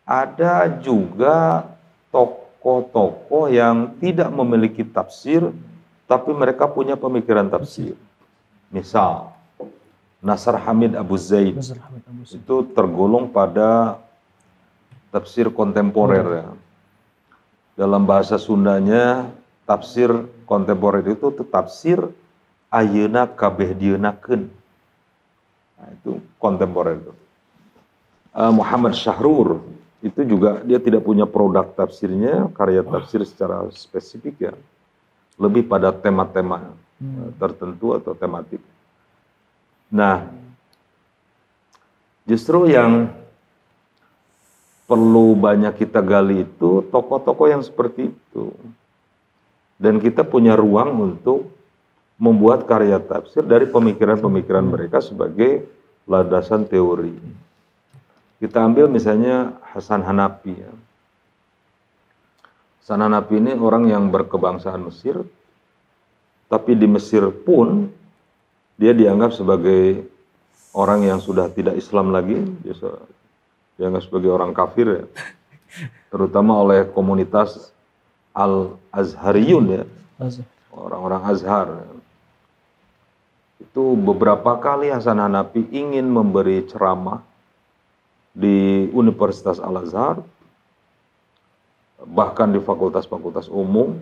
ada 0.09 0.74
juga 0.82 1.70
tokoh-tokoh 2.09 3.45
yang 3.53 3.93
tidak 4.01 4.34
memiliki 4.34 4.82
tafsir, 4.82 5.53
tapi 6.09 6.34
mereka 6.34 6.66
punya 6.66 6.97
pemikiran 6.97 7.45
tafsir. 7.45 7.93
Misal, 8.76 9.32
Nasr 10.19 10.59
Hamid 10.59 10.99
Abu 10.99 11.15
Zaid 11.15 11.55
itu 12.28 12.55
tergolong 12.76 13.32
pada 13.32 14.03
tafsir 15.15 15.47
kontemporer 15.47 16.43
ya. 16.43 16.47
Dalam 17.80 18.03
bahasa 18.03 18.36
Sundanya, 18.36 19.32
tafsir 19.63 20.11
kontemporer 20.43 21.07
itu 21.07 21.32
tafsir 21.47 22.03
ayeuna 22.67 23.32
kabeh 23.32 23.71
dienakeun. 23.71 24.51
Nah, 25.80 25.89
itu 25.95 26.19
kontemporer 26.36 26.99
itu. 26.99 27.11
Eh, 28.36 28.51
Muhammad 28.51 28.91
Syahrur 28.91 29.63
itu 30.03 30.19
juga 30.28 30.59
dia 30.67 30.84
tidak 30.84 31.07
punya 31.07 31.23
produk 31.23 31.71
tafsirnya, 31.71 32.51
karya 32.51 32.84
tafsir 32.84 33.23
secara 33.23 33.71
spesifik 33.71 34.51
ya. 34.51 34.53
Lebih 35.39 35.63
pada 35.63 35.95
tema-tema 35.95 36.76
eh, 37.02 37.30
tertentu 37.39 37.96
atau 37.96 38.14
tematik. 38.16 38.60
Nah, 39.91 40.28
justru 42.28 42.68
yang 42.68 43.12
perlu 44.86 45.34
banyak 45.34 45.74
kita 45.82 46.02
gali 46.02 46.46
itu 46.46 46.86
tokoh-tokoh 46.89 47.48
yang 47.50 47.62
seperti 47.66 48.14
itu. 48.14 48.46
Dan 49.76 50.00
kita 50.00 50.24
punya 50.24 50.56
ruang 50.56 51.16
untuk 51.16 51.52
membuat 52.16 52.64
karya 52.64 52.96
tafsir 53.04 53.43
dari 53.43 53.68
pemikiran-pemikiran 53.68 54.64
mereka 54.64 55.04
sebagai 55.04 55.68
landasan 56.08 56.64
teori. 56.64 57.12
Kita 58.39 58.64
ambil 58.64 58.88
misalnya 58.88 59.60
Hasan 59.76 60.00
Hanafi 60.00 60.54
ya. 60.56 60.72
Hasan 62.80 63.04
Hanafi 63.04 63.36
ini 63.41 63.52
orang 63.58 63.89
yang 63.89 64.08
berkebangsaan 64.14 64.86
Mesir, 64.86 65.28
tapi 66.46 66.78
di 66.78 66.86
Mesir 66.86 67.26
pun 67.32 67.89
dia 68.76 68.91
dianggap 68.91 69.34
sebagai 69.34 70.06
orang 70.76 71.08
yang 71.08 71.20
sudah 71.24 71.48
tidak 71.50 71.80
Islam 71.80 72.12
lagi, 72.12 72.38
dia 72.62 72.76
dianggap 73.80 74.04
sebagai 74.04 74.30
orang 74.30 74.52
kafir 74.52 74.88
ya. 74.88 75.06
Terutama 76.12 76.60
oleh 76.60 76.88
komunitas 76.91 77.72
Al-Azhariyun 78.36 79.66
ya, 79.72 79.84
orang-orang 80.76 81.22
Azhar. 81.24 81.68
Itu 83.56 83.96
beberapa 83.96 84.60
kali 84.60 84.91
Hasan 84.91 85.24
Hanafi 85.24 85.64
ingin 85.72 86.12
memberi 86.12 86.68
ceramah 86.68 87.24
di 88.36 88.91
Universitas 88.91 89.64
Al-Azhar, 89.64 90.20
bahkan 92.04 92.52
di 92.52 92.60
fakultas-fakultas 92.60 93.48
umum, 93.48 93.96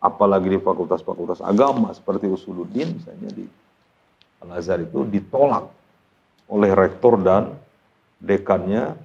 apalagi 0.00 0.56
di 0.56 0.58
fakultas-fakultas 0.58 1.44
agama 1.44 1.92
seperti 1.92 2.24
Usuluddin 2.26 2.96
misalnya 2.96 3.30
di 3.30 3.44
Al-Azhar 4.40 4.80
itu 4.80 5.04
ditolak 5.04 5.68
oleh 6.48 6.72
rektor 6.72 7.20
dan 7.20 7.54
dekannya 8.18 8.96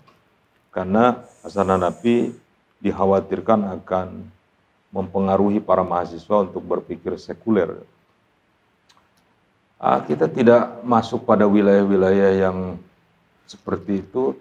karena 0.72 1.20
Hasan 1.43 1.72
Hanafi 1.72 2.32
dikhawatirkan 2.80 3.76
akan 3.80 4.08
mempengaruhi 4.96 5.60
para 5.60 5.84
mahasiswa 5.84 6.48
untuk 6.48 6.64
berpikir 6.64 7.20
sekuler. 7.20 7.84
Ah, 9.76 10.00
kita 10.00 10.32
tidak 10.32 10.80
masuk 10.88 11.28
pada 11.28 11.43
wilayah-wilayah 11.43 12.48
yang 12.48 12.80
seperti 13.43 14.00
itu, 14.00 14.39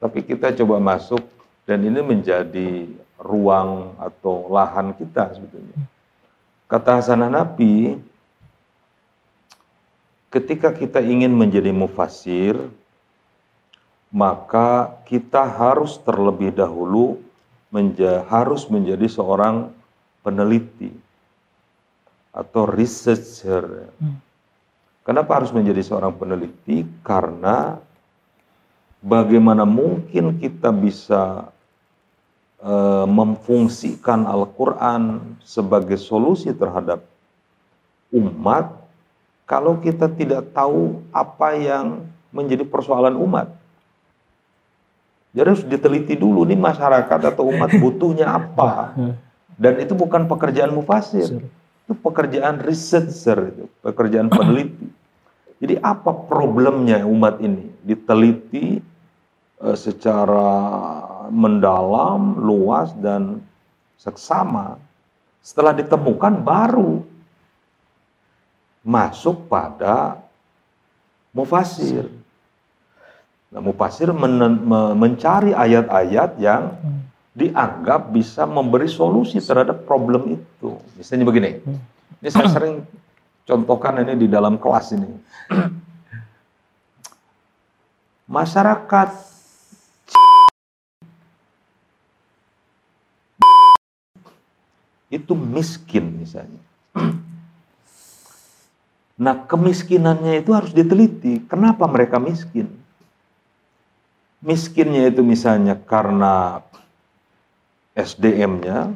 tapi 0.00 0.24
kita 0.24 0.56
coba 0.56 0.80
masuk 0.80 1.20
dan 1.68 1.84
ini 1.84 2.00
menjadi 2.00 2.88
ruang 3.18 3.94
atau 3.98 4.50
lahan 4.50 4.92
kita 4.96 5.34
sebetulnya. 5.34 5.78
Kata 6.66 6.98
Hasan 6.98 7.22
Hanafi, 7.22 7.94
ketika 10.34 10.74
kita 10.74 10.98
ingin 10.98 11.30
menjadi 11.30 11.70
mufasir, 11.70 12.58
maka 14.10 14.98
kita 15.06 15.46
harus 15.46 15.98
terlebih 16.02 16.54
dahulu 16.54 17.22
menja- 17.70 18.22
harus 18.30 18.66
menjadi 18.70 19.06
seorang 19.10 19.70
peneliti 20.22 20.94
atau 22.34 22.66
researcher. 22.66 23.90
Kenapa 25.06 25.38
harus 25.38 25.52
menjadi 25.54 25.84
seorang 25.84 26.16
peneliti? 26.16 26.82
Karena 27.04 27.78
bagaimana 29.04 29.62
mungkin 29.68 30.40
kita 30.40 30.72
bisa 30.72 31.53
eh, 32.64 33.06
memfungsikan 33.06 34.24
Al-Quran 34.24 35.36
sebagai 35.44 36.00
solusi 36.00 36.50
terhadap 36.56 37.04
umat 38.08 38.72
kalau 39.44 39.76
kita 39.76 40.08
tidak 40.08 40.56
tahu 40.56 41.04
apa 41.12 41.52
yang 41.52 42.08
menjadi 42.32 42.64
persoalan 42.64 43.14
umat. 43.20 43.52
Jadi 45.34 45.46
harus 45.50 45.66
diteliti 45.66 46.14
dulu 46.14 46.46
nih 46.46 46.56
masyarakat 46.56 47.20
atau 47.34 47.50
umat 47.52 47.70
butuhnya 47.82 48.26
apa. 48.30 48.94
Dan 49.54 49.78
itu 49.78 49.94
bukan 49.94 50.26
pekerjaan 50.26 50.72
mufasir. 50.74 51.42
Itu 51.84 51.92
pekerjaan 52.00 52.64
researcher, 52.64 53.52
itu, 53.52 53.64
pekerjaan 53.84 54.32
peneliti. 54.32 54.88
Jadi 55.60 55.78
apa 55.78 56.10
problemnya 56.10 57.04
umat 57.04 57.38
ini? 57.44 57.70
Diteliti 57.84 58.80
eh, 59.60 59.76
secara 59.76 60.48
mendalam, 61.30 62.36
luas 62.40 62.92
dan 62.98 63.40
seksama. 64.00 64.76
Setelah 65.44 65.76
ditemukan 65.76 66.40
baru 66.40 67.04
masuk 68.84 69.48
pada 69.48 70.20
mufasir. 71.32 72.08
Nah, 73.48 73.60
mufasir 73.64 74.12
men- 74.12 74.60
me- 74.64 74.94
mencari 74.96 75.56
ayat-ayat 75.56 76.36
yang 76.42 76.74
dianggap 77.34 78.14
bisa 78.14 78.46
memberi 78.46 78.86
solusi 78.86 79.42
terhadap 79.42 79.82
problem 79.88 80.38
itu. 80.38 80.78
Misalnya 80.94 81.26
begini, 81.26 81.50
ini 82.22 82.28
saya 82.30 82.46
sering 82.46 82.86
contohkan 83.42 84.00
ini 84.06 84.14
di 84.14 84.26
dalam 84.30 84.54
kelas 84.56 84.94
ini. 84.94 85.10
Masyarakat 88.36 89.33
itu 95.12 95.32
miskin 95.36 96.20
misalnya. 96.20 96.62
Nah, 99.14 99.46
kemiskinannya 99.46 100.42
itu 100.42 100.50
harus 100.50 100.74
diteliti. 100.74 101.38
Kenapa 101.46 101.86
mereka 101.86 102.18
miskin? 102.18 102.66
Miskinnya 104.42 105.06
itu 105.06 105.22
misalnya 105.22 105.78
karena 105.78 106.60
SDM-nya. 107.94 108.90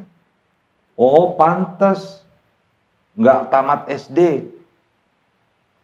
Oh, 0.99 1.39
pantas 1.39 2.21
nggak 3.15 3.47
tamat 3.47 3.81
SD. 3.87 4.51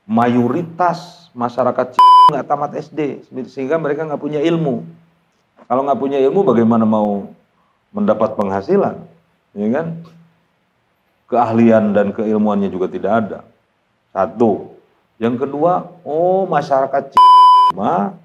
Mayoritas 0.05 1.31
masyarakat 1.33 1.97
nggak 2.29 2.45
tamat 2.45 2.71
SD, 2.77 3.25
sehingga 3.49 3.81
mereka 3.81 4.05
nggak 4.05 4.21
punya 4.21 4.43
ilmu. 4.43 4.85
Kalau 5.65 5.81
nggak 5.81 5.97
punya 5.97 6.19
ilmu, 6.21 6.45
bagaimana 6.45 6.85
mau 6.85 7.31
mendapat 7.89 8.37
penghasilan? 8.37 9.14
Ya 9.55 9.67
kan? 9.71 9.87
Keahlian 11.25 11.95
dan 11.95 12.11
keilmuannya 12.11 12.69
juga 12.69 12.91
tidak 12.91 13.11
ada. 13.25 13.39
Satu. 14.11 14.75
Yang 15.15 15.47
kedua, 15.47 15.95
oh 16.03 16.43
masyarakat 16.45 17.15
cuma 17.71 18.19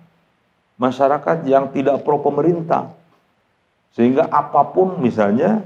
masyarakat 0.74 1.46
yang 1.46 1.70
tidak 1.70 2.02
pro 2.02 2.18
pemerintah. 2.18 2.90
Sehingga 3.94 4.26
apa 4.26 4.66
pun 4.74 4.98
misalnya 4.98 5.62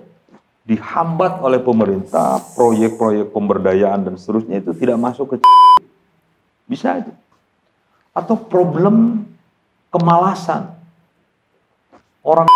dihambat 0.65 1.41
oleh 1.45 1.61
pemerintah, 1.61 2.41
proyek-proyek 2.57 3.33
pemberdayaan 3.33 4.05
dan 4.05 4.15
seterusnya 4.17 4.61
itu 4.61 4.73
tidak 4.77 4.97
masuk 5.01 5.37
ke 5.37 5.45
bisa 6.65 7.01
aja. 7.01 7.13
Atau 8.17 8.37
problem 8.37 9.29
kemalasan. 9.93 10.73
Orang 12.25 12.49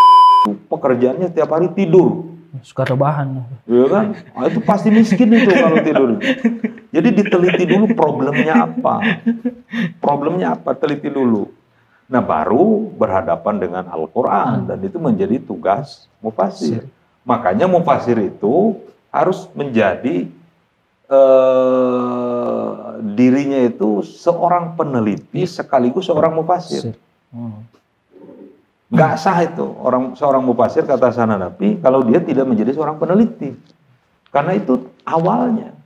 itu 0.49 0.57
pekerjaannya 0.73 1.29
tiap 1.29 1.53
hari 1.53 1.69
tidur. 1.77 2.28
Suka 2.65 2.89
rebahan. 2.89 3.45
Iya 3.69 3.87
kan? 3.93 4.07
Nah, 4.17 4.47
itu 4.49 4.61
pasti 4.65 4.89
miskin 4.89 5.29
itu 5.31 5.53
kalau 5.53 5.79
tidur. 5.85 6.11
Jadi 6.95 7.09
diteliti 7.13 7.65
dulu 7.69 7.93
problemnya 7.93 8.65
apa. 8.65 9.05
Problemnya 10.01 10.57
apa, 10.57 10.73
teliti 10.73 11.13
dulu. 11.13 11.53
Nah 12.09 12.25
baru 12.25 12.89
berhadapan 12.97 13.61
dengan 13.61 13.85
Al-Quran. 13.93 14.65
Dan 14.65 14.81
itu 14.81 14.97
menjadi 14.97 15.37
tugas 15.45 16.09
mufasir. 16.25 16.89
Makanya 17.29 17.69
mufasir 17.69 18.17
itu 18.17 18.81
harus 19.13 19.45
menjadi 19.53 20.25
eh, 21.09 22.71
dirinya 23.13 23.61
itu 23.61 24.01
seorang 24.01 24.73
peneliti 24.73 25.45
sekaligus 25.45 26.09
seorang 26.09 26.33
mufasir. 26.33 26.97
Hmm. 27.29 27.69
Gak 28.89 29.20
sah 29.20 29.45
itu 29.45 29.68
orang 29.84 30.16
seorang 30.16 30.41
mufasir 30.41 30.80
kata 30.89 31.12
sana 31.12 31.36
Nabi 31.36 31.76
kalau 31.84 32.01
dia 32.09 32.24
tidak 32.24 32.49
menjadi 32.49 32.72
seorang 32.72 32.97
peneliti. 32.97 33.53
Karena 34.32 34.57
itu 34.57 34.89
awalnya. 35.05 35.76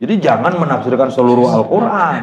Jadi 0.00 0.14
jangan 0.16 0.56
menafsirkan 0.56 1.12
seluruh 1.12 1.48
Al-Quran. 1.60 2.20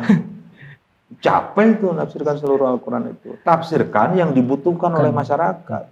Capek 1.21 1.77
itu 1.77 1.85
menafsirkan 1.93 2.35
seluruh 2.41 2.73
Al-Quran 2.73 3.13
itu. 3.13 3.37
Tafsirkan 3.45 4.17
yang 4.17 4.33
dibutuhkan 4.33 4.89
oleh 4.97 5.13
masyarakat. 5.13 5.85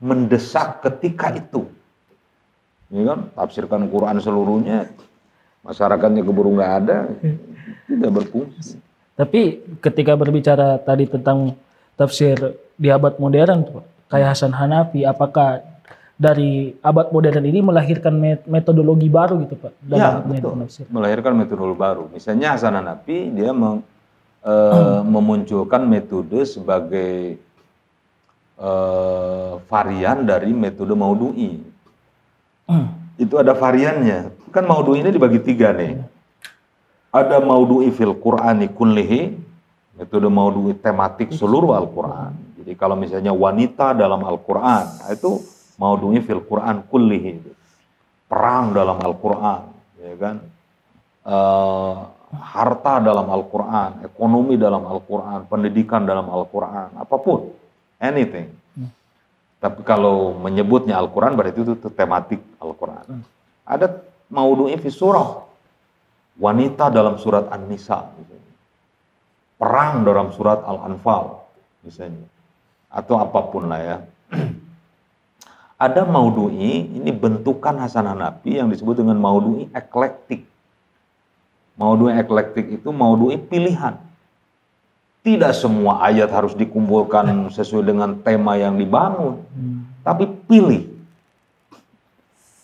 Mendesak 0.00 0.80
ketika 0.86 1.34
itu. 1.34 1.66
Ini 2.90 3.06
kan, 3.06 3.30
tafsirkan 3.36 3.86
Quran 3.86 4.18
seluruhnya, 4.18 4.90
masyarakatnya 5.62 6.26
keburu 6.26 6.58
nggak 6.58 6.72
ada, 6.82 7.06
tidak 7.86 8.10
berfungsi. 8.10 8.82
Tapi 9.14 9.62
ketika 9.78 10.18
berbicara 10.18 10.80
tadi 10.80 11.06
tentang 11.06 11.54
tafsir 12.00 12.56
di 12.80 12.88
abad 12.88 13.20
modern 13.20 13.60
tuh, 13.68 13.84
kayak 14.08 14.32
Hasan 14.32 14.56
Hanafi, 14.56 15.04
apakah 15.04 15.60
dari 16.16 16.76
abad 16.80 17.12
modern 17.12 17.44
ini 17.44 17.60
melahirkan 17.60 18.16
metodologi 18.48 19.12
baru 19.12 19.40
gitu 19.44 19.56
Pak? 19.60 19.72
Ya, 19.92 20.20
betul. 20.24 20.56
Melahirkan 20.88 21.36
metodologi 21.36 21.76
baru. 21.76 22.04
Misalnya 22.08 22.56
Hasan 22.56 22.76
Hanafi, 22.76 23.28
dia 23.32 23.52
meng, 23.52 23.84
uh, 24.44 25.00
memunculkan 25.14 25.84
metode 25.84 26.44
sebagai 26.48 27.36
uh, 28.60 29.60
varian 29.68 30.24
dari 30.24 30.56
metode 30.56 30.92
Maudu'i. 30.96 31.60
Hmm. 32.68 32.96
Itu 33.20 33.36
ada 33.36 33.52
variannya. 33.52 34.32
Kan 34.52 34.64
Maudu'i 34.68 35.04
ini 35.04 35.12
dibagi 35.12 35.40
tiga 35.40 35.72
nih. 35.76 36.00
Ada 37.12 37.42
Maudu'i 37.42 37.90
fil 37.92 38.14
Qur'ani 38.16 38.70
kullihi, 40.00 40.08
metode 40.08 40.28
Maudu'i 40.32 40.74
tematik 40.80 41.28
seluruh 41.36 41.76
Al-Quran. 41.76 42.32
Jadi 42.60 42.72
kalau 42.76 42.96
misalnya 42.96 43.36
wanita 43.36 43.92
dalam 43.92 44.24
Al-Quran, 44.24 44.84
nah 45.00 45.08
itu 45.12 45.40
maudunya 45.76 46.20
fil 46.24 46.44
Quran 46.44 46.84
kullihi. 46.88 47.40
Perang 48.30 48.72
dalam 48.72 49.00
Al-Quran 49.00 49.62
ya 50.00 50.14
kan? 50.16 50.36
Uh, 51.20 52.08
harta 52.30 53.02
dalam 53.02 53.26
Al-Quran 53.26 54.06
ekonomi 54.06 54.54
dalam 54.54 54.86
Al-Quran 54.86 55.44
pendidikan 55.50 56.06
dalam 56.06 56.30
Al-Quran 56.30 56.96
apa 56.96 57.16
pun. 57.20 57.52
Anything. 58.00 58.56
Hmm. 58.70 58.88
tapi 59.60 59.84
kalau 59.84 60.32
menyebutnya 60.40 60.96
Al-Quran 60.96 61.36
berarti 61.36 61.60
itu, 61.60 61.74
itu 61.76 61.90
tematik 61.92 62.40
Al-Quran. 62.62 63.04
Hmm. 63.04 63.24
ada 63.66 64.00
maudunya 64.30 64.78
fi 64.78 64.88
surah. 64.88 65.48
Wanita 66.40 66.88
dalam 66.88 67.20
surat 67.20 67.52
An-Nisa 67.52 68.08
perang 69.60 70.00
dalam 70.08 70.32
surat 70.32 70.64
Al-Anfal 70.64 71.44
misalnya 71.84 72.24
atau 72.88 73.20
apa 73.20 73.40
pun 73.52 73.68
lah 73.68 73.80
ya 73.84 73.96
ada 75.80 76.04
maudu'i, 76.04 76.92
ini 76.92 77.08
bentukan 77.08 77.80
hasanah 77.80 78.12
Nabi 78.12 78.60
yang 78.60 78.68
disebut 78.68 79.00
dengan 79.00 79.16
maudu'i 79.16 79.72
eklektik. 79.72 80.44
Maudu'i 81.80 82.20
eklektik 82.20 82.68
itu 82.68 82.92
maudu'i 82.92 83.40
pilihan. 83.40 83.96
Tidak 85.24 85.52
semua 85.56 86.04
ayat 86.04 86.28
harus 86.28 86.52
dikumpulkan 86.52 87.48
sesuai 87.48 87.88
dengan 87.88 88.20
tema 88.20 88.60
yang 88.60 88.76
dibangun, 88.76 89.40
hmm. 89.40 90.04
tapi 90.04 90.28
pilih 90.28 90.84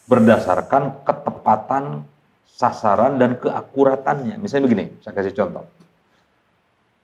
berdasarkan 0.09 1.01
ketepatan 1.05 2.05
sasaran 2.45 3.17
dan 3.17 3.41
keakuratannya. 3.41 4.37
Misalnya 4.41 4.69
begini, 4.69 4.85
saya 5.01 5.17
kasih 5.17 5.37
contoh. 5.37 5.65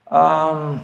Um, 0.07 0.83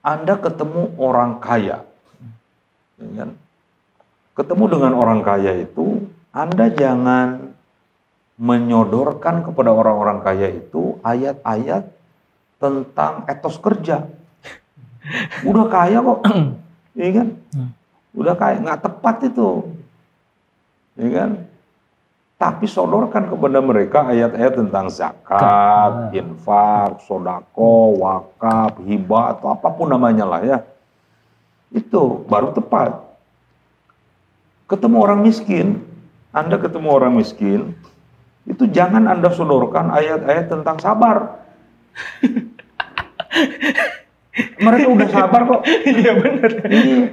Anda 0.00 0.40
ketemu 0.40 0.96
orang 0.96 1.44
kaya, 1.44 1.84
ya 2.96 3.08
kan? 3.20 3.30
ketemu 4.32 4.64
dengan 4.72 4.92
orang 4.96 5.20
kaya 5.20 5.60
itu, 5.60 6.08
Anda 6.32 6.72
jangan 6.72 7.52
menyodorkan 8.40 9.44
kepada 9.44 9.76
orang-orang 9.76 10.24
kaya 10.24 10.48
itu 10.48 10.96
ayat-ayat 11.04 11.92
tentang 12.56 13.28
etos 13.28 13.60
kerja. 13.60 14.08
Udah 15.44 15.68
kaya 15.68 16.00
kok, 16.00 16.24
iya 16.96 17.10
kan? 17.20 17.28
Hmm. 17.52 17.70
Udah 18.16 18.34
kaya, 18.40 18.56
nggak 18.56 18.80
tepat 18.80 19.28
itu, 19.28 19.68
iya 20.96 21.08
kan? 21.12 21.30
Tapi 22.40 22.64
sodorkan 22.64 23.28
kepada 23.28 23.60
mereka 23.60 24.08
ayat-ayat 24.08 24.56
tentang 24.56 24.88
zakat, 24.88 26.08
infak, 26.16 27.04
sodako, 27.04 28.00
wakaf, 28.00 28.80
hibah 28.80 29.36
atau 29.36 29.52
apa 29.52 29.68
pun 29.68 29.92
namanya 29.92 30.24
lah 30.24 30.40
ya. 30.40 30.58
Itu 31.68 32.24
baru 32.24 32.56
tepat. 32.56 32.96
Ketemu 34.72 34.96
orang 35.04 35.20
miskin, 35.20 35.84
Anda 36.32 36.56
ketemu 36.56 36.88
orang 36.88 37.12
miskin, 37.20 37.76
itu 38.48 38.64
jangan 38.72 39.04
Anda 39.04 39.28
sodorkan 39.28 39.92
ayat-ayat 39.92 40.48
tentang 40.48 40.80
sabar. 40.80 41.44
Mereka 44.64 44.88
udah 44.88 45.08
sabar 45.12 45.40
kok. 45.44 45.60
Iya 45.92 46.12
benar. 46.16 46.52
Iya. 46.72 47.04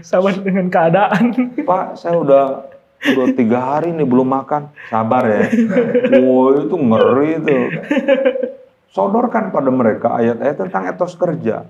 Sabar 0.00 0.32
dengan 0.40 0.72
keadaan. 0.72 1.52
Pak, 1.68 2.00
saya 2.00 2.16
udah 2.16 2.44
udah 3.00 3.26
tiga 3.32 3.58
hari 3.58 3.96
nih 3.96 4.04
belum 4.04 4.28
makan. 4.28 4.68
Sabar 4.92 5.24
ya. 5.24 5.42
Wow 6.20 6.68
itu 6.68 6.76
ngeri 6.76 7.30
itu. 7.40 7.56
Sodorkan 8.92 9.54
pada 9.54 9.70
mereka 9.72 10.20
ayat-ayat 10.20 10.56
tentang 10.66 10.84
etos 10.90 11.16
kerja. 11.16 11.64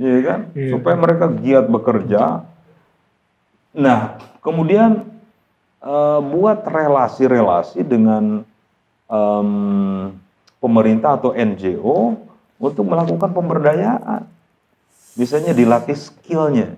Ya 0.00 0.18
kan? 0.24 0.50
Iya. 0.56 0.76
supaya 0.76 0.96
mereka 0.96 1.28
giat 1.28 1.66
bekerja. 1.68 2.44
Nah 3.76 4.20
kemudian 4.44 5.08
uh, 5.80 6.20
buat 6.20 6.64
relasi-relasi 6.64 7.84
dengan 7.84 8.44
um, 9.08 10.12
pemerintah 10.62 11.20
atau 11.20 11.36
NGO 11.36 12.16
untuk 12.62 12.84
melakukan 12.86 13.30
pemberdayaan. 13.34 14.28
Misalnya 15.18 15.52
dilatih 15.52 15.98
skillnya. 15.98 16.72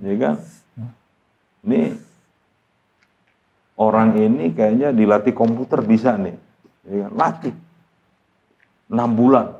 Ya 0.00 0.14
kan? 0.20 0.34
Ini 1.66 1.96
orang 3.80 4.12
ini 4.20 4.52
kayaknya 4.52 4.92
dilatih 4.92 5.32
komputer 5.32 5.80
bisa 5.80 6.12
nih. 6.20 6.36
Ya, 6.84 7.08
latih. 7.08 7.56
6 8.92 9.00
bulan. 9.16 9.56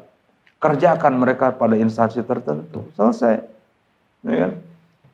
Kerjakan 0.61 1.16
mereka 1.16 1.57
pada 1.57 1.73
instansi 1.81 2.21
tertentu. 2.21 2.85
Selesai. 2.93 3.41
Ya 4.29 4.35
kan? 4.45 4.53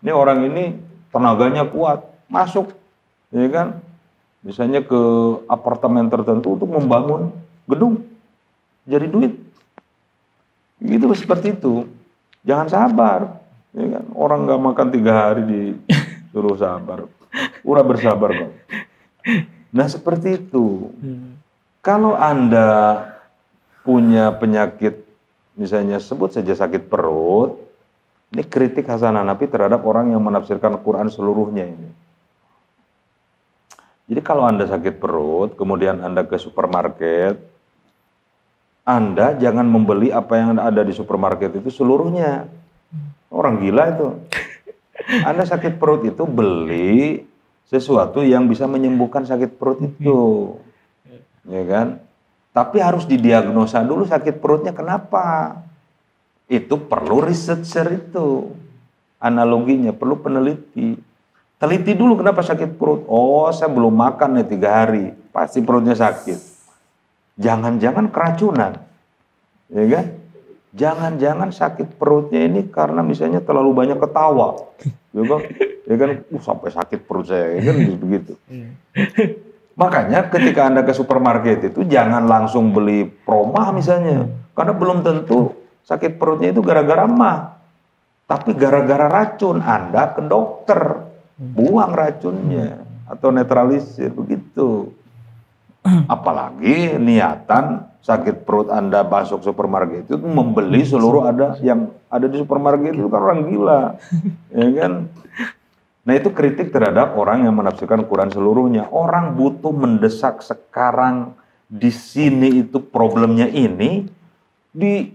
Ini 0.02 0.10
orang 0.10 0.42
ini 0.50 0.74
tenaganya 1.14 1.62
kuat. 1.70 2.02
Masuk. 2.26 2.74
Ya 3.30 3.46
kan? 3.46 3.78
Misalnya 4.42 4.82
ke 4.82 5.02
apartemen 5.46 6.10
tertentu 6.10 6.58
untuk 6.58 6.66
membangun 6.66 7.30
gedung. 7.70 8.02
Jadi 8.90 9.06
duit. 9.06 9.32
Gitu 10.82 11.06
seperti 11.14 11.54
itu. 11.54 11.86
Jangan 12.42 12.66
sabar. 12.66 13.20
Ya 13.70 13.86
kan? 14.00 14.04
Orang 14.18 14.50
nggak 14.50 14.62
makan 14.66 14.88
tiga 14.90 15.12
hari 15.30 15.42
disuruh 15.46 16.58
sabar. 16.64 17.06
Udah 17.62 17.84
bersabar 17.84 18.30
kok. 18.32 18.50
Nah 19.74 19.86
seperti 19.90 20.38
itu. 20.38 20.90
Hmm. 21.02 21.36
Kalau 21.82 22.14
Anda 22.18 23.02
punya 23.86 24.34
penyakit, 24.34 25.06
misalnya 25.54 26.02
sebut 26.02 26.34
saja 26.34 26.50
sakit 26.54 26.90
perut, 26.90 27.62
ini 28.34 28.42
kritik 28.42 28.90
Hasan 28.90 29.14
Hanafi 29.14 29.46
terhadap 29.46 29.86
orang 29.86 30.10
yang 30.10 30.22
menafsirkan 30.22 30.74
Quran 30.82 31.06
seluruhnya 31.06 31.62
ini. 31.70 31.90
Jadi 34.06 34.20
kalau 34.22 34.46
Anda 34.46 34.66
sakit 34.66 34.98
perut, 35.02 35.54
kemudian 35.54 36.02
Anda 36.02 36.26
ke 36.26 36.38
supermarket, 36.38 37.38
Anda 38.86 39.34
jangan 39.38 39.66
membeli 39.66 40.14
apa 40.14 40.38
yang 40.38 40.58
ada 40.58 40.82
di 40.86 40.94
supermarket 40.94 41.58
itu 41.58 41.70
seluruhnya. 41.70 42.46
Orang 43.30 43.58
gila 43.62 43.84
itu. 43.90 44.06
Anda 45.26 45.42
sakit 45.42 45.78
perut 45.78 46.06
itu 46.06 46.22
beli 46.22 47.26
sesuatu 47.66 48.22
yang 48.22 48.46
bisa 48.46 48.64
menyembuhkan 48.70 49.26
sakit 49.26 49.58
perut 49.58 49.82
itu. 49.82 50.54
Ya 51.46 51.62
kan? 51.66 51.86
Tapi 52.54 52.80
harus 52.80 53.04
didiagnosa 53.04 53.84
dulu 53.84 54.08
sakit 54.08 54.40
perutnya 54.40 54.72
kenapa. 54.72 55.60
Itu 56.46 56.86
perlu 56.86 57.20
researcher 57.26 57.90
itu. 57.90 58.54
Analoginya 59.18 59.90
perlu 59.90 60.18
peneliti. 60.22 60.96
Teliti 61.56 61.96
dulu 61.96 62.20
kenapa 62.20 62.44
sakit 62.44 62.76
perut. 62.76 63.08
Oh, 63.08 63.48
saya 63.48 63.72
belum 63.72 63.96
makan 63.96 64.40
nih 64.40 64.46
tiga 64.46 64.84
hari, 64.84 65.16
pasti 65.32 65.64
perutnya 65.64 65.96
sakit. 65.96 66.36
Jangan-jangan 67.40 68.12
keracunan, 68.12 68.76
ya 69.72 69.84
kan? 69.88 70.04
Jangan-jangan 70.76 71.56
sakit 71.56 71.96
perutnya 71.96 72.44
ini 72.44 72.68
karena 72.68 73.00
misalnya 73.00 73.40
terlalu 73.40 73.72
banyak 73.72 73.96
ketawa, 73.96 74.60
ya 75.16 75.22
kan? 75.24 75.40
Ya 75.88 75.94
kan, 75.96 76.10
uh, 76.20 76.42
sampai 76.44 76.68
sakit 76.68 77.08
perut 77.08 77.32
saya, 77.32 77.56
ya 77.56 77.72
kan 77.72 77.76
begitu. 77.96 78.36
Makanya 79.76 80.28
ketika 80.32 80.68
Anda 80.68 80.84
ke 80.84 80.92
supermarket 80.92 81.72
itu 81.72 81.84
jangan 81.88 82.28
langsung 82.28 82.76
beli 82.76 83.08
proma 83.08 83.72
misalnya. 83.72 84.28
Karena 84.56 84.72
belum 84.72 85.04
tentu 85.04 85.52
sakit 85.84 86.16
perutnya 86.20 86.52
itu 86.52 86.64
gara-gara 86.64 87.04
mah. 87.04 87.56
Tapi 88.26 88.52
gara-gara 88.56 89.06
racun 89.08 89.60
Anda 89.60 90.12
ke 90.12 90.24
dokter. 90.24 91.08
Buang 91.36 91.92
racunnya. 91.92 92.84
Atau 93.08 93.32
netralisir 93.32 94.12
begitu. 94.12 94.92
Apalagi 96.14 96.98
niatan 96.98 97.86
sakit 98.02 98.46
perut 98.46 98.70
Anda 98.70 99.02
masuk 99.02 99.42
supermarket 99.42 100.06
itu 100.06 100.16
membeli 100.18 100.86
seluruh 100.86 101.26
ada 101.26 101.58
yang 101.58 101.90
ada 102.06 102.30
di 102.30 102.38
supermarket 102.38 102.94
itu 102.94 103.08
kan 103.10 103.20
orang 103.22 103.40
gila. 103.50 103.82
Ya 104.56 104.68
kan? 104.82 104.92
Nah 106.06 106.14
itu 106.14 106.30
kritik 106.30 106.70
terhadap 106.70 107.18
orang 107.18 107.42
yang 107.42 107.54
menafsirkan 107.58 108.06
Quran 108.06 108.30
seluruhnya. 108.30 108.86
Orang 108.94 109.34
butuh 109.34 109.74
mendesak 109.74 110.38
sekarang 110.38 111.34
di 111.66 111.90
sini 111.90 112.62
itu 112.62 112.78
problemnya 112.78 113.50
ini 113.50 114.06
di 114.70 115.10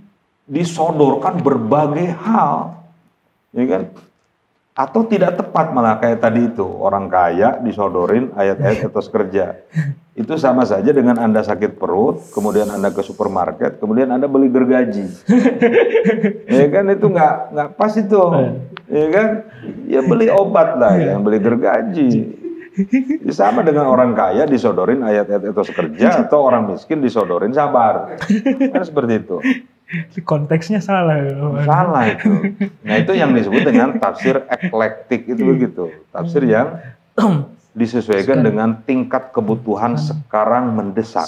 disodorkan 0.51 1.39
berbagai 1.39 2.11
hal, 2.11 2.75
ya 3.55 3.63
kan? 3.71 3.83
Atau 4.81 5.05
tidak 5.05 5.37
tepat 5.37 5.69
malah 5.77 6.01
kayak 6.01 6.25
tadi 6.25 6.49
itu 6.49 6.65
orang 6.65 7.05
kaya 7.05 7.61
disodorin 7.61 8.33
ayat-ayat 8.33 8.81
etos 8.89 9.13
kerja. 9.13 9.61
Itu 10.17 10.41
sama 10.41 10.65
saja 10.65 10.89
dengan 10.89 11.21
anda 11.21 11.45
sakit 11.45 11.77
perut, 11.77 12.33
kemudian 12.33 12.65
anda 12.73 12.89
ke 12.89 13.05
supermarket, 13.05 13.77
kemudian 13.77 14.09
anda 14.09 14.25
beli 14.25 14.49
gergaji. 14.49 15.05
ya 16.57 16.65
kan 16.73 16.89
itu 16.89 17.05
nggak 17.13 17.35
nggak 17.53 17.69
pas 17.77 17.93
itu 17.93 18.21
ya 18.89 19.07
kan? 19.13 19.29
Ya 19.85 20.01
beli 20.01 20.33
obat 20.33 20.81
lah, 20.81 20.97
yang 20.97 21.21
beli 21.21 21.37
gergaji. 21.37 22.40
Sama 23.35 23.61
dengan 23.67 23.91
orang 23.91 24.15
kaya 24.15 24.47
disodorin 24.47 25.03
ayat-ayat 25.03 25.43
itu 25.51 25.63
kerja 25.75 26.07
atau 26.23 26.47
orang 26.47 26.71
miskin 26.71 27.03
disodorin 27.03 27.51
sabar. 27.51 28.15
Kan 28.71 28.83
seperti 28.83 29.13
itu. 29.19 29.37
Konteksnya 30.23 30.79
salah. 30.79 31.19
Salah 31.67 32.03
itu. 32.07 32.31
Nah 32.87 32.95
itu 32.95 33.11
yang 33.11 33.35
disebut 33.35 33.61
dengan 33.67 33.99
tafsir 33.99 34.39
eklektik 34.47 35.27
itu 35.27 35.43
begitu. 35.43 35.91
Tafsir 36.15 36.47
yang 36.47 36.79
disesuaikan 37.75 38.39
dengan 38.39 38.79
tingkat 38.87 39.35
kebutuhan 39.35 39.99
sekarang 39.99 40.71
mendesak. 40.71 41.27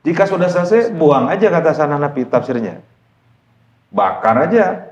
Jika 0.00 0.26
sudah 0.26 0.48
selesai, 0.48 0.96
buang 0.96 1.28
aja 1.28 1.52
kata 1.52 1.70
sana 1.76 2.00
Nabi 2.00 2.26
tafsirnya. 2.26 2.82
Bakar 3.94 4.50
aja. 4.50 4.89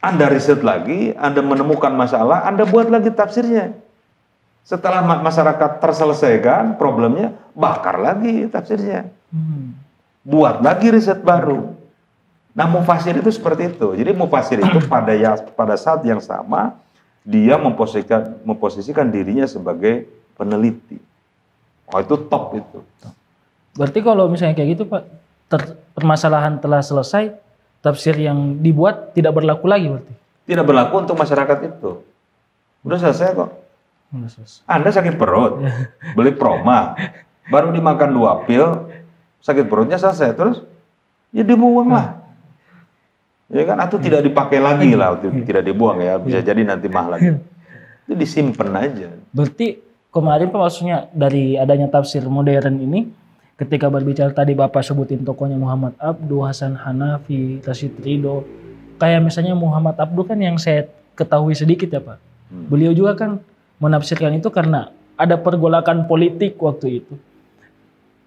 Anda 0.00 0.32
riset 0.32 0.64
lagi, 0.64 1.12
Anda 1.12 1.44
menemukan 1.44 1.92
masalah, 1.92 2.48
Anda 2.48 2.64
buat 2.64 2.88
lagi 2.88 3.12
tafsirnya. 3.12 3.76
Setelah 4.64 5.04
masyarakat 5.04 5.80
terselesaikan 5.80 6.80
problemnya, 6.80 7.36
bakar 7.52 8.00
lagi 8.00 8.48
tafsirnya. 8.48 9.12
Hmm. 9.28 9.76
Buat 10.24 10.64
lagi 10.64 10.88
riset 10.88 11.20
baru. 11.20 11.76
Nah, 12.56 12.66
mufasir 12.66 13.14
itu 13.16 13.30
seperti 13.30 13.72
itu. 13.76 13.88
Jadi 13.94 14.10
mufasir 14.16 14.58
itu 14.60 14.78
pada 14.92 15.12
ya, 15.12 15.36
pada 15.52 15.76
saat 15.76 16.00
yang 16.04 16.20
sama 16.20 16.76
dia 17.20 17.60
memposisikan 17.60 18.40
memposisikan 18.42 19.06
dirinya 19.12 19.44
sebagai 19.44 20.08
peneliti. 20.34 20.96
Oh, 21.92 22.00
itu 22.00 22.16
top 22.30 22.56
itu. 22.56 22.78
Berarti 23.76 24.00
kalau 24.00 24.30
misalnya 24.30 24.56
kayak 24.56 24.70
gitu, 24.78 24.84
Pak, 24.86 25.02
ter, 25.50 25.60
permasalahan 25.92 26.58
telah 26.62 26.80
selesai, 26.80 27.34
tafsir 27.80 28.16
yang 28.16 28.60
dibuat 28.60 29.16
tidak 29.16 29.36
berlaku 29.36 29.66
lagi 29.68 29.88
berarti? 29.88 30.14
Tidak 30.48 30.64
berlaku 30.64 30.94
untuk 31.04 31.16
masyarakat 31.16 31.58
itu. 31.66 31.90
Udah 32.84 32.98
selesai 33.00 33.36
kok. 33.36 33.50
Anda 34.66 34.90
sakit 34.90 35.14
perut, 35.14 35.62
ya. 35.62 35.70
beli 36.18 36.34
proma, 36.34 36.98
baru 37.46 37.70
dimakan 37.70 38.10
dua 38.10 38.42
pil, 38.42 38.90
sakit 39.38 39.70
perutnya 39.70 40.02
selesai, 40.02 40.34
terus 40.34 40.66
ya 41.30 41.46
dibuang 41.46 41.94
lah. 41.94 42.18
Ya 43.50 43.62
kan, 43.66 43.78
atau 43.78 44.02
tidak 44.02 44.26
dipakai 44.26 44.58
lagi 44.58 44.98
lah, 44.98 45.14
tidak 45.18 45.62
dibuang 45.62 46.02
ya, 46.02 46.18
bisa 46.18 46.42
jadi 46.42 46.62
nanti 46.66 46.90
mah 46.90 47.06
lagi. 47.06 47.38
Itu 48.06 48.18
disimpan 48.18 48.70
aja. 48.74 49.14
Berarti 49.30 49.78
kemarin 50.10 50.50
Pak 50.50 50.58
maksudnya 50.58 51.06
dari 51.14 51.54
adanya 51.54 51.86
tafsir 51.86 52.26
modern 52.26 52.82
ini, 52.82 53.06
ketika 53.60 53.92
berbicara 53.92 54.32
tadi 54.32 54.56
Bapak 54.56 54.80
sebutin 54.80 55.20
tokonya 55.20 55.60
Muhammad 55.60 55.92
Abdul, 56.00 56.48
Hasan 56.48 56.72
Hanafi, 56.80 57.60
Rashid 57.60 57.92
Ridho. 58.00 58.48
Kayak 58.96 59.28
misalnya 59.28 59.52
Muhammad 59.52 60.00
Abdul 60.00 60.24
kan 60.24 60.40
yang 60.40 60.56
saya 60.56 60.88
ketahui 61.12 61.52
sedikit 61.52 61.92
ya 61.92 62.00
Pak. 62.00 62.16
Hmm. 62.48 62.66
Beliau 62.72 62.96
juga 62.96 63.12
kan 63.20 63.44
menafsirkan 63.76 64.32
itu 64.40 64.48
karena 64.48 64.88
ada 65.20 65.36
pergolakan 65.36 66.08
politik 66.08 66.56
waktu 66.56 67.04
itu. 67.04 67.14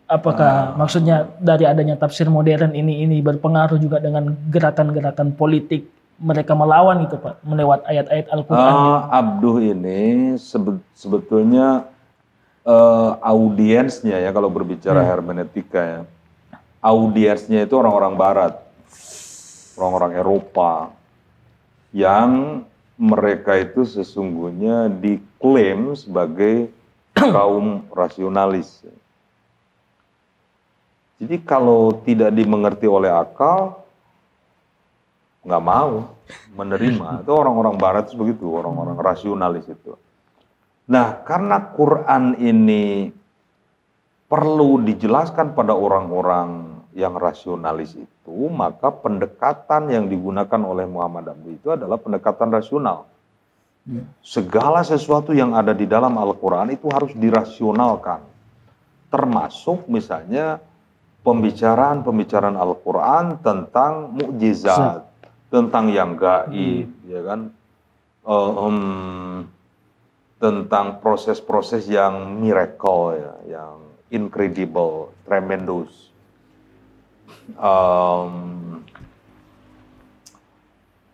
Apakah 0.06 0.74
ah. 0.74 0.78
maksudnya 0.78 1.26
dari 1.42 1.66
adanya 1.66 1.98
tafsir 1.98 2.30
modern 2.30 2.78
ini 2.78 3.02
ini 3.02 3.18
berpengaruh 3.26 3.82
juga 3.82 3.98
dengan 3.98 4.38
gerakan-gerakan 4.54 5.34
politik 5.34 5.90
mereka 6.22 6.54
melawan 6.54 7.02
itu 7.02 7.18
Pak, 7.18 7.42
melewat 7.42 7.82
ayat-ayat 7.90 8.30
Al-Quran? 8.30 8.74
Uh, 8.74 9.00
Abduh 9.10 9.58
ini 9.58 10.38
sebetulnya 10.94 11.90
uh, 12.68 13.20
audiensnya 13.20 14.20
ya 14.20 14.32
kalau 14.32 14.50
berbicara 14.52 15.04
hmm. 15.04 15.10
hermeneutika 15.10 15.82
ya. 15.82 16.02
Audiensnya 16.84 17.64
itu 17.64 17.76
orang-orang 17.80 18.14
barat. 18.20 18.54
Orang-orang 19.74 20.14
Eropa 20.20 20.94
yang 21.96 22.62
mereka 23.00 23.58
itu 23.58 23.88
sesungguhnya 23.88 24.92
diklaim 24.92 25.98
sebagai 25.98 26.70
kaum 27.16 27.88
rasionalis. 27.90 28.86
Jadi 31.24 31.40
kalau 31.48 32.04
tidak 32.04 32.36
dimengerti 32.36 32.84
oleh 32.84 33.08
akal, 33.08 33.80
nggak 35.48 35.64
mau 35.64 36.12
menerima. 36.52 37.08
Itu 37.24 37.32
orang-orang 37.32 37.76
barat 37.80 38.12
itu 38.12 38.20
begitu, 38.20 38.44
orang-orang 38.52 39.00
rasionalis 39.00 39.64
itu. 39.72 39.96
Nah, 40.84 41.24
karena 41.24 41.72
Quran 41.72 42.36
ini 42.40 43.08
perlu 44.28 44.84
dijelaskan 44.84 45.56
pada 45.56 45.72
orang-orang 45.72 46.82
yang 46.94 47.16
rasionalis 47.16 47.96
itu, 47.96 48.38
maka 48.52 48.92
pendekatan 48.92 49.90
yang 49.90 50.06
digunakan 50.12 50.62
oleh 50.62 50.86
Muhammad 50.86 51.34
Abdu 51.34 51.50
itu 51.56 51.68
adalah 51.72 51.98
pendekatan 51.98 52.52
rasional. 52.52 53.08
Ya. 53.84 54.04
Segala 54.24 54.84
sesuatu 54.84 55.36
yang 55.36 55.56
ada 55.56 55.76
di 55.76 55.84
dalam 55.84 56.16
Al-Quran 56.16 56.72
itu 56.72 56.88
harus 56.92 57.12
dirasionalkan. 57.16 58.24
Termasuk 59.12 59.88
misalnya 59.92 60.60
pembicaraan-pembicaraan 61.24 62.60
Al-Quran 62.60 63.40
tentang 63.40 64.12
mukjizat, 64.12 65.08
tentang 65.48 65.92
yang 65.92 66.20
gaib, 66.20 66.88
hmm. 66.92 67.12
ya 67.12 67.22
kan? 67.24 67.40
Uh, 68.24 68.52
um, 68.56 68.78
tentang 70.44 71.00
proses-proses 71.00 71.88
yang 71.88 72.36
miracle 72.44 73.16
ya, 73.16 73.34
yang 73.48 73.80
incredible, 74.12 75.16
tremendous. 75.24 76.12
Um, 77.56 78.84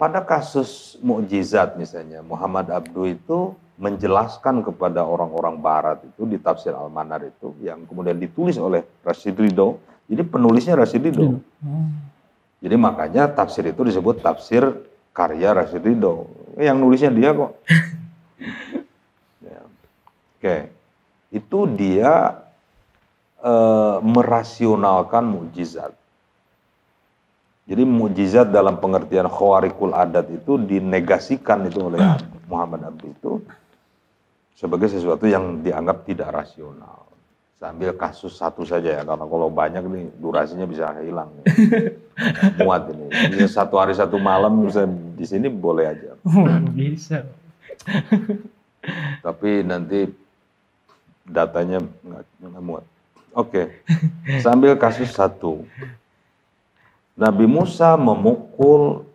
pada 0.01 0.25
kasus 0.25 0.97
mukjizat 1.05 1.77
misalnya, 1.77 2.25
Muhammad 2.25 2.73
Abdu 2.73 3.05
itu 3.05 3.53
menjelaskan 3.77 4.65
kepada 4.65 5.05
orang-orang 5.05 5.61
Barat 5.61 6.01
itu 6.09 6.25
di 6.25 6.41
tafsir 6.41 6.73
Al-Manar 6.73 7.21
itu 7.29 7.53
yang 7.61 7.85
kemudian 7.85 8.17
ditulis 8.17 8.57
oleh 8.57 8.81
Rashid 9.05 9.37
Ridho. 9.37 9.77
Jadi 10.09 10.25
penulisnya 10.25 10.73
Rashid 10.73 11.05
Ridho. 11.05 11.37
Hmm. 11.61 11.89
Jadi 12.65 12.75
makanya 12.81 13.29
tafsir 13.29 13.61
itu 13.69 13.85
disebut 13.85 14.25
tafsir 14.25 14.65
karya 15.13 15.53
Rashid 15.53 15.85
Ridho. 15.85 16.25
Yang 16.57 16.77
nulisnya 16.81 17.13
dia 17.13 17.29
kok. 17.29 17.53
Oke, 20.39 20.71
itu 21.35 21.59
dia 21.75 22.31
e, 23.43 23.53
merasionalkan 23.99 25.27
mukjizat. 25.27 25.91
Jadi 27.67 27.83
mukjizat 27.83 28.47
dalam 28.47 28.79
pengertian 28.79 29.27
khawarikul 29.27 29.91
adat 29.91 30.31
itu 30.31 30.55
dinegasikan 30.55 31.67
itu 31.67 31.91
oleh 31.91 31.99
Muhammad 32.49 32.87
Abdi 32.87 33.11
itu 33.11 33.43
sebagai 34.55 34.87
sesuatu 34.87 35.27
yang 35.27 35.59
dianggap 35.59 36.07
tidak 36.07 36.31
rasional. 36.31 37.03
Sambil 37.59 37.91
kasus 37.99 38.39
satu 38.39 38.63
saja 38.63 38.95
ya, 38.95 39.03
karena 39.03 39.27
kalau 39.27 39.51
banyak 39.51 39.83
nih 39.91 40.07
durasinya 40.23 40.63
bisa 40.63 40.95
hilang. 41.03 41.27
Nih. 41.35 41.43
Muat 42.63 42.87
ini. 42.95 43.11
Jadi 43.11 43.43
satu 43.51 43.75
hari 43.75 43.91
satu 43.91 44.15
malam 44.15 44.63
bisa 44.63 44.87
di 44.87 45.27
sini 45.27 45.51
boleh 45.51 45.91
aja. 45.91 46.15
Bisa. 46.71 47.27
Tapi 49.19 49.67
nanti 49.67 50.07
datanya 51.29 51.79
nggak 52.41 52.63
muat. 52.63 52.85
Oke, 53.37 53.85
sambil 54.41 54.73
kasus 54.75 55.13
satu. 55.13 55.63
Nabi 57.13 57.45
Musa 57.45 57.93
memukul 57.99 59.05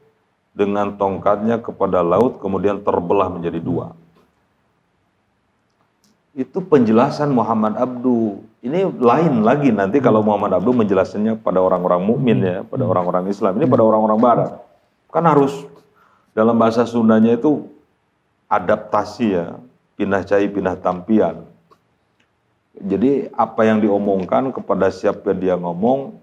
dengan 0.54 0.94
tongkatnya 0.94 1.58
kepada 1.58 2.04
laut 2.04 2.38
kemudian 2.38 2.78
terbelah 2.80 3.26
menjadi 3.26 3.58
dua. 3.58 3.90
Itu 6.34 6.62
penjelasan 6.62 7.30
Muhammad 7.30 7.78
Abdu. 7.78 8.42
Ini 8.62 8.90
lain 8.90 9.42
lagi 9.46 9.70
nanti 9.70 10.02
kalau 10.02 10.22
Muhammad 10.22 10.58
Abdu 10.58 10.74
menjelaskannya 10.74 11.38
pada 11.38 11.62
orang-orang 11.62 12.02
mukmin 12.02 12.38
ya, 12.42 12.62
pada 12.66 12.86
orang-orang 12.86 13.30
Islam. 13.30 13.54
Ini 13.58 13.66
pada 13.70 13.82
orang-orang 13.86 14.18
barat. 14.18 14.50
Kan 15.14 15.26
harus 15.30 15.62
dalam 16.34 16.58
bahasa 16.58 16.82
Sundanya 16.86 17.38
itu 17.38 17.70
adaptasi 18.50 19.26
ya, 19.30 19.46
pindah 19.94 20.22
cai, 20.26 20.50
pindah 20.50 20.74
tampian. 20.78 21.46
Jadi 22.74 23.30
apa 23.30 23.62
yang 23.62 23.78
diomongkan 23.78 24.50
kepada 24.50 24.90
siapa 24.90 25.30
dia 25.30 25.54
ngomong, 25.54 26.18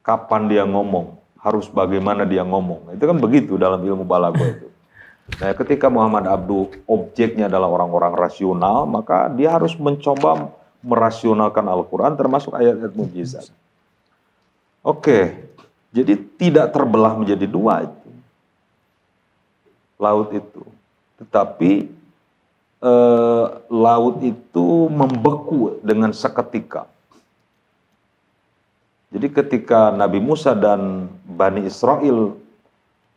kapan 0.00 0.48
dia 0.48 0.64
ngomong, 0.64 1.20
harus 1.36 1.68
bagaimana 1.68 2.24
dia 2.24 2.40
ngomong. 2.40 2.96
Itu 2.96 3.04
kan 3.04 3.18
begitu 3.20 3.60
dalam 3.60 3.84
ilmu 3.84 4.08
balago 4.08 4.40
itu. 4.40 4.68
Nah, 5.38 5.52
ketika 5.54 5.86
Muhammad 5.92 6.26
Abdu 6.26 6.72
objeknya 6.88 7.46
adalah 7.46 7.70
orang-orang 7.70 8.12
rasional, 8.16 8.88
maka 8.88 9.30
dia 9.32 9.54
harus 9.54 9.76
mencoba 9.78 10.50
merasionalkan 10.82 11.62
Al-Quran 11.62 12.18
termasuk 12.18 12.52
ayat-ayat 12.58 12.92
mujizat. 12.92 13.46
Oke, 14.82 15.46
jadi 15.94 16.18
tidak 16.40 16.74
terbelah 16.74 17.14
menjadi 17.14 17.46
dua 17.46 17.86
itu. 17.86 18.10
Laut 20.00 20.34
itu. 20.34 20.66
Tetapi 21.22 21.86
eh, 22.82 23.44
laut 23.70 24.18
itu 24.20 24.90
membeku 24.90 25.78
dengan 25.86 26.10
seketika. 26.10 26.90
Jadi 29.12 29.28
ketika 29.28 29.92
Nabi 29.92 30.18
Musa 30.18 30.56
dan 30.56 31.06
Bani 31.28 31.68
Israel 31.68 32.32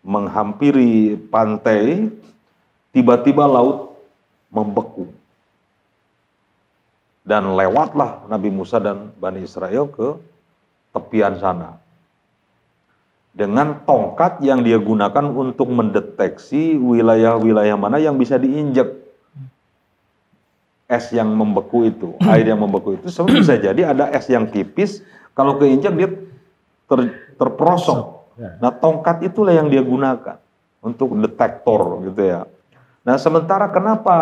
menghampiri 0.03 1.15
pantai, 1.31 2.11
tiba-tiba 2.91 3.47
laut 3.47 3.95
membeku. 4.51 5.07
Dan 7.25 7.57
lewatlah 7.57 8.27
Nabi 8.29 8.53
Musa 8.53 8.77
dan 8.77 9.09
Bani 9.17 9.41
Israel 9.41 9.89
ke 9.89 10.19
tepian 10.93 11.39
sana. 11.41 11.79
Dengan 13.35 13.83
tongkat 13.83 14.39
yang 14.45 14.63
dia 14.63 14.79
gunakan 14.79 15.27
untuk 15.31 15.67
mendeteksi 15.67 16.79
wilayah-wilayah 16.79 17.75
mana 17.75 17.99
yang 17.99 18.15
bisa 18.15 18.39
diinjak. 18.39 19.04
Es 20.85 21.09
yang 21.09 21.33
membeku 21.33 21.89
itu, 21.89 22.13
air 22.29 22.45
yang 22.45 22.61
membeku 22.61 22.93
itu 22.93 23.09
sebenarnya 23.09 23.41
bisa 23.41 23.55
jadi 23.71 23.81
ada 23.89 24.05
es 24.13 24.29
yang 24.29 24.45
tipis, 24.45 25.01
kalau 25.33 25.57
keinjak 25.57 25.97
dia 25.97 26.13
ter, 26.85 26.99
terperosok 27.41 28.15
Ya. 28.35 28.59
Nah 28.59 28.71
tongkat 28.71 29.23
itulah 29.23 29.55
yang 29.55 29.71
dia 29.71 29.79
gunakan 29.79 30.37
untuk 30.83 31.15
detektor 31.23 32.03
gitu 32.03 32.21
ya. 32.21 32.41
Nah 33.07 33.15
sementara 33.15 33.71
kenapa 33.71 34.15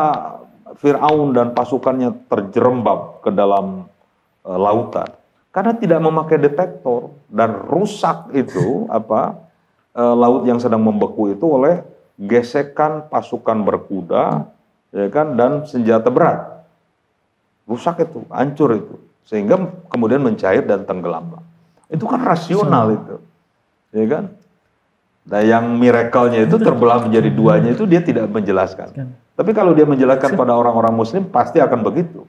Fir'aun 0.78 1.34
dan 1.34 1.57
pasukannya 1.57 2.30
terjerembab 2.30 3.26
ke 3.26 3.34
dalam 3.34 3.89
e, 4.45 4.51
lautan? 4.53 5.09
Karena 5.53 5.74
tidak 5.78 5.99
memakai 6.01 6.38
detektor 6.41 7.14
dan 7.30 7.57
rusak 7.57 8.30
itu 8.38 8.86
apa 8.97 9.49
e, 9.97 10.03
laut 10.14 10.45
yang 10.45 10.61
sedang 10.61 10.86
membeku 10.86 11.34
itu 11.34 11.45
oleh 11.49 11.82
gesekan 12.14 13.09
pasukan 13.09 13.66
berkuda 13.66 14.45
ya 14.93 15.09
kan 15.09 15.34
dan 15.34 15.66
senjata 15.66 16.14
berat. 16.14 16.53
Rusak 17.64 18.03
itu, 18.03 18.28
hancur 18.28 18.76
itu. 18.76 18.95
Sehingga 19.24 19.55
kemudian 19.88 20.20
mencair 20.20 20.68
dan 20.68 20.84
tenggelam. 20.84 21.39
Itu 21.88 22.07
kan 22.09 22.20
rasional 22.24 22.91
itu 22.91 23.16
ya 23.93 24.05
kan? 24.09 24.24
Nah 25.24 25.41
yang 25.45 25.80
miracle-nya 25.80 26.43
itu 26.49 26.59
terbelah 26.59 27.07
menjadi 27.07 27.30
duanya 27.32 27.72
itu 27.72 27.88
dia 27.88 28.03
tidak 28.03 28.28
menjelaskan. 28.28 28.88
Kan. 28.91 29.07
Tapi 29.39 29.51
kalau 29.55 29.72
dia 29.72 29.88
menjelaskan 29.88 30.36
pada 30.36 30.51
orang-orang 30.51 30.91
muslim 30.91 31.24
pasti 31.30 31.64
akan 31.64 31.80
begitu. 31.86 32.28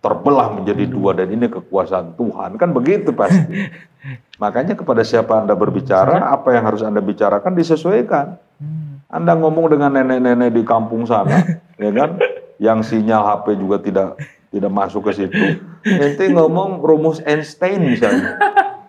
Terbelah 0.00 0.48
menjadi 0.56 0.88
dua 0.88 1.12
dan 1.12 1.28
ini 1.28 1.44
kekuasaan 1.52 2.16
Tuhan. 2.16 2.56
Kan 2.56 2.72
begitu 2.72 3.12
pasti. 3.12 3.68
Makanya 4.42 4.72
kepada 4.72 5.04
siapa 5.04 5.44
Anda 5.44 5.52
berbicara, 5.52 6.32
apa 6.32 6.56
yang 6.56 6.64
harus 6.64 6.80
Anda 6.80 7.04
bicarakan 7.04 7.52
disesuaikan. 7.52 8.40
Hmm. 8.56 9.04
Anda 9.12 9.36
ngomong 9.36 9.76
dengan 9.76 9.92
nenek-nenek 10.00 10.56
di 10.56 10.62
kampung 10.64 11.04
sana, 11.04 11.44
ya 11.76 11.92
kan? 11.92 12.16
Yang 12.56 12.88
sinyal 12.88 13.20
HP 13.28 13.60
juga 13.60 13.76
tidak 13.84 14.08
tidak 14.50 14.72
masuk 14.74 15.06
ke 15.08 15.12
situ. 15.14 15.62
Nanti 15.86 16.24
ngomong 16.34 16.82
rumus 16.82 17.22
Einstein 17.22 17.86
misalnya. 17.86 18.36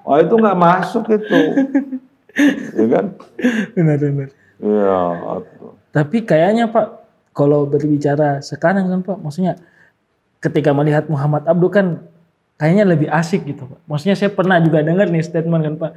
Oh 0.01 0.17
itu 0.17 0.33
nggak 0.33 0.57
masuk 0.57 1.05
itu 1.13 1.39
ya 2.75 2.85
kan? 2.89 3.05
Benar-benar. 3.77 4.29
Iya. 4.61 4.99
Tapi 5.91 6.17
kayaknya 6.23 6.71
Pak, 6.71 6.87
kalau 7.35 7.67
berbicara 7.67 8.39
sekarang 8.39 8.87
kan 8.87 9.01
Pak, 9.03 9.17
maksudnya 9.19 9.59
ketika 10.41 10.71
melihat 10.73 11.05
Muhammad 11.11 11.45
Abdu 11.45 11.67
kan 11.69 12.01
kayaknya 12.57 12.85
lebih 12.87 13.07
asik 13.11 13.45
gitu 13.45 13.67
Pak. 13.67 13.79
Maksudnya 13.85 14.15
saya 14.17 14.31
pernah 14.33 14.57
juga 14.63 14.81
dengar 14.81 15.09
nih 15.09 15.23
statement 15.23 15.63
kan 15.63 15.75
Pak. 15.77 15.91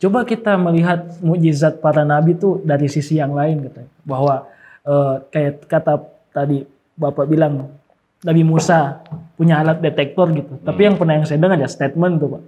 Coba 0.00 0.24
kita 0.24 0.56
melihat 0.56 1.20
mujizat 1.20 1.84
para 1.84 2.08
nabi 2.08 2.32
itu 2.32 2.60
dari 2.64 2.88
sisi 2.88 3.20
yang 3.20 3.36
lain 3.36 3.68
gitu. 3.68 3.84
Bahwa 4.04 4.48
eh, 4.84 5.14
kayak 5.28 5.68
kata 5.68 6.00
tadi 6.32 6.64
Bapak 6.96 7.28
bilang 7.28 7.79
Nabi 8.20 8.42
Musa 8.44 9.00
punya 9.40 9.64
alat 9.64 9.80
detektor 9.80 10.28
gitu. 10.36 10.60
Tapi 10.60 10.80
hmm. 10.84 10.86
yang 10.92 10.96
pernah 11.00 11.14
yang 11.16 11.26
saya 11.26 11.40
dengar 11.40 11.56
ya 11.56 11.68
statement 11.68 12.20
tuh 12.20 12.28
Pak 12.36 12.42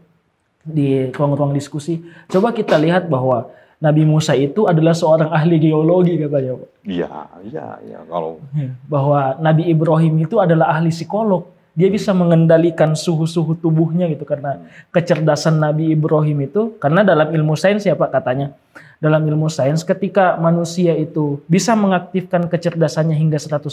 di 0.62 1.10
ruang-ruang 1.10 1.52
diskusi. 1.56 1.98
Coba 2.30 2.54
kita 2.54 2.78
lihat 2.78 3.10
bahwa 3.10 3.50
Nabi 3.82 4.06
Musa 4.06 4.38
itu 4.38 4.70
adalah 4.70 4.94
seorang 4.94 5.34
ahli 5.34 5.58
geologi 5.58 6.14
katanya, 6.14 6.54
Pak. 6.54 6.70
Iya, 6.86 7.10
iya, 7.50 7.66
iya. 7.82 7.98
Kalau 8.06 8.38
iya, 8.54 8.70
bahwa 8.86 9.34
Nabi 9.42 9.66
Ibrahim 9.66 10.22
itu 10.22 10.38
adalah 10.38 10.78
ahli 10.78 10.94
psikolog. 10.94 11.50
Dia 11.72 11.88
bisa 11.88 12.12
mengendalikan 12.12 12.92
suhu-suhu 12.92 13.56
tubuhnya 13.56 14.04
gitu 14.12 14.28
karena 14.28 14.60
kecerdasan 14.92 15.56
Nabi 15.56 15.96
Ibrahim 15.96 16.44
itu 16.44 16.76
karena 16.76 17.00
dalam 17.00 17.32
ilmu 17.32 17.56
sains 17.56 17.82
ya 17.82 17.96
Pak 17.96 18.12
katanya. 18.12 18.54
Dalam 19.02 19.24
ilmu 19.26 19.50
sains 19.50 19.82
ketika 19.82 20.38
manusia 20.38 20.94
itu 20.94 21.42
bisa 21.50 21.74
mengaktifkan 21.74 22.46
kecerdasannya 22.46 23.18
hingga 23.18 23.40
100%, 23.40 23.66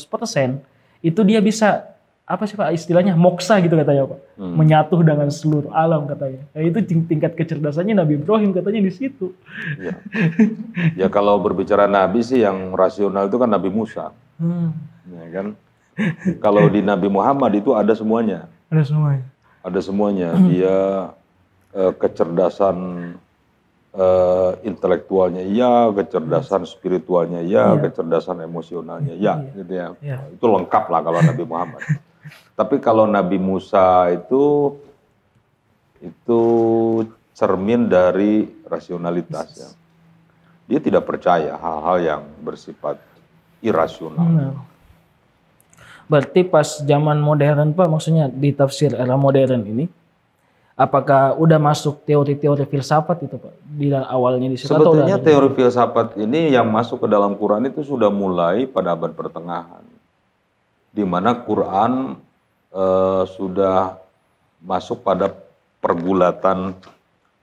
itu 1.00 1.22
dia 1.24 1.40
bisa 1.40 1.90
apa 2.30 2.46
sih 2.46 2.54
Pak 2.54 2.70
istilahnya 2.78 3.18
moksa 3.18 3.58
gitu 3.58 3.74
katanya 3.74 4.06
Pak. 4.06 4.20
Hmm. 4.38 4.54
Menyatu 4.54 5.02
dengan 5.02 5.34
seluruh 5.34 5.74
alam 5.74 6.06
katanya. 6.06 6.46
Ya, 6.54 6.62
itu 6.70 6.78
tingkat 7.10 7.34
kecerdasannya 7.34 7.98
Nabi 7.98 8.22
Ibrahim 8.22 8.54
katanya 8.54 8.86
di 8.86 8.94
situ. 8.94 9.34
Ya. 9.82 9.98
ya 10.94 11.08
kalau 11.10 11.42
berbicara 11.42 11.90
nabi 11.90 12.22
sih 12.22 12.46
yang 12.46 12.78
rasional 12.78 13.26
itu 13.26 13.42
kan 13.42 13.50
Nabi 13.50 13.74
Musa. 13.74 14.14
Hmm. 14.38 14.78
Ya 15.10 15.26
kan? 15.34 15.48
kalau 16.46 16.70
di 16.70 16.86
Nabi 16.86 17.10
Muhammad 17.10 17.52
itu 17.58 17.74
ada 17.74 17.92
semuanya. 17.98 18.46
Ada 18.70 18.94
semuanya. 18.94 19.26
Ada 19.66 19.80
semuanya. 19.82 20.30
Dia 20.48 20.78
eh, 21.74 21.94
kecerdasan 21.98 22.78
uh, 23.96 24.58
intelektualnya 24.62 25.42
iya, 25.46 25.90
kecerdasan 25.90 26.66
spiritualnya 26.68 27.42
iya, 27.42 27.74
yeah. 27.74 27.82
kecerdasan 27.82 28.44
emosionalnya 28.44 29.16
iya, 29.16 29.42
yeah. 29.42 29.56
gitu 29.58 29.74
ya. 29.74 29.88
Yeah. 30.04 30.22
Itu 30.34 30.46
lengkap 30.50 30.86
lah 30.92 31.02
kalau 31.02 31.20
Nabi 31.24 31.44
Muhammad. 31.46 31.82
Tapi 32.60 32.76
kalau 32.84 33.08
Nabi 33.08 33.40
Musa 33.40 34.12
itu 34.12 34.76
itu 36.00 36.42
cermin 37.34 37.88
dari 37.88 38.48
rasionalitas 38.68 39.48
ya. 39.56 39.70
Dia 40.70 40.80
tidak 40.84 41.10
percaya 41.10 41.58
hal-hal 41.58 41.98
yang 42.04 42.22
bersifat 42.46 43.02
irasional. 43.64 44.22
Hmm. 44.22 44.54
Berarti 46.10 46.42
pas 46.46 46.82
zaman 46.82 47.22
modern 47.22 47.74
Pak, 47.74 47.88
maksudnya 47.90 48.30
di 48.30 48.50
tafsir 48.54 48.94
era 48.98 49.14
modern 49.14 49.62
ini, 49.66 49.86
apakah 50.80 51.36
udah 51.36 51.60
masuk 51.60 52.08
teori-teori 52.08 52.64
filsafat 52.64 53.28
itu 53.28 53.36
Pak 53.36 53.52
di 53.68 53.92
awalnya 53.92 54.48
di 54.48 54.56
situ? 54.56 54.72
Sebetulnya 54.72 55.20
teori 55.20 55.52
filsafat 55.52 56.16
ini 56.16 56.56
yang 56.56 56.72
masuk 56.72 57.04
ke 57.04 57.08
dalam 57.12 57.36
Quran 57.36 57.68
itu 57.68 57.84
sudah 57.84 58.08
mulai 58.08 58.64
pada 58.64 58.96
abad 58.96 59.12
pertengahan, 59.12 59.84
di 60.96 61.04
mana 61.04 61.36
Quran 61.36 62.16
eh, 62.72 63.24
sudah 63.28 64.00
masuk 64.64 65.04
pada 65.04 65.36
pergulatan 65.84 66.80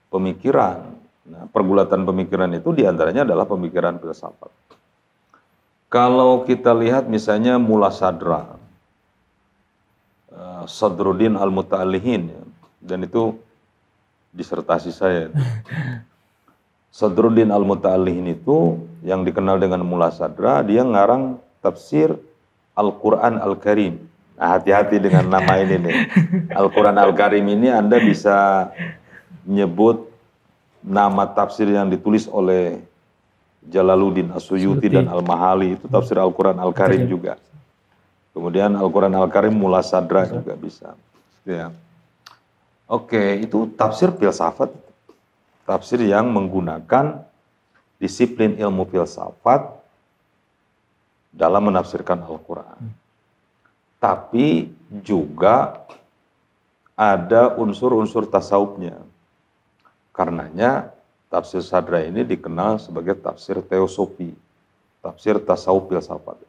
pemikiran. 0.09 0.97
Nah, 1.27 1.43
pergulatan 1.53 2.07
pemikiran 2.07 2.49
itu 2.57 2.73
di 2.73 2.89
antaranya 2.89 3.21
adalah 3.21 3.45
pemikiran 3.45 4.01
filsafat. 4.01 4.49
Kalau 5.87 6.41
kita 6.43 6.73
lihat 6.73 7.05
misalnya 7.05 7.61
Mula 7.61 7.93
Sadra, 7.93 8.57
eh, 10.33 10.63
Sadruddin 10.65 11.37
Al-Muta'alihin 11.37 12.23
ya. 12.33 12.46
Dan 12.81 13.05
itu 13.05 13.37
disertasi 14.33 14.91
saya. 14.93 15.33
Sadruddin 16.93 17.53
Al-Muta'alihin 17.53 18.25
itu 18.33 18.81
yang 19.05 19.21
dikenal 19.21 19.61
dengan 19.61 19.85
Mula 19.85 20.09
Sadra, 20.09 20.65
dia 20.65 20.81
ngarang 20.81 21.37
tafsir 21.61 22.13
Al-Quran 22.73 23.37
Al-Karim. 23.37 24.01
Nah, 24.37 24.57
hati-hati 24.57 25.01
dengan 25.01 25.29
nama 25.29 25.57
ini 25.61 25.77
nih. 25.81 25.97
Al-Quran 26.53 26.97
Al-Karim 26.97 27.45
ini 27.49 27.73
Anda 27.73 27.97
bisa 27.97 28.69
nyebut 29.45 30.09
nama 30.85 31.25
tafsir 31.29 31.69
yang 31.69 31.89
ditulis 31.89 32.29
oleh 32.29 32.81
Jalaluddin 33.67 34.31
Asyuyuti 34.31 34.87
dan 34.87 35.09
Al-Mahali 35.11 35.75
itu 35.75 35.85
tafsir 35.89 36.17
Al-Quran 36.21 36.57
Al-Karim 36.61 37.09
juga. 37.09 37.35
Kemudian 38.31 38.77
Al-Quran 38.77 39.13
Al-Karim 39.17 39.57
Mula 39.57 39.81
Sadra 39.81 40.29
juga 40.29 40.53
bisa. 40.53 40.93
Ya. 41.43 41.73
Oke, 42.87 43.43
itu 43.43 43.67
tafsir 43.75 44.15
filsafat. 44.15 44.71
Tafsir 45.67 45.99
yang 46.07 46.31
menggunakan 46.31 47.27
disiplin 47.99 48.55
ilmu 48.55 48.87
filsafat 48.87 49.75
dalam 51.35 51.67
menafsirkan 51.67 52.23
Al-Quran. 52.23 52.79
Tapi 53.99 54.71
juga 55.03 55.83
ada 56.95 57.59
unsur-unsur 57.59 58.23
tasawufnya. 58.31 58.95
Karenanya 60.15 60.95
tafsir 61.27 61.59
Sadra 61.59 62.01
ini 62.07 62.23
dikenal 62.23 62.79
sebagai 62.79 63.19
tafsir 63.19 63.59
teosofi, 63.59 64.31
tafsir 65.03 65.37
tasawuf 65.43 65.91
filsafat. 65.91 66.39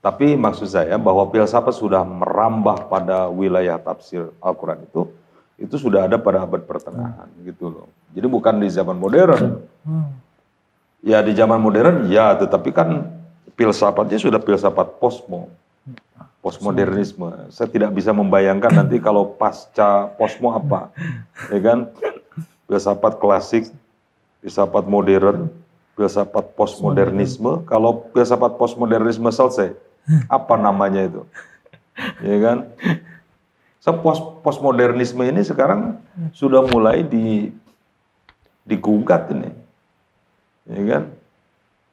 Tapi 0.00 0.32
maksud 0.32 0.64
saya 0.64 0.96
bahwa 0.96 1.28
filsafat 1.28 1.76
sudah 1.76 2.00
merambah 2.06 2.88
pada 2.88 3.28
wilayah 3.28 3.76
tafsir 3.76 4.32
Al-Quran 4.40 4.86
itu, 4.88 5.10
itu 5.60 5.76
sudah 5.76 6.08
ada 6.08 6.16
pada 6.16 6.48
abad 6.48 6.64
pertengahan 6.64 7.28
hmm. 7.28 7.44
gitu 7.52 7.68
loh. 7.68 7.86
Jadi 8.16 8.26
bukan 8.26 8.64
di 8.64 8.68
zaman 8.72 8.96
modern. 8.96 9.60
Hmm. 9.84 10.08
Ya 11.04 11.20
di 11.20 11.36
zaman 11.36 11.60
modern 11.60 12.08
ya, 12.08 12.36
tetapi 12.36 12.72
kan 12.72 13.08
filsafatnya 13.56 14.16
sudah 14.16 14.40
filsafat 14.40 14.96
posmo, 15.00 15.52
postmodernisme. 16.40 17.52
Saya 17.52 17.68
tidak 17.68 17.92
bisa 17.92 18.12
membayangkan 18.12 18.84
nanti 18.84 19.00
kalau 19.00 19.36
pasca 19.36 20.12
posmo 20.16 20.56
apa, 20.56 20.92
ya 21.52 21.60
kan? 21.60 21.78
Filsafat 22.68 23.16
klasik, 23.16 23.68
filsafat 24.44 24.84
modern, 24.88 25.48
filsafat 25.96 26.52
postmodernisme. 26.56 27.64
Kalau 27.64 28.08
filsafat 28.12 28.60
postmodernisme 28.60 29.28
selesai, 29.32 29.72
apa 30.28 30.54
namanya 30.60 31.04
itu? 31.04 31.22
Ya 32.20 32.36
kan? 32.44 32.56
So, 33.80 33.96
post 33.96 34.44
postmodernisme 34.44 35.24
ini 35.24 35.40
sekarang 35.40 35.96
sudah 36.36 36.68
mulai 36.68 37.00
di 37.00 37.48
digugat 38.68 39.32
ini. 39.32 39.50
Ya 40.68 40.82
kan? 40.84 41.02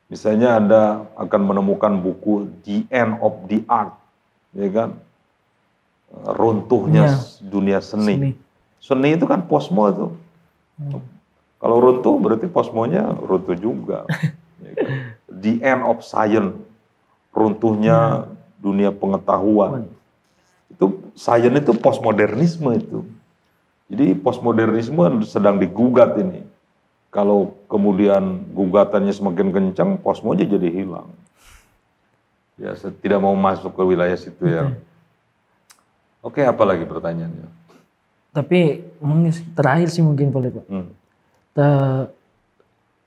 Misalnya 0.07 0.59
Anda 0.59 1.07
akan 1.15 1.41
menemukan 1.47 1.99
buku 1.99 2.47
The 2.63 2.88
End 2.91 3.19
of 3.23 3.47
the 3.47 3.63
Art, 3.67 3.95
ya 4.55 4.67
kan? 4.71 4.89
Runtuhnya 6.11 7.11
ya. 7.11 7.15
dunia 7.43 7.79
seni. 7.83 8.15
seni. 8.15 8.31
Seni 8.79 9.09
itu 9.19 9.27
kan 9.27 9.43
posmo 9.47 9.83
itu. 9.91 10.07
Hmm. 10.79 11.03
Kalau 11.57 11.77
runtuh 11.81 12.15
berarti 12.21 12.47
posmonya 12.47 13.15
runtuh 13.19 13.55
juga. 13.55 14.07
ya 14.63 14.71
kan? 14.75 14.88
The 15.27 15.53
End 15.63 15.83
of 15.83 16.03
Science 16.03 16.55
runtuhnya 17.35 18.27
hmm. 18.27 18.31
dunia 18.59 18.89
pengetahuan. 18.91 19.91
Itu 20.68 21.13
sains 21.15 21.53
itu 21.53 21.74
postmodernisme 21.78 22.72
itu. 22.76 23.07
Jadi 23.88 24.20
postmodernisme 24.20 25.24
sedang 25.24 25.59
digugat 25.59 26.20
ini. 26.20 26.43
Kalau 27.07 27.55
kemudian 27.72 28.43
gugatannya 28.51 29.15
semakin 29.15 29.49
kencang, 29.55 29.89
posmonya 30.03 30.43
jadi 30.43 30.68
hilang. 30.70 31.07
Ya, 32.59 32.76
saya 32.76 32.91
tidak 32.99 33.24
mau 33.24 33.32
masuk 33.38 33.72
ke 33.74 33.84
wilayah 33.86 34.18
situ 34.20 34.43
ya. 34.43 34.76
Oke, 36.20 36.43
apa 36.43 36.68
lagi 36.68 36.84
pertanyaannya? 36.84 37.47
Tapi 38.36 38.84
terakhir 39.55 39.88
sih 39.88 40.03
mungkin 40.03 40.30
boleh 40.36 40.51
Pak. 40.51 40.65
Hmm. 40.68 40.91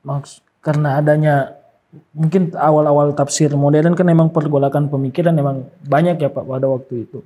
Maks 0.00 0.40
karena 0.64 0.96
adanya 0.96 1.60
mungkin 2.16 2.56
awal-awal 2.56 3.12
tafsir 3.12 3.52
modern 3.52 3.92
kan 3.92 4.06
memang 4.08 4.32
pergolakan 4.32 4.88
pemikiran 4.88 5.36
memang 5.36 5.68
banyak 5.84 6.16
ya 6.18 6.32
Pak 6.32 6.44
pada 6.48 6.66
waktu 6.66 7.04
itu. 7.04 7.20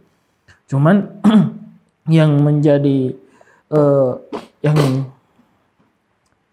Cuman 0.68 1.20
yang 2.18 2.40
menjadi 2.40 3.16
uh, 3.72 4.20
yang 4.64 5.08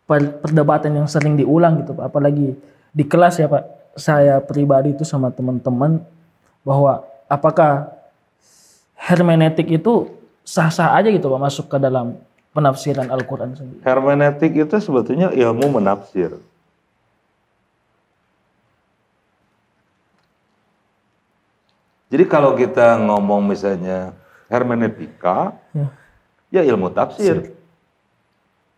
perdebatan 0.07 0.99
yang 0.99 1.07
sering 1.07 1.39
diulang 1.39 1.83
gitu 1.83 1.95
Pak, 1.95 2.11
apalagi 2.11 2.55
di 2.91 3.03
kelas 3.07 3.39
ya 3.39 3.47
Pak, 3.47 3.95
saya 3.95 4.43
pribadi 4.43 4.91
itu 4.91 5.07
sama 5.07 5.31
teman-teman 5.31 6.03
bahwa 6.67 7.03
apakah 7.31 7.91
hermeneutik 8.99 9.71
itu 9.71 10.11
sah-sah 10.43 10.91
aja 10.99 11.07
gitu 11.07 11.31
Pak 11.31 11.41
masuk 11.41 11.65
ke 11.71 11.77
dalam 11.79 12.19
penafsiran 12.51 13.07
Al-Qur'an 13.07 13.55
sendiri. 13.55 13.79
Hermeneutik 13.87 14.51
itu 14.51 14.75
sebetulnya 14.83 15.31
ilmu 15.31 15.79
menafsir. 15.79 16.35
Jadi 22.11 22.23
kalau 22.27 22.59
kita 22.59 22.99
ngomong 22.99 23.47
misalnya 23.47 24.11
hermeneutika, 24.51 25.55
ya, 25.71 25.87
ya 26.51 26.61
ilmu 26.67 26.91
tafsir. 26.91 27.55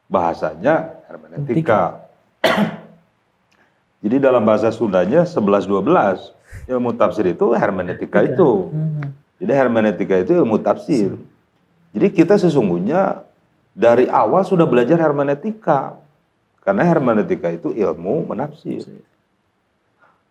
Bahasanya 0.05 1.01
hermeneutika. 1.09 2.05
Jadi 4.05 4.21
dalam 4.21 4.45
bahasa 4.45 4.69
Sundanya 4.69 5.25
11-12, 5.25 6.69
ilmu 6.69 6.93
tafsir 6.93 7.25
itu 7.33 7.57
hermeneutika 7.57 8.21
itu. 8.21 8.69
Hmm. 8.69 9.17
Jadi 9.41 9.51
hermeneutika 9.57 10.15
itu 10.21 10.37
ilmu 10.37 10.61
tafsir. 10.61 11.17
Jadi 11.89 12.07
kita 12.13 12.37
sesungguhnya 12.37 13.25
dari 13.73 14.05
awal 14.05 14.45
sudah 14.45 14.69
belajar 14.69 15.01
hermeneutika. 15.01 15.97
Karena 16.61 16.85
hermeneutika 16.85 17.49
itu 17.49 17.73
ilmu 17.73 18.29
menafsir. 18.29 18.85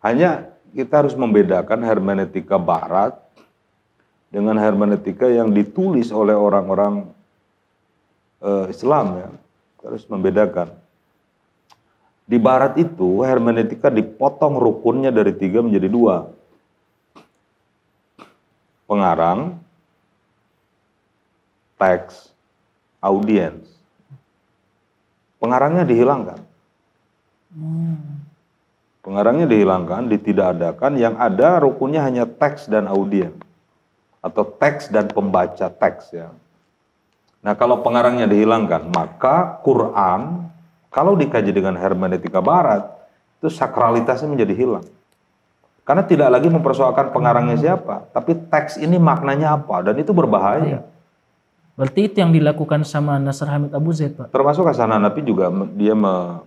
Hanya 0.05 0.52
kita 0.73 1.05
harus 1.05 1.13
membedakan 1.13 1.85
hermeneutika 1.85 2.57
barat 2.57 3.13
dengan 4.33 4.57
hermeneutika 4.57 5.29
yang 5.29 5.53
ditulis 5.53 6.09
oleh 6.09 6.33
orang-orang 6.33 7.13
uh, 8.41 8.67
Islam 8.73 9.07
ya. 9.21 9.29
Kita 9.77 9.85
harus 9.93 10.07
membedakan. 10.09 10.69
Di 12.25 12.41
barat 12.41 12.81
itu 12.81 13.21
hermeneutika 13.21 13.93
dipotong 13.93 14.57
rukunnya 14.57 15.13
dari 15.13 15.37
tiga 15.37 15.61
menjadi 15.61 15.89
dua. 15.93 16.33
Pengarang, 18.89 19.61
teks, 21.77 22.33
audiens. 23.05 23.69
Pengarangnya 25.43 25.83
dihilangkan. 25.83 26.41
Hmm. 27.53 28.22
Pengarangnya 29.03 29.51
dihilangkan, 29.51 30.07
ditidakadakan, 30.07 30.95
yang 30.95 31.19
ada 31.19 31.59
rukunnya 31.59 32.07
hanya 32.07 32.23
teks 32.23 32.71
dan 32.71 32.87
audien. 32.87 33.35
Atau 34.23 34.47
teks 34.47 34.87
dan 34.95 35.11
pembaca 35.11 35.67
teks 35.67 36.15
ya. 36.15 36.31
Nah 37.43 37.59
kalau 37.59 37.83
pengarangnya 37.83 38.31
dihilangkan, 38.31 38.95
maka 38.95 39.59
Quran, 39.67 40.47
kalau 40.95 41.19
dikaji 41.19 41.51
dengan 41.51 41.75
hermeneutika 41.75 42.39
barat, 42.39 42.87
itu 43.43 43.51
sakralitasnya 43.51 44.31
menjadi 44.31 44.55
hilang. 44.55 44.87
Karena 45.83 46.07
tidak 46.07 46.31
lagi 46.31 46.47
mempersoalkan 46.47 47.11
pengarangnya 47.11 47.59
siapa, 47.59 48.07
tapi 48.15 48.39
teks 48.39 48.79
ini 48.79 49.03
maknanya 49.03 49.59
apa, 49.59 49.83
dan 49.83 49.99
itu 49.99 50.15
berbahaya. 50.15 50.63
Iya. 50.63 50.81
Berarti 51.75 52.07
itu 52.07 52.17
yang 52.23 52.31
dilakukan 52.31 52.87
sama 52.87 53.19
Nasr 53.19 53.51
Hamid 53.51 53.75
Abu 53.75 53.91
Zaid, 53.91 54.15
Pak? 54.15 54.31
Termasuk 54.31 54.63
Hasan 54.63 54.95
Hanafi 54.95 55.27
juga 55.27 55.51
dia 55.75 55.99
me, 55.99 56.47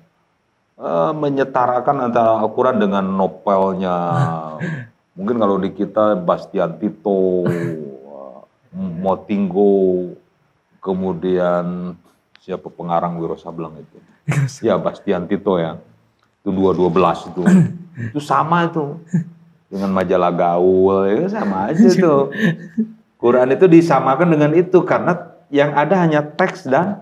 uh, 0.79 1.11
menyetarakan 1.15 2.11
antara 2.11 2.39
Al-Quran 2.43 2.77
dengan 2.79 3.05
novelnya. 3.05 3.97
Mungkin 5.15 5.39
kalau 5.39 5.55
di 5.59 5.71
kita 5.71 6.19
Bastian 6.19 6.75
Tito, 6.75 7.47
uh, 7.47 8.43
Motinggo, 8.75 10.11
kemudian 10.83 11.95
siapa 12.43 12.67
pengarang 12.67 13.15
Wiro 13.17 13.39
Sableng 13.39 13.79
itu? 13.79 13.97
ya 14.59 14.75
Bastian 14.75 15.25
Tito 15.31 15.55
ya. 15.55 15.79
Itu 16.43 16.51
dua 16.51 16.75
dua 16.75 16.91
belas 16.91 17.23
itu. 17.25 17.41
itu 18.11 18.19
sama 18.19 18.67
itu. 18.67 18.99
Dengan 19.71 19.91
majalah 19.95 20.31
gaul, 20.31 21.09
ya 21.09 21.25
sama 21.31 21.71
aja 21.71 21.87
itu. 21.87 22.15
Quran 23.23 23.49
itu 23.55 23.65
disamakan 23.65 24.37
dengan 24.37 24.51
itu 24.53 24.83
karena 24.85 25.17
yang 25.49 25.73
ada 25.73 25.95
hanya 26.03 26.21
teks 26.21 26.67
dan 26.67 27.01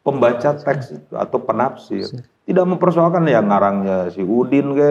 pembaca 0.00 0.56
teks 0.56 0.96
itu 0.96 1.12
atau 1.14 1.38
penafsir 1.38 2.08
tidak 2.46 2.62
mempersoalkan 2.62 3.26
ya 3.26 3.42
ngarangnya 3.42 4.14
si 4.14 4.22
Udin 4.22 4.70
ke, 4.78 4.88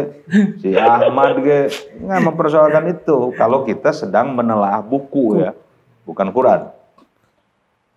si 0.60 0.76
Ahmad 0.76 1.40
ke, 1.40 1.72
nggak 2.04 2.22
mempersoalkan 2.28 2.92
itu. 2.92 3.32
Kalau 3.40 3.64
kita 3.64 3.96
sedang 3.96 4.36
menelaah 4.36 4.84
buku 4.84 5.40
ya, 5.40 5.56
bukan 6.04 6.36
Quran. 6.36 6.68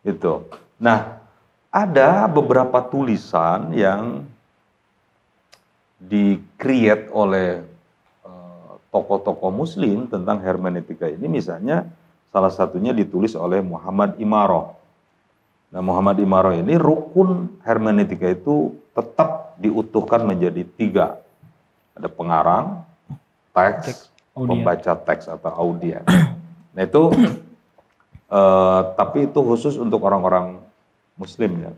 Itu. 0.06 0.46
Nah, 0.78 1.18
ada 1.74 2.30
beberapa 2.30 2.78
tulisan 2.86 3.74
yang 3.74 4.22
di-create 5.98 7.10
oleh 7.10 7.66
eh, 8.22 8.70
tokoh-tokoh 8.94 9.50
muslim 9.50 10.06
tentang 10.06 10.38
hermeneutika 10.38 11.10
ini 11.10 11.26
misalnya 11.26 11.90
salah 12.30 12.54
satunya 12.54 12.94
ditulis 12.94 13.34
oleh 13.34 13.58
Muhammad 13.58 14.14
Imaroh. 14.22 14.78
Nah 15.74 15.82
Muhammad 15.82 16.22
Imaroh 16.22 16.54
ini 16.54 16.78
rukun 16.78 17.58
hermeneutika 17.66 18.30
itu 18.30 18.78
tetap 18.94 19.47
diutuhkan 19.58 20.22
menjadi 20.22 20.62
tiga. 20.78 21.18
Ada 21.98 22.06
pengarang, 22.06 22.86
teks, 23.50 24.08
pembaca 24.32 24.92
teks 24.94 25.26
atau 25.26 25.50
audien. 25.50 26.06
Nah 26.72 26.82
itu, 26.86 27.10
eh, 28.38 28.80
tapi 28.94 29.26
itu 29.26 29.40
khusus 29.42 29.74
untuk 29.74 30.06
orang-orang 30.06 30.62
muslim 31.18 31.58
ya. 31.58 31.72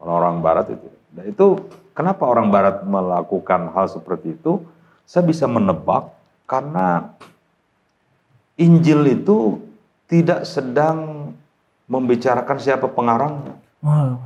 Orang-orang 0.00 0.34
barat 0.40 0.66
itu. 0.72 0.88
Nah 1.12 1.24
itu 1.28 1.46
kenapa 1.92 2.24
orang 2.24 2.48
barat 2.48 2.80
melakukan 2.84 3.72
hal 3.76 3.86
seperti 3.92 4.36
itu? 4.36 4.64
Saya 5.04 5.22
bisa 5.22 5.44
menebak 5.46 6.16
karena 6.48 7.12
Injil 8.56 9.04
itu 9.04 9.60
tidak 10.08 10.48
sedang 10.48 11.30
membicarakan 11.86 12.58
siapa 12.58 12.88
pengarangnya. 12.90 13.54
Wah, 13.84 14.18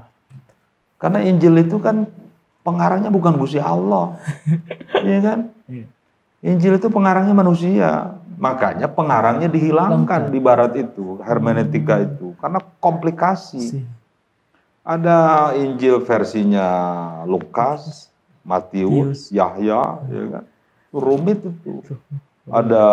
Karena 0.97 1.24
Injil 1.24 1.60
itu 1.60 1.76
kan 1.82 2.09
pengarangnya 2.70 3.10
bukan 3.10 3.34
Gusti 3.34 3.59
Allah. 3.59 4.14
Iya 5.01 5.18
kan? 5.24 5.38
Iya. 5.66 5.86
Injil 6.40 6.78
itu 6.78 6.88
pengarangnya 6.92 7.34
manusia. 7.34 8.20
Makanya 8.40 8.88
pengarangnya 8.88 9.48
dihilangkan 9.52 10.32
di 10.32 10.40
barat 10.40 10.72
itu, 10.72 11.20
hermeneutika 11.20 12.01
itu. 12.01 12.32
Karena 12.40 12.62
komplikasi. 12.80 13.84
Ada 14.80 15.52
Injil 15.60 16.01
versinya 16.01 16.68
Lukas, 17.28 18.09
Matius. 18.40 19.28
Yahya, 19.28 20.01
ya 20.09 20.24
kan? 20.32 20.44
Rumit 20.88 21.44
itu. 21.44 21.84
Ada 22.48 22.86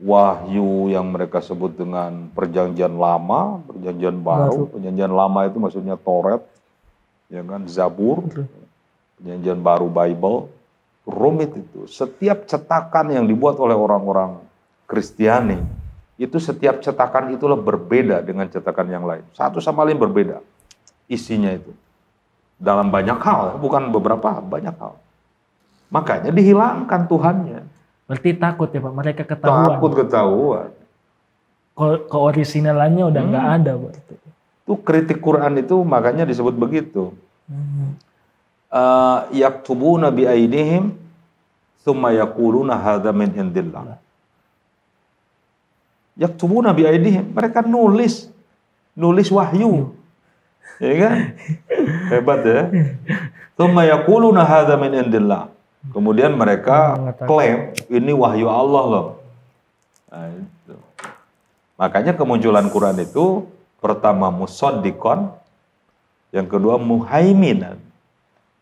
wahyu 0.00 0.88
yang 0.88 1.10
mereka 1.10 1.42
sebut 1.44 1.76
dengan 1.76 2.32
perjanjian 2.32 2.96
lama, 2.96 3.60
perjanjian 3.68 4.24
baru. 4.24 4.64
Baru. 4.64 4.72
Perjanjian 4.72 5.12
lama 5.12 5.40
itu 5.44 5.58
maksudnya 5.60 6.00
Toret, 6.00 6.40
ya 7.28 7.40
kan, 7.44 7.64
Zabur, 7.68 8.24
perjanjian 9.16 9.60
baru 9.60 9.88
Bible. 9.88 10.48
Rumit 11.08 11.56
itu. 11.56 11.88
Setiap 11.88 12.44
cetakan 12.44 13.08
yang 13.08 13.24
dibuat 13.24 13.56
oleh 13.56 13.72
orang-orang 13.72 14.44
Kristiani, 14.84 15.56
itu 16.20 16.36
setiap 16.36 16.84
cetakan 16.84 17.32
itulah 17.32 17.56
berbeda 17.56 18.20
dengan 18.20 18.44
cetakan 18.44 18.88
yang 18.92 19.04
lain. 19.08 19.24
Satu 19.32 19.56
sama 19.56 19.88
lain 19.88 19.96
berbeda 19.96 20.44
isinya 21.08 21.48
itu. 21.48 21.72
Dalam 22.60 22.92
banyak 22.92 23.16
hal, 23.22 23.56
bukan 23.56 23.88
beberapa, 23.88 24.42
banyak 24.42 24.76
hal. 24.76 25.00
Makanya 25.88 26.28
dihilangkan 26.28 27.08
Tuhannya. 27.08 27.60
Berarti 28.04 28.30
takut 28.36 28.68
ya 28.68 28.80
Pak, 28.82 28.92
mereka 28.92 29.22
ketahuan. 29.24 29.68
Takut 29.72 29.92
ketahuan. 29.96 30.68
Ke- 31.72 32.04
Keorisinalannya 32.10 33.04
udah 33.08 33.22
nggak 33.24 33.46
Hmm. 33.48 33.56
ada 33.56 33.72
berarti. 33.78 34.14
Itu 34.68 34.76
kritik 34.84 35.24
Quran 35.24 35.56
itu 35.56 35.80
makanya 35.80 36.28
disebut 36.28 36.52
begitu. 36.52 37.16
Hmm. 37.48 37.96
Eh, 38.68 39.40
yaktubuna 39.40 40.12
bi 40.12 40.28
aidihim 40.28 40.92
thumma 41.80 42.12
yaquluna 42.12 42.76
hadza 42.76 43.08
min 43.16 43.32
indillah. 43.32 43.96
Yaktubuna 46.20 46.76
bi 46.76 46.84
aidihim, 46.84 47.32
mereka 47.32 47.64
nulis 47.64 48.28
nulis 48.92 49.32
wahyu. 49.32 49.96
Ya 50.84 50.92
kan? 51.00 51.16
Hebat 52.12 52.44
ya. 52.44 52.68
Thumma 53.56 53.88
yaquluna 53.88 54.44
hadza 54.44 54.76
min 54.76 54.92
indillah. 55.00 55.48
Kemudian 55.88 56.36
mereka 56.36 57.00
klaim 57.24 57.72
ini 57.88 58.12
wahyu 58.12 58.52
Allah 58.52 58.84
loh. 58.84 59.06
Nah, 60.12 60.28
itu. 60.28 60.76
Makanya 61.80 62.12
kemunculan 62.12 62.68
Quran 62.68 63.00
itu 63.00 63.48
pertama 63.78 64.30
musaddikon, 64.30 65.32
yang 66.34 66.46
kedua 66.46 66.76
muhaiminan. 66.76 67.80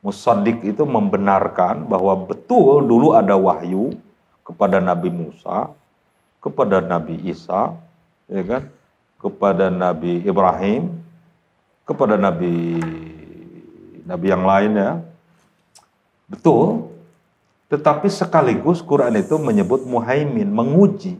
Musaddik 0.04 0.62
itu 0.62 0.86
membenarkan 0.86 1.82
bahwa 1.90 2.14
betul 2.14 2.84
dulu 2.86 3.18
ada 3.18 3.34
wahyu 3.34 3.98
kepada 4.46 4.78
Nabi 4.78 5.10
Musa, 5.10 5.74
kepada 6.38 6.78
Nabi 6.78 7.18
Isa, 7.26 7.74
ya 8.30 8.42
kan? 8.46 8.62
kepada 9.16 9.72
Nabi 9.72 10.22
Ibrahim, 10.22 10.92
kepada 11.82 12.14
Nabi 12.14 12.78
Nabi 14.06 14.26
yang 14.30 14.44
lainnya. 14.46 15.02
Betul. 16.30 16.94
Tetapi 17.66 18.06
sekaligus 18.06 18.78
Quran 18.78 19.18
itu 19.18 19.34
menyebut 19.42 19.82
muhaimin, 19.82 20.46
menguji. 20.46 21.18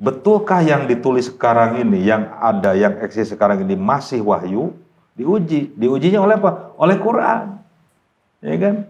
Betulkah 0.00 0.64
yang 0.64 0.88
ditulis 0.88 1.28
sekarang 1.28 1.76
ini, 1.84 2.08
yang 2.08 2.32
ada, 2.40 2.72
yang 2.72 2.96
eksis 3.04 3.36
sekarang 3.36 3.60
ini 3.68 3.76
masih 3.76 4.24
wahyu? 4.24 4.72
Diuji. 5.12 5.76
Diujinya 5.76 6.24
oleh 6.24 6.40
apa? 6.40 6.72
Oleh 6.80 6.96
Quran. 6.96 7.60
Ya 8.40 8.56
kan? 8.56 8.88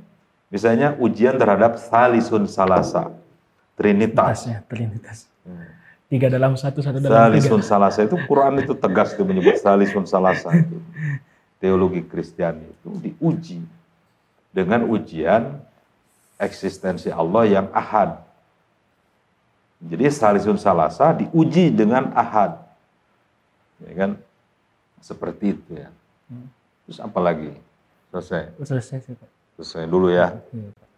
Misalnya 0.54 0.94
ujian 1.02 1.34
terhadap 1.34 1.82
salisun 1.82 2.46
salasa. 2.46 3.10
Trinitas. 3.74 4.46
Trinitasnya, 4.46 4.56
Trinitas. 4.70 5.18
Tiga 6.10 6.26
dalam 6.26 6.54
satu, 6.54 6.78
satu 6.78 7.02
dalam 7.02 7.10
tiga. 7.10 7.26
Salisun 7.26 7.62
salasa 7.62 8.02
itu 8.06 8.18
Quran 8.30 8.62
itu 8.62 8.74
tegas 8.78 9.14
itu 9.14 9.22
menyebut 9.26 9.58
salisun 9.58 10.06
salasa 10.06 10.54
itu. 10.54 10.78
Teologi 11.58 12.06
Kristiani 12.06 12.66
itu 12.66 12.90
diuji 12.98 13.62
dengan 14.50 14.86
ujian 14.90 15.58
eksistensi 16.38 17.10
Allah 17.14 17.46
yang 17.46 17.66
ahad. 17.70 18.22
Jadi 19.80 20.04
salisun 20.12 20.60
salasa 20.60 21.16
diuji 21.16 21.72
dengan 21.72 22.12
ahad. 22.12 22.60
Ya 23.80 23.92
kan? 23.96 24.10
Seperti 25.00 25.56
itu 25.56 25.70
ya. 25.72 25.88
Terus 26.84 27.00
apa 27.00 27.18
lagi? 27.18 27.48
Selesai. 28.12 28.52
Selesai 28.60 28.98
sih 29.00 29.14
Pak. 29.16 29.30
Selesai 29.56 29.84
dulu 29.88 30.12
ya. 30.12 30.36
Iya, 30.52 30.68
Pak. 30.76 30.88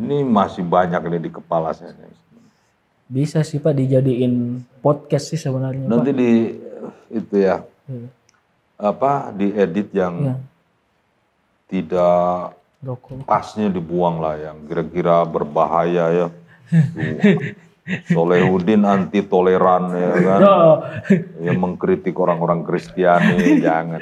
Ini 0.00 0.24
masih 0.24 0.64
banyak 0.64 1.00
ini 1.12 1.18
di 1.22 1.30
kepala 1.30 1.76
saya. 1.76 1.92
Bisa 3.06 3.44
sih 3.44 3.60
Pak 3.60 3.76
dijadiin 3.76 4.64
podcast 4.80 5.28
sih 5.28 5.36
sebenarnya 5.36 5.84
Pak. 5.84 5.92
Nanti 5.92 6.10
di 6.16 6.30
itu 7.12 7.34
ya 7.36 7.60
Iya. 7.84 8.08
apa 8.80 9.28
diedit 9.36 9.92
yang 9.92 10.14
Iya. 10.24 10.34
tidak 11.68 12.56
pasnya 13.28 13.68
dibuang 13.68 14.18
lah 14.18 14.40
yang 14.40 14.56
kira-kira 14.64 15.22
berbahaya 15.28 16.04
ya. 16.10 16.26
Solehudin 17.82 18.86
anti 18.86 19.26
toleran 19.26 19.90
ya 19.90 20.12
kan, 20.22 20.40
Oh, 20.40 20.74
yang 21.42 21.58
mengkritik 21.58 22.14
orang-orang 22.14 22.62
Kristiani 22.62 23.58
jangan, 23.58 23.98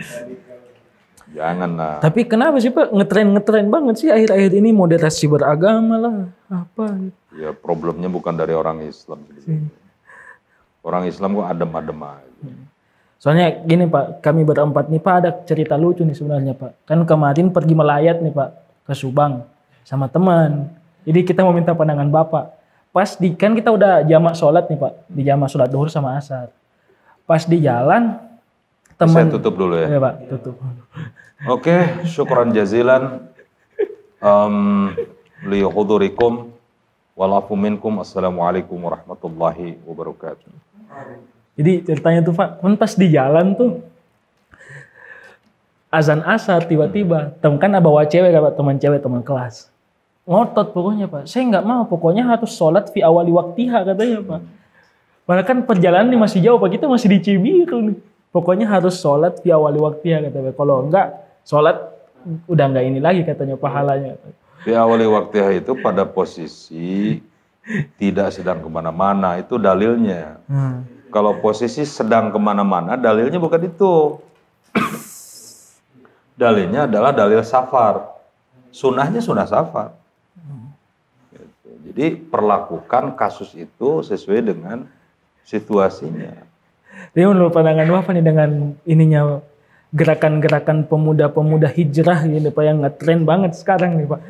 jangan 1.32 1.70
lah. 1.74 1.96
tapi 1.98 2.28
kenapa 2.28 2.60
sih 2.60 2.68
Pak 2.68 2.92
ngetren 2.92 3.32
ngetren 3.32 3.72
banget 3.72 3.94
sih 3.96 4.08
akhir-akhir 4.12 4.52
ini 4.52 4.70
moderasi 4.70 5.24
beragama 5.26 5.96
lah 5.96 6.16
apa. 6.52 7.08
Ya 7.32 7.56
problemnya 7.56 8.12
bukan 8.12 8.36
dari 8.36 8.52
orang 8.52 8.84
Islam. 8.84 9.24
Orang 10.80 11.08
Islam 11.08 11.36
kok 11.36 11.48
adem-adem 11.48 11.98
aja. 12.04 12.52
Soalnya 13.16 13.64
gini 13.64 13.84
Pak, 13.84 14.20
kami 14.20 14.44
berempat 14.44 14.88
nih 14.88 15.00
Pak 15.00 15.14
ada 15.20 15.30
cerita 15.44 15.76
lucu 15.76 16.04
nih 16.04 16.16
sebenarnya 16.16 16.52
Pak. 16.52 16.84
Kan 16.84 17.04
kemarin 17.04 17.48
pergi 17.48 17.72
melayat 17.72 18.20
nih 18.20 18.32
Pak 18.32 18.50
ke 18.84 18.92
Subang 18.92 19.44
sama 19.84 20.08
teman. 20.08 20.68
Jadi 21.04 21.24
kita 21.24 21.44
mau 21.44 21.52
minta 21.52 21.72
pandangan 21.72 22.08
Bapak. 22.08 22.59
Pas 22.90 23.14
di 23.14 23.30
kan 23.38 23.54
kita 23.54 23.70
udah 23.70 24.02
jamak 24.02 24.34
sholat 24.34 24.66
nih 24.66 24.78
Pak, 24.78 24.92
di 25.06 25.22
jamak 25.22 25.48
sholat 25.50 25.70
duhur 25.70 25.86
sama 25.86 26.18
asar. 26.18 26.50
Pas 27.22 27.46
di 27.46 27.62
jalan 27.62 28.18
Saya 28.98 29.06
teman 29.06 29.30
tutup 29.30 29.54
dulu 29.54 29.78
ya. 29.78 29.86
ya 29.86 29.98
Pak, 30.02 30.14
tutup. 30.26 30.54
Oke, 31.46 32.04
syukran 32.04 32.50
jazilan. 32.50 33.30
Um, 34.20 34.92
li 35.46 35.64
hudurikum 35.64 36.52
walafu 37.14 37.54
minkum. 37.54 38.02
Assalamualaikum 38.02 38.76
warahmatullahi 38.76 39.78
wabarakatuh. 39.86 40.50
Jadi 41.56 41.72
ceritanya 41.86 42.20
tuh 42.26 42.34
Pak, 42.34 42.60
kan 42.60 42.74
pas 42.74 42.92
di 42.98 43.06
jalan 43.14 43.54
tuh 43.54 43.80
azan 45.90 46.22
asar 46.22 46.64
tiba-tiba 46.70 47.34
temen 47.42 47.58
kan 47.58 47.74
bawa 47.82 48.06
cewek 48.06 48.30
kan 48.30 48.54
teman 48.54 48.78
cewek 48.78 49.02
teman 49.02 49.22
kelas 49.26 49.66
ngotot 50.28 50.72
pokoknya 50.72 51.06
Pak 51.08 51.28
saya 51.28 51.48
nggak 51.48 51.64
mau 51.64 51.82
pokoknya 51.88 52.26
harus 52.28 52.52
sholat 52.52 52.92
fi 52.92 53.04
awali 53.04 53.32
waktiha 53.32 53.84
katanya 53.84 54.20
Pak 54.24 54.42
Padahal 55.28 55.46
kan 55.46 55.58
perjalanan 55.62 56.10
ini 56.10 56.18
masih 56.18 56.42
jauh 56.42 56.58
Pak 56.58 56.74
kita 56.74 56.90
masih 56.90 57.08
di 57.14 57.18
Cibiru 57.22 57.78
nih 57.86 57.98
pokoknya 58.34 58.66
harus 58.66 58.98
sholat 58.98 59.38
fi 59.40 59.54
awali 59.54 59.78
waktiha 59.78 60.26
katanya 60.28 60.52
kalau 60.54 60.86
enggak 60.86 61.14
sholat 61.46 61.76
udah 62.46 62.64
nggak 62.68 62.84
ini 62.84 62.98
lagi 63.00 63.22
katanya 63.24 63.56
pahalanya 63.56 64.16
Di 64.60 64.76
awali 64.76 65.08
waktu 65.08 65.64
itu 65.64 65.72
pada 65.80 66.04
posisi 66.04 67.16
tidak 67.96 68.34
sedang 68.34 68.60
ke 68.60 68.68
mana-mana 68.68 69.38
itu 69.38 69.56
dalilnya. 69.60 70.40
Hmm. 70.48 70.84
kalau 71.10 71.42
posisi 71.42 71.82
sedang 71.82 72.30
ke 72.30 72.38
mana-mana, 72.38 72.94
dalilnya 72.94 73.42
bukan 73.42 73.66
itu. 73.66 74.22
dalilnya 76.40 76.86
adalah 76.86 77.10
dalil 77.10 77.42
safar. 77.42 78.14
Sunahnya 78.70 79.18
sunah 79.18 79.46
safar. 79.50 79.99
Jadi 81.80 82.16
perlakukan 82.16 83.16
kasus 83.16 83.56
itu 83.56 84.04
sesuai 84.04 84.40
dengan 84.52 84.84
situasinya. 85.44 86.32
Jadi 87.16 87.24
menurut 87.24 87.52
pandangan 87.52 87.88
apa 88.04 88.10
nih 88.12 88.24
dengan 88.24 88.50
ininya 88.84 89.40
gerakan-gerakan 89.90 90.86
pemuda-pemuda 90.86 91.66
hijrah 91.72 92.22
gitu 92.28 92.54
Pak 92.54 92.62
yang 92.62 92.78
ngetren 92.84 93.26
banget 93.26 93.52
sekarang 93.58 93.98
nih 93.98 94.06
Pak. 94.06 94.20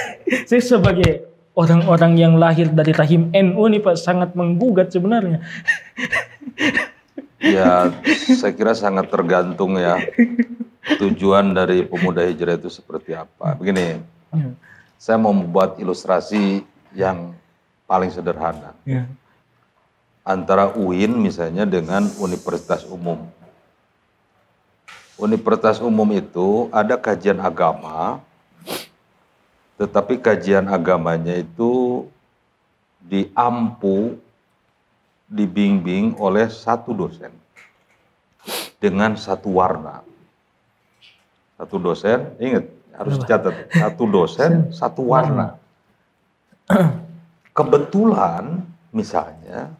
Saya 0.48 0.62
sebagai 0.62 1.28
orang-orang 1.58 2.12
yang 2.16 2.38
lahir 2.40 2.70
dari 2.70 2.94
rahim 2.94 3.28
NU 3.34 3.62
nih 3.68 3.82
Pak 3.82 3.96
sangat 3.98 4.32
menggugat 4.32 4.94
sebenarnya. 4.94 5.42
Ya, 7.40 7.88
saya 8.36 8.52
kira 8.52 8.76
sangat 8.76 9.08
tergantung 9.08 9.80
ya 9.80 9.96
tujuan 11.00 11.56
dari 11.56 11.88
pemuda 11.88 12.20
hijrah 12.20 12.60
itu 12.60 12.68
seperti 12.68 13.16
apa. 13.16 13.56
Begini, 13.56 13.96
Ya, 14.30 14.54
saya 14.94 15.18
mau 15.18 15.34
membuat 15.34 15.80
ilustrasi 15.82 16.62
yang 16.96 17.34
paling 17.86 18.10
sederhana 18.10 18.74
ya, 18.86 19.06
antara 20.24 20.70
UIN 20.78 21.18
misalnya 21.18 21.66
dengan 21.66 22.06
Universitas 22.22 22.86
Umum. 22.86 23.26
Universitas 25.20 25.82
Umum 25.84 26.08
itu 26.16 26.72
ada 26.72 26.96
kajian 26.96 27.36
agama, 27.44 28.24
tetapi 29.76 30.16
kajian 30.16 30.64
agamanya 30.64 31.36
itu 31.36 32.08
diampu, 33.04 34.16
dibimbing 35.28 36.16
oleh 36.16 36.48
satu 36.48 36.96
dosen 36.96 37.32
dengan 38.80 39.12
satu 39.20 39.60
warna. 39.60 40.00
Satu 41.60 41.76
dosen, 41.76 42.32
ingat 42.40 42.64
harus 42.96 43.20
catat, 43.28 43.68
satu 43.68 44.08
dosen, 44.08 44.72
satu 44.72 45.04
warna. 45.04 45.59
Kebetulan 47.58 48.62
misalnya 48.94 49.74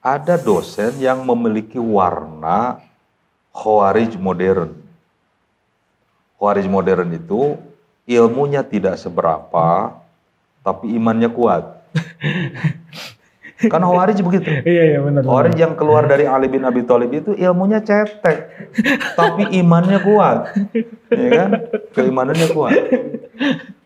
ada 0.00 0.34
dosen 0.40 0.96
yang 0.98 1.22
memiliki 1.22 1.76
warna 1.76 2.80
Khawarij 3.50 4.16
modern. 4.16 4.72
Khawarij 6.38 6.66
modern 6.70 7.10
itu 7.12 7.58
ilmunya 8.06 8.62
tidak 8.64 8.96
seberapa, 8.96 9.98
tapi 10.62 10.94
imannya 10.94 11.28
kuat. 11.28 11.82
Kan 13.68 13.82
Khawarij 13.84 14.24
begitu. 14.24 14.48
Iya 14.72 14.96
iya 14.96 14.98
benar. 15.04 15.20
Khawarij 15.26 15.56
yang 15.58 15.74
keluar 15.76 16.08
dari 16.08 16.24
Ali 16.24 16.48
bin 16.48 16.64
Abi 16.64 16.86
Thalib 16.86 17.12
itu 17.12 17.36
ilmunya 17.36 17.84
cetek, 17.84 18.48
tapi 19.18 19.52
imannya 19.52 20.00
kuat. 20.00 20.56
Ya 21.12 21.28
kan? 21.28 21.50
Keimanannya 21.92 22.48
kuat. 22.56 22.72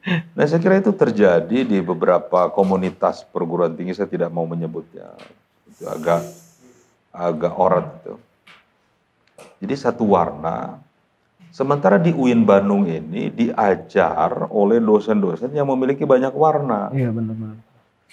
Nah 0.04 0.44
saya 0.44 0.60
kira 0.60 0.76
itu 0.76 0.92
terjadi 0.92 1.64
di 1.64 1.78
beberapa 1.80 2.52
komunitas 2.52 3.24
perguruan 3.24 3.72
tinggi, 3.72 3.96
saya 3.96 4.08
tidak 4.08 4.28
mau 4.28 4.44
menyebutnya. 4.44 5.16
Itu 5.64 5.88
agak 5.88 6.20
agak 7.08 7.54
orat 7.56 7.86
itu. 8.02 8.14
Jadi 9.64 9.74
satu 9.80 10.04
warna. 10.12 10.76
Sementara 11.54 12.02
di 12.02 12.10
UIN 12.10 12.42
Bandung 12.42 12.84
ini 12.84 13.30
diajar 13.30 14.50
oleh 14.50 14.82
dosen-dosen 14.82 15.54
yang 15.54 15.70
memiliki 15.70 16.02
banyak 16.02 16.34
warna. 16.34 16.90
Iya 16.90 17.14
benar 17.14 17.34
benar. 17.38 17.56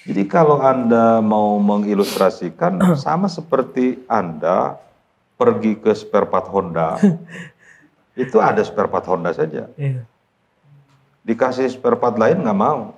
Jadi 0.02 0.24
kalau 0.30 0.62
Anda 0.62 1.20
mau 1.20 1.58
mengilustrasikan 1.58 2.78
sama 3.04 3.28
seperti 3.28 4.06
Anda 4.06 4.78
pergi 5.42 5.74
ke 5.82 5.92
spare 5.98 6.30
part 6.30 6.48
Honda. 6.54 7.02
itu 8.24 8.38
ada 8.38 8.62
spare 8.62 8.88
part 8.88 9.10
Honda 9.10 9.34
saja. 9.34 9.68
Iya. 9.74 10.06
Dikasih 11.22 11.70
spare 11.70 11.98
part 11.98 12.18
lain 12.18 12.42
nggak 12.42 12.58
mau. 12.58 12.98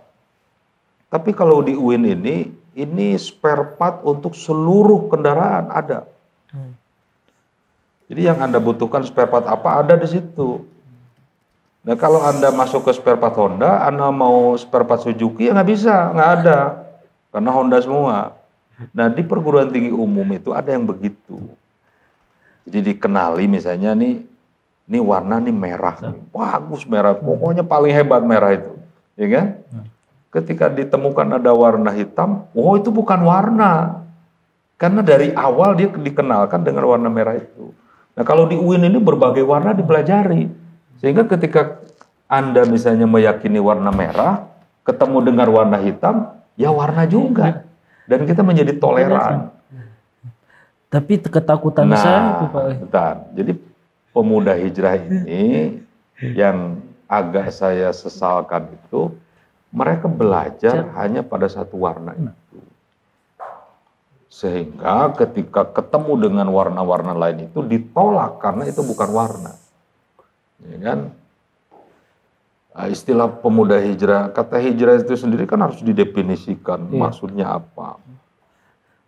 Tapi 1.11 1.35
kalau 1.35 1.61
di 1.61 1.77
UIN 1.77 2.09
ini, 2.09 2.49
ini 2.73 3.13
spare 3.19 3.77
part 3.77 4.01
untuk 4.01 4.33
seluruh 4.33 5.11
kendaraan 5.11 5.69
ada. 5.69 6.09
Hmm. 6.49 6.73
Jadi 8.09 8.21
yang 8.25 8.41
Anda 8.41 8.57
butuhkan 8.57 9.05
spare 9.05 9.29
part 9.29 9.45
apa 9.45 9.83
ada 9.83 9.93
di 9.93 10.07
situ. 10.09 10.65
Nah 11.83 11.99
kalau 11.99 12.23
Anda 12.23 12.49
masuk 12.49 12.87
ke 12.87 12.91
spare 12.95 13.19
part 13.19 13.35
Honda, 13.35 13.83
Anda 13.83 14.07
mau 14.09 14.55
spare 14.55 14.87
part 14.87 15.03
Suzuki 15.03 15.51
ya 15.51 15.53
nggak 15.53 15.69
bisa, 15.69 16.15
nggak 16.15 16.29
ada. 16.41 16.59
Karena 17.29 17.49
Honda 17.51 17.77
semua. 17.83 18.33
Nah 18.95 19.11
di 19.11 19.21
perguruan 19.21 19.69
tinggi 19.69 19.91
umum 19.91 20.25
itu 20.31 20.55
ada 20.55 20.71
yang 20.71 20.87
begitu. 20.87 21.43
Jadi 22.63 22.95
dikenali 22.95 23.45
misalnya 23.51 23.91
nih, 23.93 24.23
ini 24.93 25.01
warna 25.01 25.41
nih 25.41 25.49
merah, 25.49 25.97
nih. 25.97 26.21
bagus 26.29 26.85
merah, 26.85 27.17
pokoknya 27.17 27.65
paling 27.65 27.89
hebat 27.89 28.21
merah 28.21 28.53
itu, 28.53 28.77
ya 29.17 29.27
kan? 29.33 29.45
Ketika 30.29 30.69
ditemukan 30.69 31.41
ada 31.41 31.49
warna 31.49 31.89
hitam, 31.89 32.45
oh 32.53 32.77
itu 32.77 32.93
bukan 32.93 33.25
warna, 33.25 34.05
karena 34.77 35.01
dari 35.01 35.33
awal 35.33 35.73
dia 35.73 35.89
dikenalkan 35.89 36.61
dengan 36.61 36.85
warna 36.85 37.09
merah 37.09 37.41
itu. 37.41 37.73
Nah 38.13 38.21
kalau 38.21 38.45
di 38.45 38.53
UIN 38.53 38.85
ini 38.85 39.01
berbagai 39.01 39.41
warna 39.41 39.73
dipelajari, 39.73 40.45
sehingga 41.01 41.25
ketika 41.25 41.81
anda 42.29 42.61
misalnya 42.69 43.09
meyakini 43.09 43.57
warna 43.57 43.89
merah, 43.89 44.45
ketemu 44.85 45.17
dengan 45.25 45.49
warna 45.49 45.81
hitam, 45.81 46.37
ya 46.53 46.69
warna 46.69 47.09
juga, 47.09 47.65
dan 48.05 48.29
kita 48.29 48.45
menjadi 48.45 48.77
toleran. 48.77 49.49
Tapi 50.93 51.17
ketakutan 51.25 51.89
Nah, 51.89 51.97
saya 51.97 52.21
itu 52.37 52.45
Pak. 52.53 52.63
bentar. 52.85 53.15
Jadi 53.33 53.51
pemuda 54.13 54.53
hijrah 54.55 54.95
ini 54.95 55.81
yang 56.21 56.79
agak 57.09 57.51
saya 57.51 57.89
sesalkan 57.91 58.69
itu 58.71 59.11
mereka 59.73 60.05
belajar 60.05 60.85
hanya 61.01 61.25
pada 61.25 61.49
satu 61.49 61.81
warna 61.81 62.13
itu. 62.13 62.57
Sehingga 64.29 65.13
ketika 65.17 65.65
ketemu 65.65 66.29
dengan 66.29 66.47
warna-warna 66.49 67.13
lain 67.13 67.49
itu 67.49 67.61
ditolak 67.65 68.37
karena 68.41 68.69
itu 68.69 68.81
bukan 68.85 69.09
warna. 69.13 69.53
Ya 70.63 70.77
kan? 70.81 70.99
Nah, 72.73 72.89
istilah 72.89 73.29
pemuda 73.29 73.77
hijrah, 73.77 74.33
kata 74.33 74.57
hijrah 74.57 74.97
itu 74.97 75.13
sendiri 75.13 75.45
kan 75.45 75.61
harus 75.61 75.77
didefinisikan 75.85 76.89
Iya. 76.89 76.97
maksudnya 76.97 77.45
apa. 77.61 78.01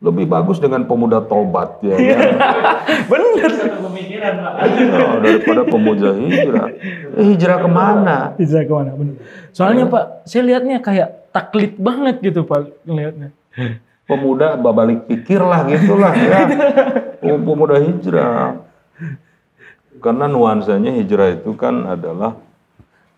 Lebih 0.06 0.30
bagus 0.30 0.61
dengan 0.61 0.86
pemuda 0.86 1.18
tobat 1.26 1.82
ya. 1.82 1.98
kan? 1.98 2.30
Bener. 3.11 3.52
Nah, 4.26 5.18
daripada 5.18 5.61
pemuda 5.65 6.14
hijrah. 6.14 6.69
Eh, 7.18 7.26
hijrah 7.34 7.57
ke 7.57 7.69
mana? 7.69 8.18
Bisa 8.38 8.61
ke 8.61 8.69
mana? 8.69 8.94
Bener. 8.94 9.18
Soalnya 9.49 9.90
Pak, 9.90 10.30
saya 10.30 10.45
lihatnya 10.45 10.77
kayak 10.77 11.34
taklid 11.34 11.73
banget 11.82 12.22
gitu 12.22 12.45
Pak 12.45 12.86
ngelihatnya. 12.86 13.34
Pemuda 14.06 14.53
babalik 14.61 15.10
pikir 15.10 15.41
lah 15.41 15.65
gitulah 15.65 16.14
ya. 16.14 16.40
Oh, 17.26 17.41
pemuda 17.41 17.82
hijrah. 17.82 18.61
Karena 19.98 20.30
nuansanya 20.30 20.94
hijrah 20.94 21.34
itu 21.34 21.57
kan 21.57 21.82
adalah 21.90 22.38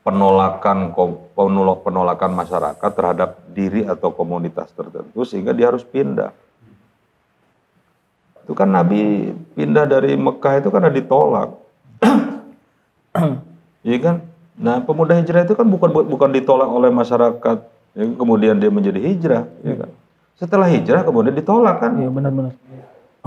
penolakan 0.07 0.95
penolak 1.35 1.83
penolakan 1.83 2.31
masyarakat 2.31 2.91
terhadap 2.95 3.43
diri 3.51 3.83
atau 3.83 4.15
komunitas 4.15 4.71
tertentu 4.71 5.27
sehingga 5.27 5.51
dia 5.51 5.67
harus 5.67 5.83
pindah. 5.83 6.31
Itu 8.47 8.55
kan 8.55 8.71
Nabi 8.71 9.35
pindah 9.59 9.83
dari 9.83 10.15
Mekah 10.15 10.63
itu 10.63 10.71
karena 10.71 10.87
ditolak. 10.87 11.51
Iya 13.83 13.97
kan? 13.99 14.15
Nah, 14.55 14.79
pemuda 14.83 15.15
hijrah 15.19 15.43
itu 15.43 15.51
kan 15.51 15.67
bukan 15.67 15.91
bukan 15.91 16.29
ditolak 16.31 16.67
oleh 16.67 16.91
masyarakat, 16.91 17.57
ya, 17.95 18.03
kemudian 18.15 18.55
dia 18.55 18.71
menjadi 18.71 18.99
hijrah, 19.03 19.43
ya 19.63 19.75
kan? 19.83 19.89
Setelah 20.35 20.67
hijrah 20.67 21.01
kemudian 21.03 21.35
ditolak 21.35 21.79
kan? 21.79 21.91
Iya 21.99 22.07
benar-benar. 22.07 22.53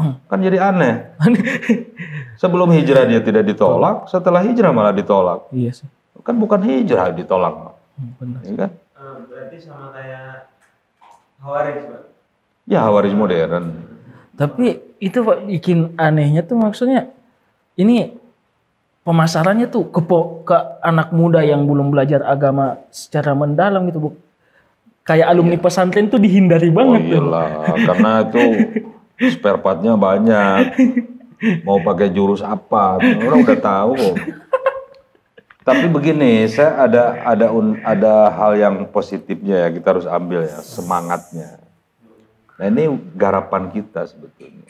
Kan 0.32 0.40
jadi 0.40 0.56
aneh. 0.56 1.12
Sebelum 2.40 2.72
hijrah 2.72 3.04
dia 3.04 3.20
tidak 3.20 3.44
ditolak, 3.44 4.08
setelah 4.08 4.40
hijrah 4.40 4.72
malah 4.72 4.96
ditolak. 4.96 5.52
Iya 5.52 5.76
sih. 5.76 5.88
Kan 6.24 6.40
bukan 6.40 6.60
hijrah 6.64 7.12
ditolak, 7.12 7.76
Hmm, 8.00 8.16
Benar. 8.16 8.40
ya 8.48 8.54
kan? 8.56 8.70
Eh, 8.72 9.16
berarti 9.28 9.56
sama 9.60 9.92
kayak 9.92 10.48
Hawaris, 11.44 11.84
Pak. 11.84 12.02
Ya 12.64 12.80
Hawaris 12.88 13.12
modern. 13.12 13.64
Tapi 14.40 14.80
itu 15.00 15.24
Pak 15.24 15.48
bikin 15.48 15.96
anehnya 15.96 16.44
tuh 16.44 16.60
maksudnya 16.60 17.08
ini 17.74 18.12
pemasarannya 19.00 19.66
tuh 19.66 19.88
ke 19.88 20.00
ke 20.44 20.56
anak 20.84 21.10
muda 21.10 21.40
yang 21.40 21.64
belum 21.64 21.88
belajar 21.88 22.20
agama 22.22 22.78
secara 22.92 23.32
mendalam 23.32 23.88
gitu 23.88 23.98
Bu. 23.98 24.10
Kayak 25.00 25.32
alumni 25.32 25.56
pesantren 25.56 26.06
tuh 26.06 26.20
dihindari 26.20 26.68
Oh 26.70 26.76
banget 26.76 27.00
tuh. 27.08 27.12
iyalah, 27.18 27.50
karena 27.82 28.10
itu 28.22 28.44
spare 29.32 29.58
partnya 29.58 29.96
banyak. 29.96 30.76
Mau 31.64 31.80
pakai 31.80 32.12
jurus 32.12 32.44
apa, 32.44 33.00
orang 33.00 33.40
udah 33.40 33.58
tahu. 33.58 33.96
Tapi 35.60 35.88
begini, 35.88 36.44
saya 36.46 36.84
ada 36.84 37.02
ada 37.24 37.46
un- 37.48 37.80
ada 37.80 38.28
hal 38.28 38.52
yang 38.56 38.74
positifnya 38.88 39.66
ya 39.66 39.68
kita 39.72 39.88
harus 39.92 40.06
ambil 40.06 40.44
ya 40.44 40.60
semangatnya. 40.60 41.58
Nah 42.60 42.66
ini 42.68 42.84
garapan 43.16 43.72
kita 43.72 44.04
sebetulnya. 44.04 44.68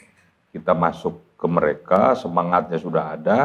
Kita 0.51 0.75
masuk 0.75 1.19
ke 1.39 1.47
mereka, 1.47 2.13
semangatnya 2.19 2.77
sudah 2.77 3.17
ada, 3.17 3.39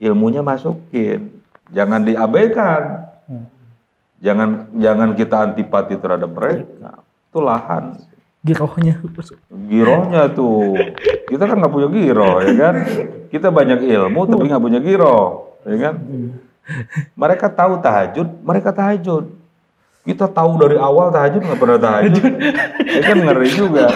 ilmunya 0.00 0.40
masukin. 0.40 1.42
Jangan 1.70 2.06
diabaikan. 2.06 3.10
Jangan 4.24 4.72
jangan 4.80 5.08
kita 5.12 5.36
antipati 5.52 6.00
terhadap 6.00 6.32
mereka. 6.32 7.04
Itu 7.28 7.38
lahan. 7.44 8.00
Girohnya. 8.44 9.00
Girohnya 9.68 10.22
tuh. 10.32 10.76
Kita 11.28 11.44
kan 11.44 11.56
nggak 11.60 11.72
punya 11.72 11.88
giro, 11.92 12.40
ya 12.40 12.52
kan? 12.56 12.74
Kita 13.28 13.48
banyak 13.48 13.84
ilmu 13.84 14.20
tapi 14.28 14.44
nggak 14.48 14.64
punya 14.64 14.80
giro, 14.80 15.52
ya 15.64 15.76
kan? 15.80 15.94
Mereka 17.16 17.46
tahu 17.52 17.80
tahajud, 17.80 18.28
mereka 18.44 18.72
tahajud. 18.72 19.28
Kita 20.04 20.28
tahu 20.28 20.60
dari 20.60 20.76
awal 20.76 21.08
tahajud 21.08 21.40
nggak 21.40 21.60
pernah 21.60 21.78
tahajud. 21.80 22.32
Ya 22.94 23.00
kan 23.02 23.16
ngeri 23.26 23.50
juga. 23.50 23.86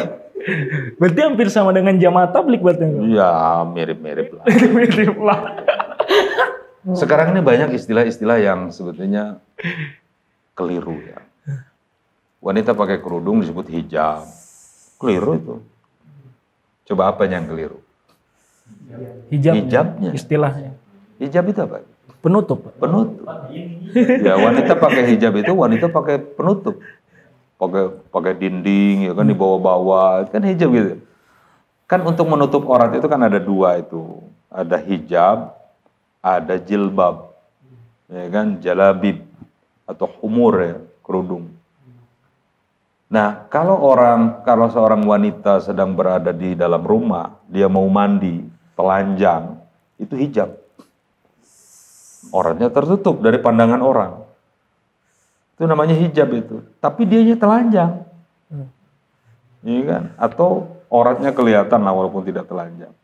Berarti 0.96 1.20
hampir 1.20 1.46
sama 1.52 1.70
dengan 1.76 1.96
jamaah 1.96 2.30
tablik 2.32 2.64
berarti. 2.64 2.84
Iya, 2.84 3.64
mirip-mirip 3.68 4.28
lah. 4.34 4.44
Mirip 4.76 5.16
lah. 5.20 5.40
Sekarang 6.96 7.36
ini 7.36 7.44
banyak 7.44 7.76
istilah-istilah 7.76 8.38
yang 8.40 8.60
sebetulnya 8.72 9.42
keliru 10.56 10.96
ya. 11.04 11.20
Wanita 12.38 12.72
pakai 12.72 13.02
kerudung 13.02 13.42
disebut 13.42 13.66
hijab. 13.68 14.24
Keliru 14.98 15.32
itu. 15.36 15.54
Coba 16.88 17.12
apa 17.12 17.28
yang 17.28 17.44
keliru? 17.44 17.82
Hijab. 19.28 19.54
Hijabnya. 19.58 20.10
Istilahnya. 20.14 20.72
Hijab 21.18 21.44
itu 21.50 21.60
apa? 21.60 21.84
Penutup. 22.18 22.72
Penutup. 22.78 23.26
Ya 23.94 24.34
wanita 24.38 24.74
pakai 24.78 25.02
hijab 25.14 25.34
itu 25.38 25.52
wanita 25.54 25.86
pakai 25.90 26.18
penutup. 26.18 26.80
Pakai 27.58 27.90
pakai 28.14 28.32
dinding 28.38 29.10
ya 29.10 29.12
kan 29.18 29.26
di 29.26 29.34
bawah-bawah 29.34 30.30
kan 30.30 30.46
hijab 30.46 30.70
gitu. 30.70 31.02
Kan 31.90 32.06
untuk 32.06 32.30
menutup 32.30 32.62
aurat 32.70 32.94
itu 32.94 33.10
kan 33.10 33.18
ada 33.18 33.42
dua 33.42 33.82
itu. 33.82 34.22
Ada 34.46 34.78
hijab, 34.78 35.52
ada 36.22 36.54
jilbab. 36.62 37.34
Ya 38.08 38.30
kan 38.30 38.62
jalabib 38.62 39.26
atau 39.88 40.06
humur 40.20 40.54
ya, 40.60 40.76
kerudung. 41.02 41.52
Nah, 43.08 43.48
kalau 43.48 43.80
orang 43.80 44.44
kalau 44.44 44.68
seorang 44.68 45.00
wanita 45.08 45.64
sedang 45.64 45.96
berada 45.96 46.28
di 46.28 46.52
dalam 46.52 46.84
rumah, 46.84 47.40
dia 47.48 47.64
mau 47.64 47.88
mandi, 47.88 48.44
telanjang, 48.76 49.56
itu 49.96 50.12
hijab. 50.12 50.52
Orangnya 52.28 52.68
tertutup 52.68 53.24
dari 53.24 53.40
pandangan 53.40 53.80
orang. 53.80 54.27
Itu 55.58 55.66
namanya 55.66 55.98
hijab 55.98 56.30
itu. 56.38 56.62
Tapi 56.78 57.02
dianya 57.02 57.34
telanjang. 57.34 58.06
Iya 59.66 59.82
kan? 59.90 60.02
Atau 60.14 60.70
oratnya 60.86 61.34
kelihatan 61.34 61.82
lah 61.82 61.90
walaupun 61.90 62.22
tidak 62.22 62.46
telanjang. 62.46 62.94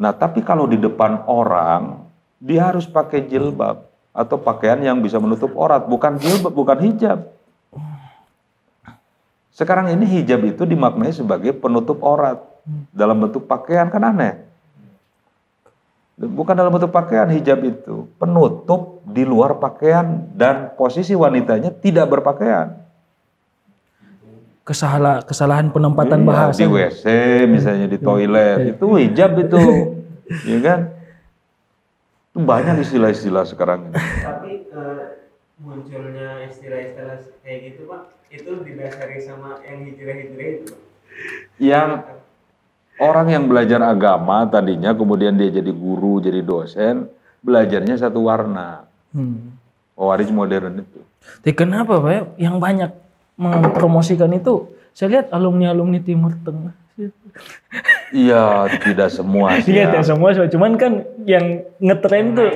Nah, 0.00 0.16
tapi 0.16 0.40
kalau 0.40 0.64
di 0.64 0.80
depan 0.80 1.28
orang, 1.28 2.08
dia 2.40 2.72
harus 2.72 2.88
pakai 2.88 3.28
jilbab 3.28 3.84
atau 4.16 4.40
pakaian 4.40 4.80
yang 4.80 5.04
bisa 5.04 5.20
menutup 5.20 5.52
orat, 5.52 5.84
bukan 5.84 6.16
jilbab, 6.16 6.56
bukan 6.56 6.78
hijab. 6.88 7.28
Sekarang 9.52 9.92
ini 9.92 10.08
hijab 10.08 10.40
itu 10.48 10.64
dimaknai 10.64 11.12
sebagai 11.12 11.52
penutup 11.52 12.00
orat 12.00 12.40
dalam 12.96 13.20
bentuk 13.20 13.44
pakaian 13.44 13.92
kan 13.92 14.08
aneh. 14.08 14.40
Bukan 16.22 16.54
dalam 16.54 16.70
bentuk 16.70 16.94
pakaian 16.94 17.26
hijab 17.26 17.58
itu 17.66 18.06
penutup 18.14 19.02
di 19.02 19.26
luar 19.26 19.58
pakaian 19.58 20.30
dan 20.38 20.70
posisi 20.78 21.18
wanitanya 21.18 21.74
tidak 21.74 22.06
berpakaian. 22.06 22.78
Kesalahan 24.62 25.26
kesalahan 25.26 25.66
penempatan 25.74 26.22
Iya, 26.22 26.28
bahasa. 26.30 26.58
di 26.62 26.66
WC 26.70 27.04
misalnya 27.50 27.90
di 27.90 27.98
toilet 27.98 28.78
itu 28.78 28.86
hijab 28.94 29.34
itu, 29.34 29.58
ya 30.54 30.58
kan? 30.62 30.80
Itu 32.30 32.38
banyak 32.46 32.86
istilah-istilah 32.86 33.42
sekarang 33.42 33.90
ini. 33.90 33.98
Tapi 34.22 34.52
eh, 34.70 35.02
munculnya 35.58 36.46
istilah-istilah 36.46 37.18
kayak 37.42 37.58
gitu 37.66 37.90
pak, 37.90 38.02
itu 38.30 38.50
didasari 38.62 39.18
sama 39.18 39.58
yang 39.66 39.82
hijrah-hijrah 39.82 40.48
itu 40.54 40.64
pak. 40.70 40.80
Yang 41.58 41.88
orang 43.00 43.26
yang 43.32 43.44
belajar 43.48 43.80
agama 43.80 44.44
tadinya 44.50 44.92
kemudian 44.92 45.38
dia 45.38 45.48
jadi 45.48 45.72
guru, 45.72 46.20
jadi 46.20 46.44
dosen, 46.44 47.08
belajarnya 47.40 47.96
satu 47.96 48.28
warna. 48.28 48.84
Hmm. 49.12 49.56
Pewaris 49.92 50.32
modern 50.32 50.82
itu. 50.82 51.00
Tapi 51.44 51.52
kenapa 51.54 52.00
Pak 52.00 52.10
ya, 52.10 52.22
yang 52.50 52.56
banyak 52.58 52.90
mempromosikan 53.38 54.32
itu 54.34 54.72
saya 54.92 55.20
lihat 55.20 55.26
alumni-alumni 55.32 56.02
Timur 56.02 56.34
Tengah. 56.42 56.74
Iya, 58.12 58.68
tidak 58.84 59.08
semua 59.08 59.56
sih. 59.64 59.72
Iya, 59.72 59.88
ya. 59.88 59.90
tidak 59.92 60.04
semua, 60.04 60.28
cuman 60.36 60.72
kan 60.76 60.92
yang 61.24 61.64
ngetren 61.80 62.36
tuh 62.36 62.50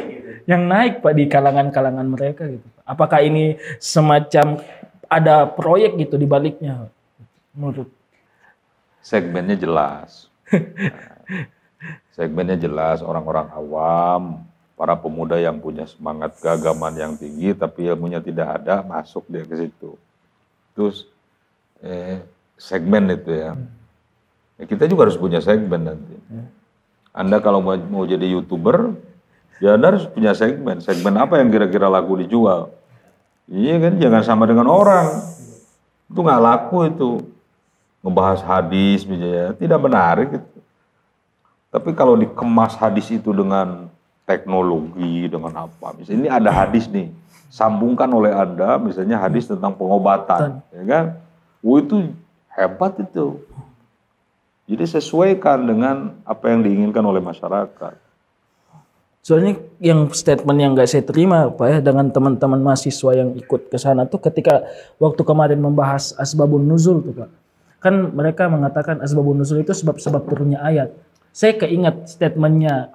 yang 0.46 0.68
naik 0.68 1.02
Pak 1.02 1.12
di 1.16 1.24
kalangan-kalangan 1.26 2.06
mereka 2.06 2.46
gitu. 2.46 2.66
Apakah 2.86 3.24
ini 3.24 3.58
semacam 3.82 4.62
ada 5.10 5.48
proyek 5.50 5.98
gitu 5.98 6.14
di 6.14 6.26
baliknya? 6.28 6.86
Menurut 7.56 7.90
Segmennya 9.06 9.54
jelas. 9.54 10.26
Nah, 10.50 11.46
segmennya 12.18 12.58
jelas 12.58 13.06
orang-orang 13.06 13.46
awam, 13.54 14.22
para 14.74 14.98
pemuda 14.98 15.38
yang 15.38 15.62
punya 15.62 15.86
semangat 15.86 16.34
keagamaan 16.42 16.98
yang 16.98 17.14
tinggi 17.14 17.54
tapi 17.54 17.86
ilmunya 17.86 18.18
tidak 18.18 18.58
ada, 18.58 18.82
masuk 18.82 19.22
dia 19.30 19.46
ke 19.46 19.62
situ. 19.62 19.94
Terus 20.74 21.06
eh, 21.86 22.18
segmen 22.58 23.06
itu 23.14 23.30
ya. 23.30 23.54
Ya, 24.58 24.64
kita 24.66 24.90
juga 24.90 25.06
harus 25.06 25.20
punya 25.20 25.38
segmen 25.38 25.86
nanti. 25.86 26.16
Anda 27.14 27.38
kalau 27.38 27.62
mau, 27.62 27.78
mau 27.78 28.04
jadi 28.10 28.26
youtuber, 28.26 28.90
ya 29.62 29.78
Anda 29.78 29.94
harus 29.94 30.10
punya 30.10 30.34
segmen. 30.34 30.82
Segmen 30.82 31.14
apa 31.14 31.38
yang 31.38 31.54
kira-kira 31.54 31.86
laku 31.86 32.26
dijual? 32.26 32.74
Iya 33.46 33.78
kan, 33.78 34.02
jangan 34.02 34.22
sama 34.26 34.50
dengan 34.50 34.66
orang. 34.66 35.22
Itu 36.10 36.26
nggak 36.26 36.42
laku 36.42 36.78
itu. 36.90 37.35
Ngebahas 38.06 38.38
hadis 38.46 39.02
misalnya, 39.02 39.50
tidak 39.58 39.82
menarik 39.82 40.28
itu. 40.38 40.58
Tapi 41.74 41.90
kalau 41.98 42.14
dikemas 42.14 42.78
hadis 42.78 43.10
itu 43.10 43.34
dengan 43.34 43.90
teknologi, 44.22 45.26
dengan 45.26 45.66
apa? 45.66 45.90
Misalnya 45.98 46.18
ini 46.22 46.30
ada 46.30 46.50
hadis 46.54 46.86
nih, 46.86 47.10
sambungkan 47.50 48.06
oleh 48.14 48.30
Anda, 48.30 48.78
misalnya 48.78 49.18
hadis 49.18 49.50
tentang 49.50 49.74
pengobatan, 49.74 50.62
ya 50.70 50.84
kan? 50.86 51.04
Wah 51.66 51.78
itu 51.82 52.14
hebat 52.54 52.94
itu. 53.02 53.42
Jadi 54.66 54.84
sesuaikan 54.86 55.62
dengan 55.62 56.14
apa 56.22 56.50
yang 56.50 56.62
diinginkan 56.62 57.02
oleh 57.02 57.22
masyarakat. 57.22 58.06
Soalnya 59.26 59.58
yang 59.82 60.14
statement 60.14 60.58
yang 60.62 60.78
nggak 60.78 60.86
saya 60.86 61.02
terima 61.02 61.50
Pak 61.50 61.66
ya 61.66 61.78
dengan 61.82 62.06
teman-teman 62.14 62.62
mahasiswa 62.62 63.10
yang 63.10 63.34
ikut 63.34 63.74
ke 63.74 63.74
sana 63.74 64.06
tuh 64.06 64.22
ketika 64.22 64.62
waktu 65.02 65.18
kemarin 65.26 65.58
membahas 65.58 66.14
asbabun 66.14 66.62
nuzul 66.62 67.02
tuh 67.02 67.14
Pak. 67.26 67.45
Kan 67.86 68.18
mereka 68.18 68.50
mengatakan 68.50 68.98
asbabun 68.98 69.38
nuzul 69.38 69.62
itu 69.62 69.70
sebab-sebab 69.70 70.26
turunnya 70.26 70.58
ayat. 70.58 70.90
Saya 71.30 71.54
keingat 71.54 72.10
statementnya 72.10 72.90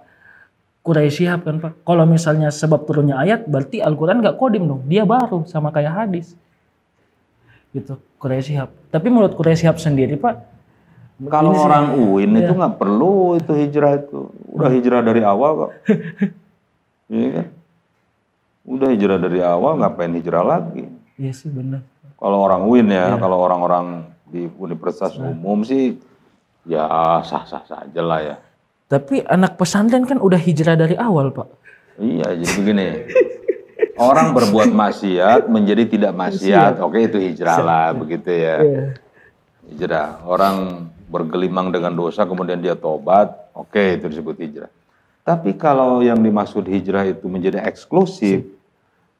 Quraisy 0.84 1.24
Shihab 1.24 1.48
kan 1.48 1.64
Pak. 1.64 1.88
Kalau 1.88 2.04
misalnya 2.04 2.52
sebab 2.52 2.84
turunnya 2.84 3.16
ayat 3.16 3.48
berarti 3.48 3.80
Al-Quran 3.80 4.20
nggak 4.20 4.36
kodim 4.36 4.68
dong. 4.68 4.84
Dia 4.84 5.08
baru 5.08 5.48
sama 5.48 5.72
kayak 5.72 5.94
hadis. 5.96 6.36
Gitu 7.72 7.96
Quraisy 8.20 8.52
Shihab. 8.52 8.70
Tapi 8.92 9.08
menurut 9.08 9.32
Quraisy 9.32 9.64
Shihab 9.64 9.80
sendiri 9.80 10.20
Pak. 10.20 10.36
Kalau 11.22 11.54
ini 11.54 11.60
sih- 11.62 11.66
orang 11.70 11.86
UIN 11.96 12.32
itu 12.36 12.50
Iya. 12.50 12.60
nggak 12.60 12.76
perlu 12.76 13.14
itu 13.38 13.52
hijrah 13.54 13.94
itu. 13.96 14.20
Udah 14.52 14.70
hijrah 14.70 15.02
dari 15.02 15.22
awal 15.24 15.52
kok. 15.56 15.72
Iya 17.12 17.28
kan? 17.32 17.48
Udah 18.62 18.88
hijrah 18.90 19.20
dari 19.20 19.40
awal, 19.40 19.76
ngapain 19.78 20.16
hijrah 20.16 20.42
lagi? 20.42 20.88
Iya 21.16 21.32
sih 21.32 21.52
benar. 21.52 21.84
Kalau 22.16 22.40
orang 22.40 22.66
UIN 22.66 22.88
ya, 22.88 23.14
Iya. 23.14 23.20
kalau 23.20 23.38
orang-orang 23.38 24.11
di 24.32 24.48
universitas 24.56 25.20
umum 25.20 25.68
sih 25.68 25.99
ya 26.64 26.88
sah-sah 27.28 27.68
saja 27.68 28.02
lah 28.02 28.20
ya. 28.24 28.36
Tapi 28.88 29.24
anak 29.24 29.56
pesantren 29.60 30.03
kan 30.08 30.20
udah 30.20 30.40
hijrah 30.40 30.76
dari 30.76 30.95
awal 30.95 31.32
Pak. 31.32 31.48
Iya, 31.99 32.28
jadi 32.40 32.53
begini. 32.60 32.88
Orang 34.02 34.34
berbuat 34.34 34.74
maksiat 34.74 35.45
menjadi 35.45 35.86
tidak 35.86 36.12
maksiat, 36.18 36.82
oke 36.82 36.98
itu 36.98 37.22
hijrah 37.22 37.58
lah, 37.62 37.88
begitu 37.94 38.34
ya. 38.34 38.56
Iya. 38.60 38.86
Hijrah. 39.70 40.26
Orang 40.26 40.90
bergelimang 41.12 41.70
dengan 41.70 41.94
dosa 41.94 42.26
kemudian 42.26 42.58
dia 42.58 42.74
tobat, 42.74 43.30
oke 43.53 44.02
itu 44.02 44.10
disebut 44.10 44.36
hijrah. 44.41 44.72
Tapi 45.22 45.53
kalau 45.53 46.02
yang 46.02 46.18
dimaksud 46.18 46.66
hijrah 46.66 47.06
itu 47.06 47.30
menjadi 47.30 47.62
eksklusif, 47.62 48.41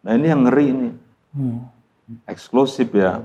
nah 0.02 0.18
ini 0.18 0.34
yang 0.34 0.50
ngeri 0.50 0.66
ini. 0.74 0.90
Hmm. 1.38 1.70
Eksklusif 2.26 2.90
ya. 2.92 3.22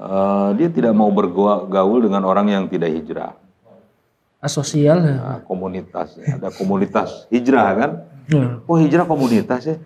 Eh, 0.00 0.48
dia 0.56 0.68
tidak 0.72 0.96
mau 0.96 1.12
bergaul 1.12 2.00
dengan 2.00 2.24
orang 2.24 2.48
yang 2.48 2.64
tidak 2.72 2.88
hijrah. 2.88 3.36
Asosial 4.40 5.04
ya. 5.04 5.16
Nah, 5.20 5.40
komunitas, 5.44 6.16
ada 6.16 6.48
komunitas 6.48 7.28
hijrah 7.28 7.68
kan? 7.76 7.90
Ya. 8.24 8.64
Oh 8.64 8.80
hijrah 8.80 9.04
komunitas 9.04 9.68
ya? 9.68 9.76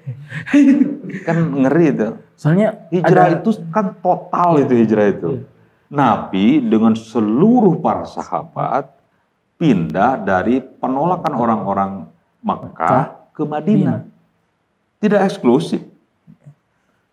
kan 1.26 1.36
ngeri 1.66 1.86
itu. 1.90 2.08
Soalnya 2.38 2.86
Hijrah 2.94 3.34
ada- 3.34 3.42
itu 3.42 3.50
kan 3.74 3.98
total 3.98 4.62
itu 4.62 4.74
hijrah 4.78 5.06
itu. 5.10 5.30
Nabi 5.90 6.62
dengan 6.62 6.94
seluruh 6.94 7.82
para 7.82 8.06
sahabat 8.06 8.94
pindah 9.58 10.22
dari 10.22 10.62
penolakan 10.62 11.34
orang-orang 11.34 11.90
Makkah 12.38 13.18
ke 13.34 13.42
Madinah. 13.42 14.06
Tidak 15.02 15.18
eksklusif. 15.26 15.82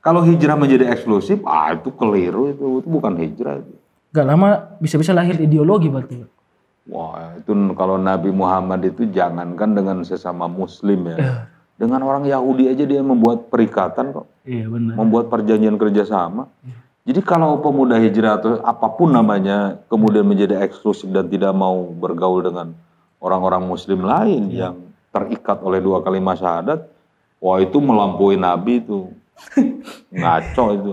Kalau 0.01 0.25
hijrah 0.25 0.57
menjadi 0.57 0.89
eksklusif, 0.89 1.45
ah 1.45 1.77
itu 1.77 1.93
keliru 1.93 2.49
itu, 2.49 2.65
itu 2.81 2.87
bukan 2.89 3.13
hijrah. 3.21 3.61
Itu. 3.61 3.73
Gak 4.11 4.25
lama 4.25 4.75
bisa-bisa 4.81 5.13
lahir 5.13 5.37
ideologi 5.37 5.87
berarti. 5.87 6.25
Wah, 6.89 7.37
itu 7.37 7.53
kalau 7.77 8.01
Nabi 8.01 8.33
Muhammad 8.33 8.81
itu 8.81 9.05
jangankan 9.13 9.77
dengan 9.77 10.01
sesama 10.01 10.49
muslim 10.49 11.05
ya. 11.13 11.45
Dengan 11.77 12.01
orang 12.05 12.25
Yahudi 12.25 12.69
aja 12.69 12.83
dia 12.85 13.01
membuat 13.01 13.49
perikatan 13.53 14.13
kok. 14.13 14.25
Iya 14.45 14.69
benar. 14.69 14.97
Membuat 14.97 15.29
perjanjian 15.29 15.77
kerjasama. 15.77 16.49
Jadi 17.01 17.21
kalau 17.25 17.57
pemuda 17.61 17.97
hijrah 17.97 18.37
atau 18.37 18.61
apa 18.61 18.85
pun 18.93 19.09
namanya 19.09 19.81
kemudian 19.89 20.21
menjadi 20.21 20.61
eksklusif 20.61 21.09
dan 21.09 21.25
tidak 21.29 21.49
mau 21.53 21.89
bergaul 21.89 22.45
dengan 22.45 22.77
orang-orang 23.17 23.65
muslim 23.65 24.05
lain 24.05 24.53
yang 24.53 24.77
terikat 25.09 25.57
oleh 25.65 25.81
dua 25.81 26.05
kalimat 26.05 26.37
syahadat, 26.37 26.85
wah 27.41 27.57
itu 27.57 27.77
melampaui 27.81 28.37
Nabi 28.37 28.81
itu. 28.81 29.09
Ngaco 30.11 30.65
itu. 30.75 30.91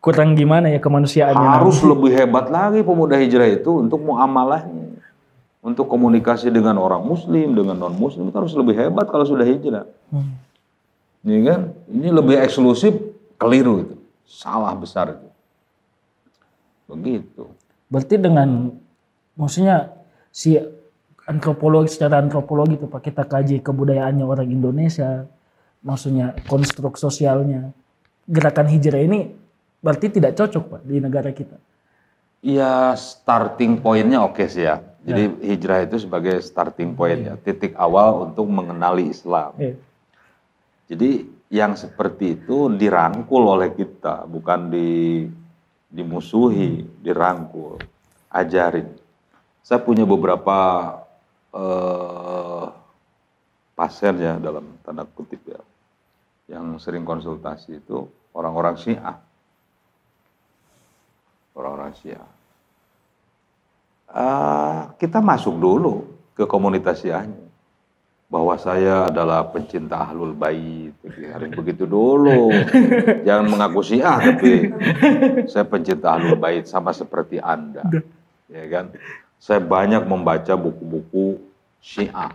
Kurang 0.00 0.38
gimana 0.38 0.70
ya 0.70 0.78
kemanusiaannya? 0.78 1.48
Harus 1.58 1.82
lebih 1.82 2.14
hebat 2.14 2.46
lagi 2.46 2.86
pemuda 2.86 3.18
hijrah 3.18 3.50
itu 3.50 3.82
untuk 3.82 3.98
muamalahnya. 4.06 4.94
Untuk 5.66 5.90
komunikasi 5.90 6.54
dengan 6.54 6.78
orang 6.78 7.02
muslim, 7.02 7.58
dengan 7.58 7.74
non 7.74 7.98
muslim 7.98 8.30
itu 8.30 8.36
harus 8.38 8.54
lebih 8.54 8.78
hebat 8.78 9.10
kalau 9.10 9.26
sudah 9.26 9.42
hijrah. 9.42 9.82
Hmm. 10.14 10.38
Ini 11.26 11.42
kan, 11.42 11.60
ini 11.90 12.08
lebih 12.14 12.38
eksklusif, 12.38 12.94
keliru 13.34 13.82
itu. 13.82 13.94
Salah 14.30 14.78
besar 14.78 15.18
itu. 15.18 15.28
Begitu. 16.86 17.50
Berarti 17.90 18.14
dengan 18.14 18.78
maksudnya 19.34 19.90
si 20.30 20.54
antropologi 21.26 21.98
secara 21.98 22.22
antropologi 22.22 22.78
itu 22.78 22.86
Pak 22.86 23.02
kita 23.02 23.26
kaji 23.26 23.58
kebudayaannya 23.58 24.22
orang 24.22 24.46
Indonesia, 24.46 25.26
maksudnya 25.86 26.34
konstruk 26.50 26.98
sosialnya. 26.98 27.70
Gerakan 28.26 28.66
hijrah 28.66 29.06
ini 29.06 29.30
berarti 29.78 30.10
tidak 30.10 30.34
cocok 30.34 30.64
Pak 30.66 30.82
di 30.82 30.98
negara 30.98 31.30
kita. 31.30 31.54
Ya 32.42 32.98
starting 32.98 33.78
pointnya 33.78 34.26
oke 34.26 34.50
sih 34.50 34.66
ya. 34.66 34.82
Jadi 35.06 35.30
hijrah 35.46 35.86
itu 35.86 36.02
sebagai 36.02 36.42
starting 36.42 36.98
point 36.98 37.22
ya, 37.22 37.34
titik 37.38 37.78
awal 37.78 38.26
untuk 38.26 38.50
mengenali 38.50 39.14
Islam. 39.14 39.54
Iya. 39.54 39.78
Jadi 40.90 41.10
yang 41.46 41.78
seperti 41.78 42.34
itu 42.34 42.66
dirangkul 42.74 43.46
oleh 43.46 43.70
kita, 43.70 44.26
bukan 44.26 44.66
di 44.66 45.22
dimusuhi, 45.86 46.82
dirangkul, 46.98 47.78
ajarin. 48.34 48.90
Saya 49.62 49.78
punya 49.78 50.02
beberapa 50.02 50.58
eh, 51.54 52.66
pasien 53.78 54.14
ya 54.18 54.34
dalam 54.42 54.74
tanda 54.82 55.06
kutip 55.06 55.38
ya, 55.46 55.62
yang 56.46 56.78
sering 56.78 57.02
konsultasi 57.02 57.82
itu 57.82 58.06
orang-orang 58.30 58.78
Syiah, 58.78 59.18
orang-orang 61.58 61.92
Syiah. 61.98 62.28
Ah, 64.06 64.94
kita 64.96 65.18
masuk 65.18 65.58
dulu 65.58 66.06
ke 66.38 66.46
komunitas 66.46 67.02
Syiahnya. 67.02 67.44
Bahwa 68.26 68.58
saya 68.58 69.06
adalah 69.06 69.46
pencinta 69.54 70.02
ahlul 70.02 70.34
bait 70.34 70.90
harus 71.30 71.50
begitu 71.54 71.86
dulu. 71.86 72.50
Jangan 73.26 73.46
mengaku 73.46 73.86
syiah 73.86 74.18
tapi 74.18 74.66
saya 75.46 75.62
pencinta 75.62 76.18
ahlul 76.18 76.34
bait 76.34 76.66
sama 76.66 76.90
seperti 76.90 77.38
anda. 77.38 77.86
Ya 78.50 78.66
kan? 78.66 78.90
Saya 79.38 79.62
banyak 79.62 80.10
membaca 80.10 80.58
buku-buku 80.58 81.38
syiah. 81.78 82.34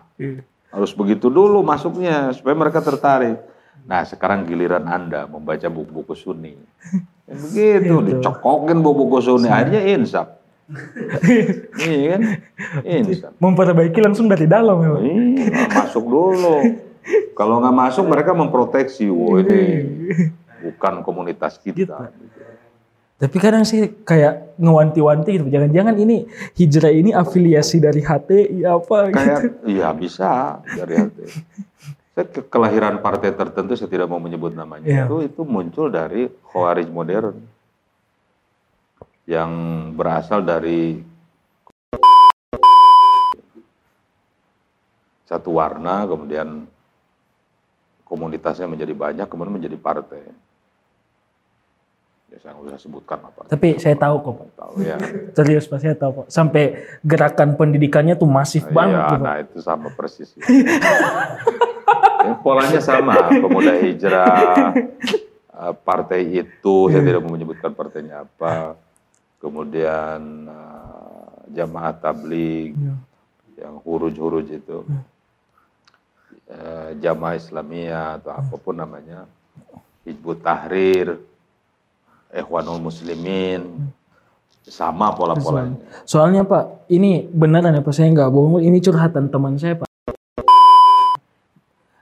Harus 0.72 0.96
begitu 0.96 1.28
dulu 1.28 1.60
masuknya 1.60 2.32
supaya 2.32 2.56
mereka 2.56 2.80
tertarik 2.80 3.51
nah 3.88 4.02
sekarang 4.06 4.46
giliran 4.46 4.86
anda 4.86 5.26
membaca 5.26 5.68
buku-buku 5.68 6.14
sunni 6.18 6.54
Ya 7.32 7.36
begitu 7.40 7.96
dicokokin 8.12 8.84
buku-buku 8.84 9.20
sunni 9.24 9.48
akhirnya 9.48 9.82
insaf 9.96 10.42
iya 11.88 12.16
kan 12.16 12.22
insaf 12.86 13.32
Memperbaiki 13.42 14.00
langsung 14.00 14.32
dari 14.32 14.48
dalam 14.48 14.80
ya 14.80 14.90
Pak. 14.96 15.02
Iya, 15.04 15.68
masuk 15.68 16.06
dulu. 16.08 16.56
Kalau 17.34 17.60
nggak 17.60 17.76
masuk 17.76 18.06
mereka 18.08 18.32
memproteksi, 18.32 19.10
wah 19.10 19.42
ini 19.42 19.62
bukan 20.62 21.02
komunitas 21.02 21.58
kita. 21.58 22.14
Tapi 23.22 23.38
kadang 23.38 23.62
sih 23.62 24.02
kayak 24.02 24.58
ngewanti-wanti 24.58 25.30
gitu. 25.38 25.46
Jangan-jangan 25.50 25.94
ini 25.98 26.26
hijrah 26.58 26.94
ini 26.94 27.14
afiliasi 27.14 27.78
dari 27.78 28.02
HTI 28.02 28.66
apa 28.66 28.98
gitu. 29.14 29.18
Kayak, 29.18 29.42
iya 29.66 29.88
bisa 29.94 30.62
dari 30.66 30.94
hati. 30.98 31.26
Saya 32.12 32.28
ke- 32.28 32.44
kelahiran 32.44 33.00
partai 33.00 33.32
tertentu 33.32 33.72
saya 33.74 33.88
tidak 33.88 34.06
mau 34.06 34.20
menyebut 34.20 34.52
namanya 34.52 34.84
Iya. 34.84 35.04
itu 35.08 35.24
itu 35.24 35.42
muncul 35.42 35.88
dari 35.88 36.28
Khawarij 36.28 36.92
modern 36.92 37.40
yang 39.24 39.52
berasal 39.96 40.44
dari 40.44 41.00
satu 45.24 45.56
warna 45.56 46.04
kemudian 46.04 46.68
komunitasnya 48.04 48.68
menjadi 48.68 48.92
banyak 48.92 49.28
kemudian 49.32 49.56
menjadi 49.56 49.78
partai. 49.80 50.20
Ya 52.28 52.38
saya 52.40 52.56
usah 52.58 52.76
sebutkan 52.76 53.24
apa. 53.24 53.48
Tapi 53.48 53.80
saya 53.80 53.96
tahu 53.96 54.16
kok 54.22 54.36
tahu 54.54 54.74
ya. 54.84 55.00
Serius 55.40 55.64
Pak, 55.64 55.80
saya 55.80 55.96
tahu 55.96 56.12
Pak. 56.14 56.26
Sampai 56.28 56.76
gerakan 57.00 57.56
pendidikannya 57.56 58.16
tuh 58.16 58.28
masif 58.28 58.68
banget 58.68 59.00
Iya, 59.00 59.08
tuh, 59.08 59.20
nah 59.20 59.36
itu 59.40 59.58
sama 59.60 59.88
persis. 59.92 60.36
Ya, 60.36 60.44
polanya 62.40 62.80
sama, 62.80 63.28
pemuda 63.28 63.76
hijrah, 63.84 64.72
eh, 65.60 65.74
partai 65.84 66.22
itu, 66.40 66.88
saya 66.88 67.04
tidak 67.04 67.22
mau 67.28 67.36
menyebutkan 67.36 67.76
partainya 67.76 68.24
apa. 68.24 68.80
Kemudian 69.44 70.48
eh, 70.48 71.30
jamaah 71.52 71.94
tabligh, 72.00 72.72
Iya. 72.72 72.96
yang 73.68 73.76
huruj-huruj 73.84 74.48
itu. 74.48 74.88
Eh, 76.52 76.90
jamaah 77.00 77.36
Islamiyah 77.36 78.20
atau 78.24 78.32
apa 78.36 78.56
pun 78.60 78.76
namanya. 78.76 79.28
Hizbut 80.02 80.42
Tahrir, 80.42 81.20
Ikhwanul 82.34 82.82
Muslimin, 82.82 83.92
sama 84.66 85.12
pola-polanya. 85.12 85.78
Soalnya 86.08 86.48
Pak, 86.48 86.88
ini 86.88 87.28
beneran 87.28 87.76
ya 87.76 87.84
Pak, 87.84 87.94
saya 87.94 88.08
nggak 88.10 88.32
bohong. 88.32 88.64
Ini 88.64 88.78
curhatan 88.80 89.28
teman 89.28 89.60
saya 89.60 89.76
Pak. 89.78 89.91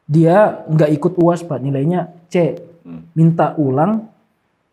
Dia 0.10 0.66
nggak 0.66 0.90
ikut 0.98 1.14
uas 1.22 1.46
Pak, 1.46 1.62
nilainya 1.62 2.10
C. 2.34 2.58
Hmm. 2.82 3.06
Minta 3.14 3.54
ulang, 3.62 4.10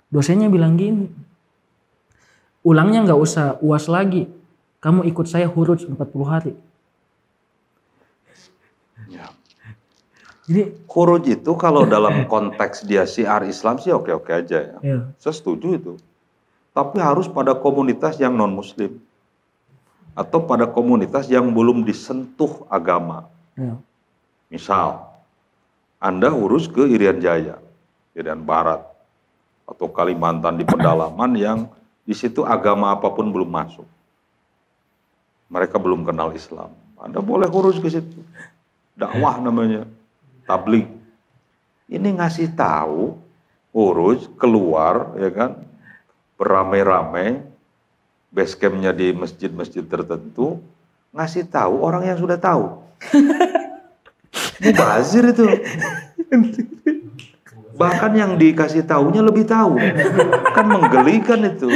dosennya 0.09 0.49
bilang 0.49 0.81
gini. 0.81 1.13
Ulangnya 2.65 3.05
nggak 3.05 3.21
usah 3.21 3.61
uas 3.61 3.85
lagi. 3.93 4.33
Kamu 4.81 5.05
ikut 5.05 5.29
saya 5.29 5.45
huruf 5.45 5.85
40 5.85 5.93
hari. 6.25 6.57
Ya. 9.13 9.29
Jadi, 10.47 10.73
Khuruj 10.87 11.25
itu 11.27 11.53
kalau 11.59 11.85
dalam 11.85 12.25
konteks 12.31 12.87
dia 12.87 13.03
siar 13.05 13.43
Islam 13.45 13.83
sih 13.83 13.91
oke-oke 13.91 14.31
aja 14.31 14.59
ya. 14.63 14.77
ya, 14.81 14.99
Saya 15.19 15.35
setuju 15.35 15.69
itu. 15.75 15.93
Tapi 16.71 17.03
harus 17.03 17.27
pada 17.27 17.53
komunitas 17.53 18.17
yang 18.17 18.33
non-muslim. 18.33 18.97
Atau 20.17 20.49
pada 20.49 20.65
komunitas 20.65 21.29
yang 21.29 21.51
belum 21.53 21.85
disentuh 21.85 22.65
agama. 22.73 23.29
ya. 23.59 23.77
Misal, 24.47 25.03
Anda 25.97 26.29
urus 26.29 26.69
ke 26.69 26.85
Irian 26.85 27.19
Jaya, 27.19 27.57
Irian 28.13 28.45
Barat, 28.45 28.85
atau 29.67 29.89
Kalimantan 29.91 30.61
di 30.61 30.65
pedalaman 30.69 31.33
yang 31.35 31.59
di 32.07 32.15
situ 32.15 32.47
agama 32.47 32.95
apa 32.95 33.11
pun 33.11 33.33
belum 33.33 33.49
masuk. 33.49 33.89
Mereka 35.51 35.81
belum 35.81 36.07
kenal 36.07 36.31
Islam. 36.37 36.71
Anda 37.01 37.19
boleh 37.19 37.51
urus 37.51 37.81
ke 37.81 37.89
situ. 37.91 38.21
Dakwah 38.97 39.41
namanya, 39.43 39.85
tablik. 40.47 40.89
Ini 41.87 42.19
ngasih 42.19 42.55
tahu, 42.55 43.15
urus, 43.75 44.27
keluar, 44.39 45.15
ya 45.21 45.31
kan, 45.31 45.61
beramai-ramai, 46.35 47.41
base 48.33 48.59
campnya 48.59 48.91
di 48.91 49.15
masjid-masjid 49.15 49.85
tertentu, 49.87 50.59
ngasih 51.15 51.47
tahu 51.47 51.81
orang 51.81 52.05
yang 52.11 52.19
sudah 52.19 52.37
tahu. 52.37 52.85
Mubazir 54.63 55.25
itu. 55.33 55.45
Bahkan 57.77 58.13
yang 58.17 58.41
dikasih 58.41 58.89
tahunya 58.89 59.21
lebih 59.21 59.45
tahu. 59.45 59.77
Kan 60.57 60.67
menggelikan 60.69 61.45
itu. 61.45 61.69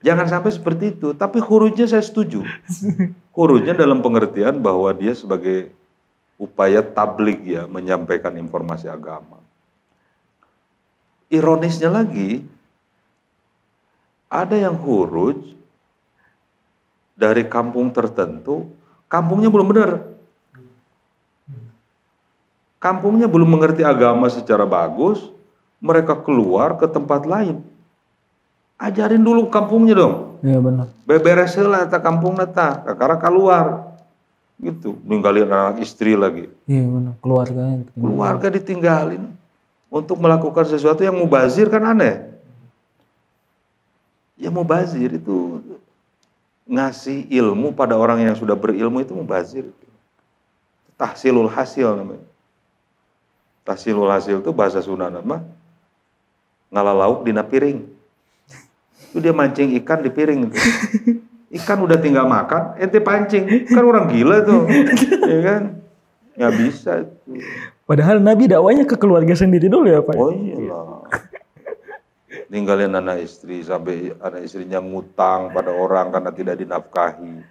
Jangan 0.00 0.26
sampai 0.30 0.50
seperti 0.54 0.96
itu. 0.96 1.12
Tapi 1.12 1.42
hurufnya 1.42 1.84
saya 1.84 2.00
setuju. 2.00 2.46
Hurufnya 3.36 3.76
dalam 3.76 4.00
pengertian 4.00 4.58
bahwa 4.64 4.88
dia 4.96 5.12
sebagai 5.12 5.70
upaya 6.38 6.80
tablik 6.80 7.42
ya, 7.44 7.66
menyampaikan 7.66 8.32
informasi 8.38 8.86
agama. 8.86 9.42
Ironisnya 11.28 11.92
lagi, 11.92 12.40
ada 14.32 14.56
yang 14.56 14.78
huruf 14.80 15.36
dari 17.18 17.44
kampung 17.44 17.92
tertentu, 17.92 18.70
kampungnya 19.10 19.52
belum 19.52 19.66
benar. 19.68 19.90
Kampungnya 22.78 23.26
belum 23.26 23.58
mengerti 23.58 23.82
agama 23.82 24.30
secara 24.30 24.62
bagus, 24.62 25.34
mereka 25.82 26.14
keluar 26.14 26.78
ke 26.78 26.86
tempat 26.86 27.26
lain. 27.26 27.62
Ajarin 28.78 29.22
dulu 29.22 29.50
kampungnya 29.50 29.98
dong. 29.98 30.38
Iya 30.46 30.62
benar. 30.62 30.86
Beberes 31.02 31.58
lah 31.58 31.90
ta 31.90 31.98
kampung 31.98 32.38
neta, 32.38 32.78
kakara 32.86 33.18
keluar. 33.18 33.90
Gitu, 34.58 34.94
ninggalin 35.02 35.50
anak 35.50 35.82
istri 35.82 36.14
lagi. 36.14 36.46
Iya 36.70 36.86
benar. 36.86 37.14
Keluarganya. 37.18 37.90
Keluarga 37.98 38.46
ditinggalin 38.46 39.34
untuk 39.90 40.22
melakukan 40.22 40.62
sesuatu 40.62 41.02
yang 41.02 41.18
mubazir 41.18 41.66
kan 41.66 41.82
aneh. 41.82 42.30
Ya 44.38 44.54
mubazir 44.54 45.18
itu 45.18 45.58
ngasih 46.70 47.26
ilmu 47.26 47.74
pada 47.74 47.98
orang 47.98 48.22
yang 48.22 48.38
sudah 48.38 48.54
berilmu 48.54 49.02
itu 49.02 49.10
mubazir. 49.10 49.66
Tahsilul 50.94 51.50
hasil 51.50 51.98
namanya. 51.98 52.27
Tahsilul 53.68 54.08
hasil 54.08 54.40
itu 54.40 54.48
bahasa 54.56 54.80
Sunda 54.80 55.12
nama 55.12 55.44
ngalah 56.72 56.96
lauk 56.96 57.20
di 57.28 57.36
piring. 57.36 57.78
Itu 59.12 59.20
dia 59.20 59.36
mancing 59.36 59.76
ikan 59.84 60.00
di 60.00 60.08
piring 60.08 60.48
itu. 60.48 60.56
Ikan 61.48 61.80
udah 61.80 61.96
tinggal 62.00 62.28
makan, 62.28 62.76
ente 62.80 63.00
pancing. 63.00 63.68
Kan 63.68 63.84
orang 63.84 64.08
gila 64.08 64.44
tuh. 64.44 64.68
ya 65.32 65.40
kan? 65.44 65.62
Nggak 66.36 66.52
bisa 66.60 66.90
itu. 67.04 67.40
Padahal 67.88 68.20
Nabi 68.20 68.52
dakwanya 68.52 68.84
ke 68.84 69.00
keluarga 69.00 69.32
sendiri 69.32 69.68
dulu 69.72 69.88
ya 69.88 70.04
Pak. 70.04 70.16
Oh 70.16 70.32
iyalah. 70.32 71.08
Ninggalin 72.48 72.96
anak 72.96 73.24
istri 73.24 73.60
sampai 73.60 74.12
anak 74.20 74.44
istrinya 74.44 74.80
ngutang 74.80 75.52
pada 75.52 75.72
orang 75.72 76.08
karena 76.08 76.30
tidak 76.32 76.56
dinafkahi. 76.60 77.44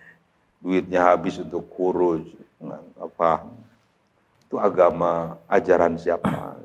Duitnya 0.61 1.14
habis 1.14 1.38
untuk 1.41 1.69
kurus. 1.69 2.26
Nggak, 2.57 2.81
paham. 3.18 3.53
Itu 4.47 4.55
agama 4.57 5.35
ajaran 5.51 5.99
siapa? 5.99 6.55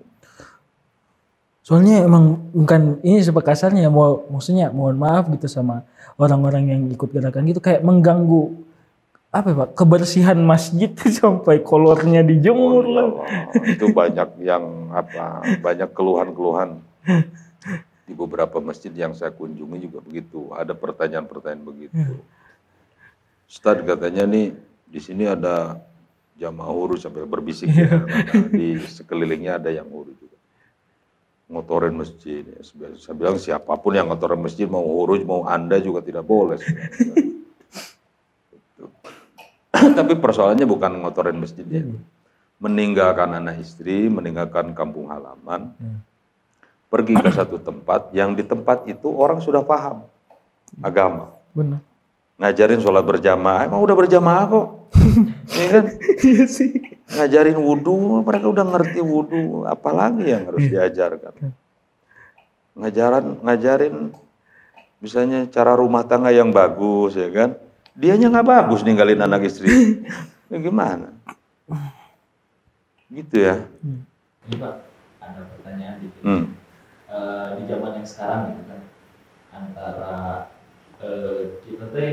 Soalnya 1.66 2.06
emang 2.06 2.38
bukan 2.54 3.02
ini 3.02 3.22
sepak 3.22 3.50
kasarnya 3.54 3.90
mau 3.90 4.22
maksudnya 4.30 4.70
mohon 4.70 4.98
maaf 4.98 5.26
gitu 5.30 5.46
sama 5.50 5.86
orang-orang 6.18 6.70
yang 6.70 6.82
ikut 6.90 7.10
gerakan 7.10 7.46
gitu 7.46 7.59
kayak 7.62 7.82
mengganggu 7.82 8.54
apa 9.32 9.48
ya 9.50 9.56
Pak 9.64 9.70
kebersihan 9.74 10.38
masjid 10.42 10.90
sampai 11.18 11.62
kolornya 11.62 12.22
dijemur 12.22 12.86
lah. 12.86 13.09
Itu 13.66 13.90
banyak 13.90 14.42
yang 14.42 14.94
apa 14.94 15.42
banyak 15.59 15.90
keluhan-keluhan 15.90 16.78
di 18.06 18.12
beberapa 18.14 18.59
masjid 18.59 18.90
yang 18.92 19.14
saya 19.14 19.30
kunjungi 19.30 19.88
juga 19.88 19.98
begitu 20.02 20.50
ada 20.52 20.74
pertanyaan-pertanyaan 20.74 21.64
begitu 21.64 22.18
Ustaz 23.46 23.80
katanya 23.84 24.26
nih 24.26 24.52
di 24.84 25.00
sini 25.00 25.24
ada 25.24 25.80
jamaah 26.43 26.74
huruf 26.74 26.98
sampai 26.98 27.23
berbisik 27.23 27.70
ya. 27.70 28.02
Di 28.59 28.82
sekelilingnya 28.82 29.62
ada 29.62 29.70
yang 29.70 29.86
huruf 29.86 30.19
juga 30.19 30.32
ngotorin 31.52 31.93
masjid 31.93 32.40
ya. 32.48 32.64
saya 32.97 33.12
bilang 33.12 33.36
siapa 33.36 33.77
pun 33.77 33.93
yang 33.93 34.09
ngotorin 34.09 34.40
masjid 34.40 34.64
mau 34.64 34.81
huruf 34.81 35.20
mau 35.23 35.44
anda 35.44 35.77
juga 35.78 36.01
tidak 36.01 36.24
boleh. 36.24 36.56
Gitu. 38.48 38.89
tapi 39.98 40.16
persoalannya 40.16 40.64
bukan 40.64 41.05
ngotorin 41.05 41.36
masjidnya 41.36 41.85
meninggalkan 42.62 43.43
anak 43.43 43.59
istri, 43.59 44.06
meninggalkan 44.06 44.70
kampung 44.70 45.10
halaman, 45.10 45.74
pergi 46.86 47.19
ke 47.19 47.31
satu 47.35 47.59
tempat 47.59 48.14
yang 48.14 48.39
di 48.39 48.47
tempat 48.47 48.86
itu 48.86 49.10
orang 49.10 49.43
sudah 49.43 49.66
paham 49.66 50.06
agama, 50.78 51.35
Benar. 51.51 51.82
Ngajarin 52.43 52.82
sholat 52.82 53.06
berjamaah, 53.06 53.70
emang 53.70 53.86
udah 53.86 53.94
berjamaah 53.94 54.44
kok, 54.51 54.66
ya 55.62 55.66
kan? 55.70 55.85
Iya 56.27 56.44
sih. 56.51 56.70
Ngajarin 57.06 57.55
wudhu, 57.55 58.27
mereka 58.27 58.51
udah 58.51 58.66
ngerti 58.66 58.98
wudhu, 58.98 59.62
apalagi 59.70 60.27
yang 60.27 60.51
harus 60.51 60.66
diajarkan? 60.66 61.55
Ngajaran, 62.74 63.47
ngajarin 63.47 64.10
misalnya 64.98 65.47
cara 65.55 65.78
rumah 65.78 66.02
tangga 66.02 66.35
yang 66.35 66.51
bagus, 66.51 67.14
ya 67.14 67.31
kan? 67.31 67.55
Dianya 67.94 68.27
nggak 68.27 68.48
bagus 68.51 68.82
ninggalin 68.82 69.23
anak 69.23 69.47
istri, 69.47 70.02
ya 70.51 70.59
gimana? 70.59 71.14
Gitu 73.06 73.39
ya. 73.39 73.70
Ini 74.51 74.56
Pak, 74.59 74.74
ada 75.23 75.40
pertanyaan 75.47 75.94
dikit. 76.02 76.23
Hmm. 76.27 76.44
Eh, 77.06 77.48
di 77.60 77.62
zaman 77.70 78.02
yang 78.02 78.09
sekarang 78.09 78.40
gitu 78.51 78.62
kan, 78.66 78.81
antara 79.55 80.48
kita 81.66 81.85
teh 81.91 82.11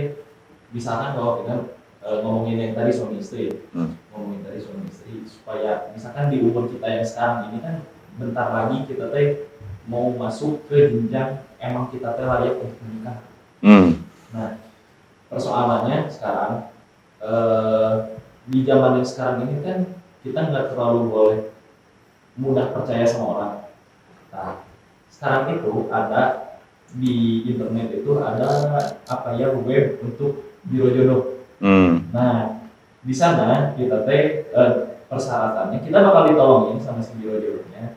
misalkan 0.74 1.14
kalau 1.18 1.42
kita 1.42 1.56
eh, 2.00 2.18
ngomongin 2.24 2.58
yang 2.58 2.74
tadi 2.74 2.92
suami 2.96 3.20
istri, 3.20 3.52
Hmm. 3.76 3.94
ngomongin 4.14 4.42
tadi 4.46 4.58
suami 4.64 4.88
istri, 4.88 5.26
supaya 5.28 5.92
misalkan 5.94 6.32
di 6.32 6.42
umur 6.42 6.72
kita 6.72 6.88
yang 6.88 7.06
sekarang 7.06 7.52
ini 7.52 7.58
kan 7.62 7.76
bentar 8.18 8.48
lagi 8.50 8.88
kita 8.88 9.12
teh 9.14 9.52
mau 9.90 10.14
masuk 10.16 10.66
ke 10.70 10.94
jenjang 10.94 11.44
emang 11.60 11.92
kita 11.92 12.16
teh 12.16 12.26
layak 12.26 12.56
untuk 12.62 12.80
menikah. 12.88 13.18
Hmm. 13.60 14.06
Nah, 14.32 14.58
persoalannya 15.28 16.08
sekarang 16.08 16.72
eh, 17.20 17.94
di 18.50 18.66
zaman 18.66 18.98
yang 18.98 19.08
sekarang 19.08 19.46
ini 19.46 19.62
kan 19.62 19.80
kita 20.26 20.40
nggak 20.50 20.74
terlalu 20.74 21.02
boleh 21.12 21.40
mudah 22.40 22.72
percaya 22.72 23.04
sama 23.04 23.26
orang. 23.36 23.54
Nah, 24.32 24.64
sekarang 25.12 25.60
itu 25.60 25.92
ada 25.92 26.49
di 26.98 27.46
internet 27.46 28.02
itu 28.02 28.18
ada 28.18 28.50
apa 29.06 29.30
ya 29.38 29.54
web 29.54 30.02
untuk 30.02 30.58
biro 30.66 30.90
jodoh. 30.90 31.22
Hmm. 31.62 32.10
Nah, 32.10 32.66
di 33.06 33.14
sana 33.14 33.78
kita 33.78 34.08
teh 34.10 34.50
eh, 34.50 34.74
persyaratannya 35.06 35.86
kita 35.86 35.98
bakal 36.02 36.24
ditolongin 36.34 36.78
sama 36.82 37.04
si 37.04 37.14
biro 37.22 37.38
jodohnya. 37.38 37.94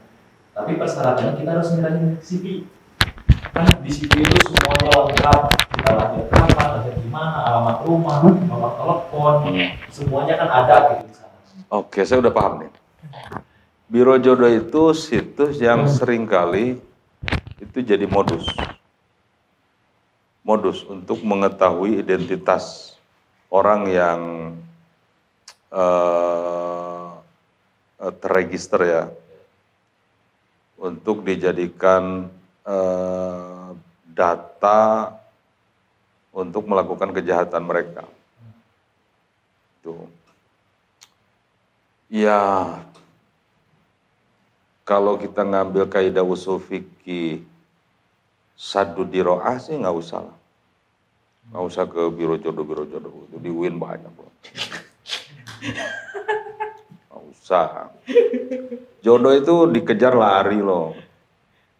Tapi 0.52 0.76
persyaratannya 0.76 1.40
kita 1.40 1.50
harus 1.56 1.68
ngirahin 1.72 2.20
CV. 2.20 2.68
Kan 3.52 3.68
di 3.80 3.90
CV 3.92 4.20
itu 4.20 4.38
semuanya 4.52 5.08
lengkap. 5.08 5.40
Kita 5.72 5.90
lahir 5.96 6.24
kapan, 6.28 6.68
lahir 6.78 6.94
di 7.00 7.08
mana, 7.08 7.38
alamat 7.48 7.78
rumah, 7.88 8.20
nomor 8.22 8.72
telepon, 8.76 9.34
semuanya 9.88 10.34
kan 10.36 10.48
ada 10.52 10.76
gitu 10.92 11.04
di 11.08 11.14
sana. 11.16 11.36
Oke, 11.72 12.04
saya 12.04 12.20
udah 12.20 12.32
paham 12.32 12.64
nih. 12.64 12.70
Biro 13.92 14.16
jodoh 14.16 14.48
itu 14.48 14.96
situs 14.96 15.60
yang 15.60 15.84
sering 15.84 16.24
kali 16.24 16.80
itu 17.60 17.78
jadi 17.84 18.08
modus. 18.08 18.48
Modus 20.42 20.82
untuk 20.82 21.22
mengetahui 21.22 22.02
identitas 22.02 22.94
orang 23.46 23.86
yang 23.86 24.20
eh, 25.70 27.08
terregister 28.18 28.80
ya 28.82 29.04
untuk 30.82 31.22
dijadikan 31.22 32.26
eh, 32.66 33.68
data 34.10 35.14
untuk 36.32 36.64
melakukan 36.66 37.12
kejahatan 37.12 37.62
mereka. 37.62 38.02
Tuh. 39.84 40.08
Ya, 42.12 42.40
kalau 44.84 45.16
kita 45.16 45.44
ngambil 45.44 45.88
kaidah 45.88 46.24
usul 46.24 46.60
fikih 46.60 47.44
sadu 48.62 49.02
diroah 49.02 49.58
sih 49.58 49.74
nggak 49.74 49.96
usah 49.98 50.22
lah. 50.22 50.38
Nggak 51.50 51.64
usah 51.66 51.84
ke 51.90 52.02
biro 52.14 52.38
jodoh 52.38 52.62
biro 52.62 52.86
jodoh 52.86 53.26
itu 53.26 53.36
di 53.42 53.50
UIN 53.50 53.74
banyak 53.82 54.14
loh. 54.14 54.30
Nggak 57.10 57.22
usah. 57.34 57.90
Jodoh 59.02 59.34
itu 59.34 59.54
dikejar 59.66 60.14
lari 60.14 60.62
loh. 60.62 60.94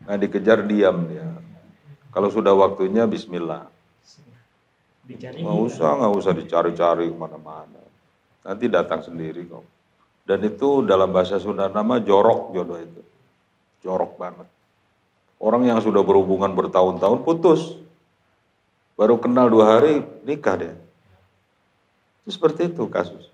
Nah 0.02 0.18
dikejar 0.18 0.66
diam 0.66 1.06
dia. 1.06 1.30
Kalau 2.10 2.28
sudah 2.34 2.50
waktunya 2.50 3.06
Bismillah. 3.06 3.70
Nggak 5.06 5.58
usah, 5.70 5.90
nggak 6.02 6.12
usah 6.18 6.32
dicari-cari 6.34 7.06
ke 7.06 7.16
mana-mana. 7.16 7.78
Nanti 8.42 8.66
datang 8.66 9.06
sendiri 9.06 9.46
kok. 9.46 9.64
Dan 10.26 10.42
itu 10.42 10.82
dalam 10.82 11.14
bahasa 11.14 11.38
Sunda 11.38 11.70
nama 11.70 12.02
jorok 12.02 12.50
jodoh 12.50 12.78
itu. 12.82 13.02
Jorok 13.86 14.18
banget. 14.18 14.50
Orang 15.42 15.66
yang 15.66 15.82
sudah 15.82 16.06
berhubungan 16.06 16.54
bertahun-tahun 16.54 17.26
putus. 17.26 17.74
Baru 18.94 19.18
kenal 19.18 19.50
dua 19.50 19.74
hari 19.74 20.06
nikah 20.22 20.54
dia. 20.54 20.78
Itu 22.22 22.38
seperti 22.38 22.70
itu 22.70 22.86
kasus. 22.86 23.26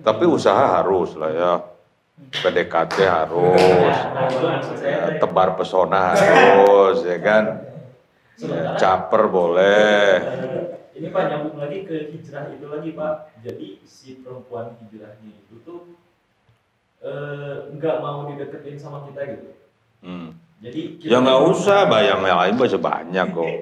Tapi 0.00 0.24
usaha 0.24 0.80
harus 0.80 1.12
lah 1.12 1.30
ya. 1.36 1.52
PDKT 2.40 2.96
harus. 3.04 3.94
Ya, 4.80 5.20
tebar 5.20 5.60
pesona 5.60 6.16
harus 6.16 7.04
ya 7.04 7.20
kan. 7.20 7.44
Ya, 8.40 8.80
caper 8.80 9.28
boleh. 9.28 10.24
ini 10.94 11.10
Pak 11.10 11.22
nyambung 11.26 11.58
lagi 11.58 11.84
ke 11.84 12.16
hijrah 12.16 12.48
itu 12.54 12.64
lagi 12.70 12.96
Pak. 12.96 13.14
Jadi 13.44 13.84
si 13.84 14.24
perempuan 14.24 14.72
hijrahnya 14.80 15.36
itu 15.36 15.60
tuh 15.66 16.00
eh, 17.04 17.54
nggak 17.76 17.96
mau 18.00 18.24
dideketin 18.32 18.80
sama 18.80 19.04
kita 19.06 19.20
gitu. 19.36 19.48
Hmm. 20.00 20.28
Jadi 20.64 20.96
Ya 21.04 21.20
nggak 21.20 21.40
usah, 21.52 21.84
bayang 21.84 22.24
yang 22.24 22.40
lain 22.40 22.54
masih 22.56 22.80
banyak 22.80 23.26
kok. 23.36 23.54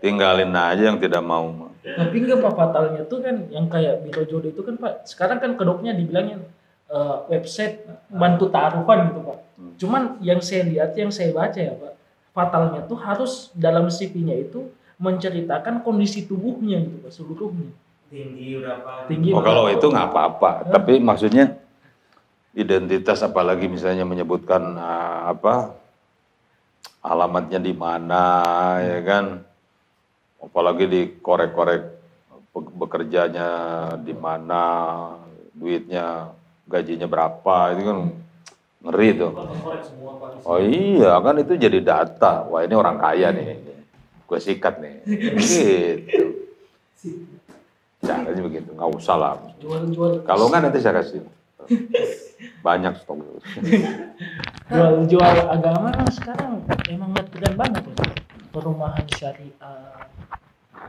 Tinggalin 0.00 0.52
aja 0.56 0.82
yang 0.88 0.96
tidak 0.96 1.20
mau. 1.20 1.68
Tapi 1.80 2.16
enggak 2.24 2.40
Pak 2.40 2.54
fatalnya 2.56 3.02
tuh 3.04 3.20
kan 3.20 3.48
yang 3.52 3.68
kayak 3.68 4.04
Biro 4.04 4.24
Jodoh 4.24 4.48
itu 4.48 4.62
kan 4.64 4.80
Pak. 4.80 5.04
Sekarang 5.04 5.40
kan 5.40 5.60
kedoknya 5.60 5.92
dibilangin 5.92 6.40
eh, 6.88 7.16
website 7.28 7.84
bantu 8.08 8.48
taruhan 8.48 9.12
gitu 9.12 9.20
Pak. 9.28 9.38
Hmm. 9.60 9.72
Cuman 9.76 10.02
yang 10.24 10.40
saya 10.40 10.64
lihat, 10.64 10.96
yang 10.96 11.12
saya 11.12 11.36
baca 11.36 11.60
ya 11.60 11.76
Pak, 11.76 11.92
fatalnya 12.32 12.80
tuh 12.88 12.96
harus 12.96 13.52
dalam 13.52 13.92
CV-nya 13.92 14.40
itu 14.40 14.72
menceritakan 15.00 15.80
kondisi 15.84 16.24
tubuhnya 16.24 16.80
gitu 16.80 16.96
Pak, 17.04 17.12
seluruhnya. 17.12 17.72
tinggi 18.10 18.58
berapa 18.58 19.06
Tinggi. 19.06 19.30
Oh 19.30 19.38
kalau 19.38 19.70
itu 19.70 19.86
nggak 19.86 20.08
apa-apa, 20.10 20.66
tapi 20.66 20.98
maksudnya 20.98 21.54
identitas 22.54 23.22
apalagi 23.22 23.70
misalnya 23.70 24.02
menyebutkan 24.02 24.74
ah, 24.74 25.30
apa 25.30 25.74
alamatnya 27.00 27.56
di 27.62 27.72
mana 27.72 28.24
ya 28.82 28.98
kan, 29.00 29.24
apalagi 30.42 30.84
dikorek-korek 30.84 31.82
be- 32.52 32.74
bekerjanya 32.76 33.48
di 34.02 34.12
mana, 34.12 34.64
duitnya 35.56 36.34
gajinya 36.68 37.08
berapa 37.08 37.72
itu 37.72 37.82
kan 37.88 37.98
ngeri 38.80 39.08
tuh. 39.16 39.30
Pak. 39.32 39.46
Oh 40.44 40.60
iya 40.60 41.16
kan 41.20 41.36
itu 41.40 41.56
jadi 41.56 41.78
data. 41.80 42.44
Wah 42.48 42.64
ini 42.64 42.74
orang 42.76 42.96
kaya 43.00 43.32
nih. 43.32 43.46
Gue 44.28 44.38
sikat 44.38 44.78
nih. 44.80 44.94
Gitu. 45.36 46.24
Caranya 48.04 48.42
begitu. 48.44 48.70
Nggak 48.72 48.90
usah 48.96 49.16
lah. 49.16 49.34
Kalau 50.24 50.48
nggak 50.48 50.62
nanti 50.68 50.78
saya 50.80 51.00
kasih. 51.02 51.24
Banyak 52.66 52.94
stok. 53.00 53.20
jual-jual 54.70 55.36
agama 55.50 55.88
kan 55.92 56.08
sekarang 56.12 56.64
emang 56.88 57.10
ngetren 57.16 57.54
banget 57.56 57.82
ya. 57.84 58.06
Perumahan 58.50 59.06
syariah 59.14 60.08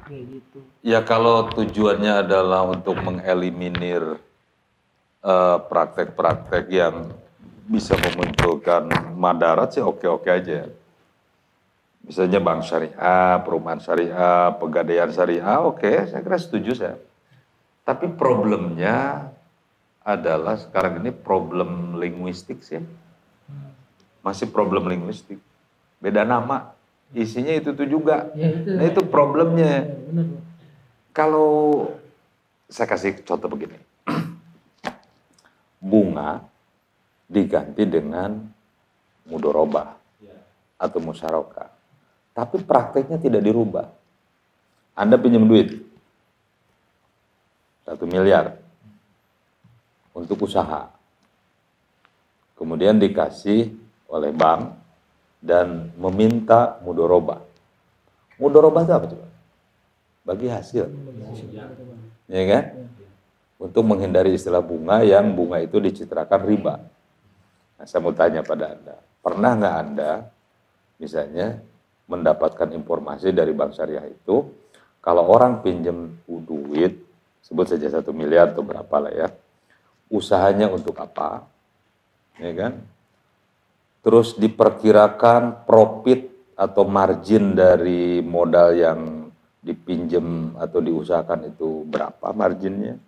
kayak 0.07 0.23
gitu. 0.27 0.60
Ya 0.84 0.99
kalau 1.06 1.48
tujuannya 1.52 2.26
adalah 2.26 2.68
untuk 2.68 2.99
mengeliminir 2.99 4.19
eh, 5.23 5.57
praktek-praktek 5.72 6.65
yang 6.68 7.15
bisa 7.72 7.95
memunculkan 7.95 8.91
madarat 9.15 9.72
sih 9.72 9.84
oke-oke 9.84 10.27
aja. 10.27 10.68
Misalnya 12.02 12.41
bank 12.41 12.65
syariah, 12.65 13.39
perumahan 13.45 13.80
syariah, 13.80 14.52
pegadaian 14.57 15.11
syariah, 15.14 15.61
oke, 15.64 16.10
saya 16.10 16.19
kira 16.19 16.38
setuju 16.41 16.72
saya. 16.76 16.98
Tapi 17.88 18.10
problemnya 18.18 19.30
adalah 20.02 20.57
sekarang 20.57 21.02
ini 21.02 21.14
problem 21.14 21.98
linguistik 22.02 22.65
sih. 22.65 22.82
Masih 24.22 24.49
problem 24.49 24.90
linguistik. 24.90 25.38
Beda 26.02 26.26
nama, 26.26 26.73
isinya 27.14 27.53
itu 27.53 27.73
tuh 27.73 27.86
juga. 27.86 28.30
Ya 28.34 28.49
itu. 28.49 28.69
Nah 28.73 28.86
itu 28.86 29.02
problemnya. 29.06 29.90
Ya, 29.90 30.14
Pak. 30.14 30.28
Kalau 31.11 31.52
saya 32.72 32.88
kasih 32.88 33.22
contoh 33.26 33.52
begini, 33.52 33.78
bunga 35.91 36.45
diganti 37.30 37.84
dengan 37.86 38.41
mudoroba 39.28 39.98
atau 40.82 40.98
musyarakah, 40.98 41.69
tapi 42.34 42.57
prakteknya 42.65 43.22
tidak 43.22 43.45
dirubah. 43.45 43.91
Anda 44.98 45.22
pinjam 45.22 45.45
duit 45.45 45.82
satu 47.86 48.07
miliar 48.07 48.57
untuk 50.11 50.45
usaha, 50.45 50.91
kemudian 52.59 52.99
dikasih 52.99 53.71
oleh 54.11 54.31
bank 54.35 54.75
dan 55.41 55.89
meminta 55.97 56.77
mudoroba. 56.83 57.41
Mudoroba 58.38 58.83
itu 58.83 58.93
apa 58.93 59.05
coba? 59.09 59.27
Bagi 60.21 60.47
hasil 60.53 60.85
ya 62.31 62.43
kan? 62.47 62.63
Untuk 63.61 63.83
menghindari 63.85 64.33
istilah 64.33 64.63
bunga 64.63 65.05
yang 65.05 65.38
bunga 65.38 65.61
itu 65.61 65.77
dicitrakan 65.77 66.41
riba. 66.47 66.81
Nah, 67.77 67.85
saya 67.85 68.01
mau 68.01 68.13
tanya 68.13 68.41
pada 68.41 68.73
Anda, 68.73 68.95
pernah 69.21 69.51
nggak 69.53 69.75
Anda 69.85 70.11
misalnya 70.97 71.61
mendapatkan 72.09 72.69
informasi 72.73 73.29
dari 73.33 73.53
bank 73.53 73.77
syariah 73.77 74.09
itu, 74.09 74.49
kalau 75.01 75.29
orang 75.29 75.61
pinjam 75.61 76.13
duit, 76.25 76.97
sebut 77.41 77.69
saja 77.69 77.89
satu 77.89 78.13
miliar 78.13 78.53
atau 78.53 78.65
berapa 78.65 78.95
lah 78.97 79.13
ya, 79.13 79.27
usahanya 80.11 80.67
untuk 80.67 80.99
apa, 80.99 81.47
ya 82.35 82.51
kan? 82.51 82.83
Terus 84.03 84.35
diperkirakan 84.35 85.63
profit 85.63 86.27
atau 86.59 86.83
margin 86.83 87.55
dari 87.55 88.19
modal 88.19 88.75
yang 88.75 88.99
dipinjam 89.63 90.57
atau 90.59 90.83
diusahakan 90.83 91.53
itu 91.55 91.88
berapa 91.88 92.27
marginnya, 92.35 92.99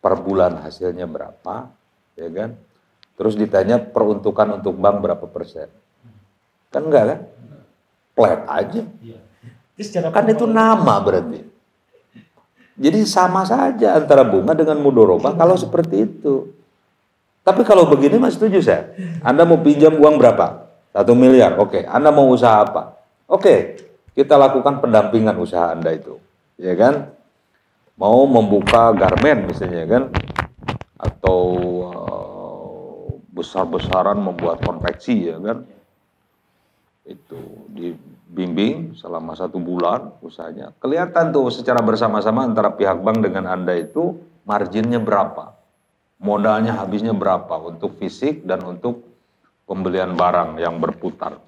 per 0.00 0.16
bulan 0.16 0.64
hasilnya 0.64 1.04
berapa, 1.04 1.68
ya 2.16 2.28
kan? 2.32 2.56
Terus 3.20 3.36
ditanya 3.36 3.76
peruntukan 3.76 4.56
untuk 4.56 4.80
bank 4.80 4.96
berapa 5.04 5.26
persen, 5.28 5.68
kan 6.72 6.82
enggak 6.88 7.04
kan? 7.04 7.20
Flat 8.16 8.40
aja, 8.48 8.82
secara 9.76 10.08
kan 10.08 10.24
itu 10.30 10.48
nama 10.48 10.96
berarti. 11.04 11.49
Jadi 12.80 13.04
sama 13.04 13.44
saja 13.44 14.00
antara 14.00 14.24
bunga 14.24 14.56
dengan 14.56 14.80
mudoroba 14.80 15.36
kalau 15.36 15.52
seperti 15.52 16.08
itu. 16.08 16.48
Tapi 17.44 17.60
kalau 17.60 17.84
begini 17.92 18.16
mas 18.16 18.40
setuju 18.40 18.64
saya. 18.64 18.96
Anda 19.20 19.44
mau 19.44 19.60
pinjam 19.60 20.00
uang 20.00 20.16
berapa? 20.16 20.64
Satu 20.96 21.12
miliar. 21.12 21.60
Oke. 21.60 21.84
Anda 21.84 22.08
mau 22.08 22.32
usaha 22.32 22.64
apa? 22.64 22.96
Oke. 23.28 23.76
Kita 24.16 24.40
lakukan 24.40 24.80
pendampingan 24.80 25.36
usaha 25.36 25.76
Anda 25.76 25.92
itu. 25.92 26.16
Ya 26.56 26.72
kan? 26.72 27.12
Mau 28.00 28.24
membuka 28.24 28.96
garmen 28.96 29.44
misalnya 29.44 29.84
kan? 29.84 30.02
Atau 30.96 31.40
eh, 31.84 33.04
besar-besaran 33.28 34.16
membuat 34.16 34.64
konveksi 34.64 35.28
ya 35.28 35.36
kan? 35.36 35.68
Itu 37.04 37.36
dibimbing 38.30 38.94
selama 38.94 39.34
satu 39.34 39.58
bulan 39.58 40.14
usahanya. 40.22 40.70
Kelihatan 40.78 41.34
tuh 41.34 41.50
secara 41.50 41.82
bersama-sama 41.82 42.46
antara 42.46 42.70
pihak 42.70 43.02
bank 43.02 43.26
dengan 43.26 43.50
Anda 43.50 43.74
itu 43.74 44.22
marginnya 44.46 45.02
berapa 45.02 45.60
modalnya 46.20 46.76
habisnya 46.76 47.16
berapa 47.16 47.56
untuk 47.64 47.96
fisik 47.96 48.44
dan 48.44 48.60
untuk 48.62 49.08
pembelian 49.64 50.14
barang 50.14 50.60
yang 50.60 50.76
berputar, 50.78 51.40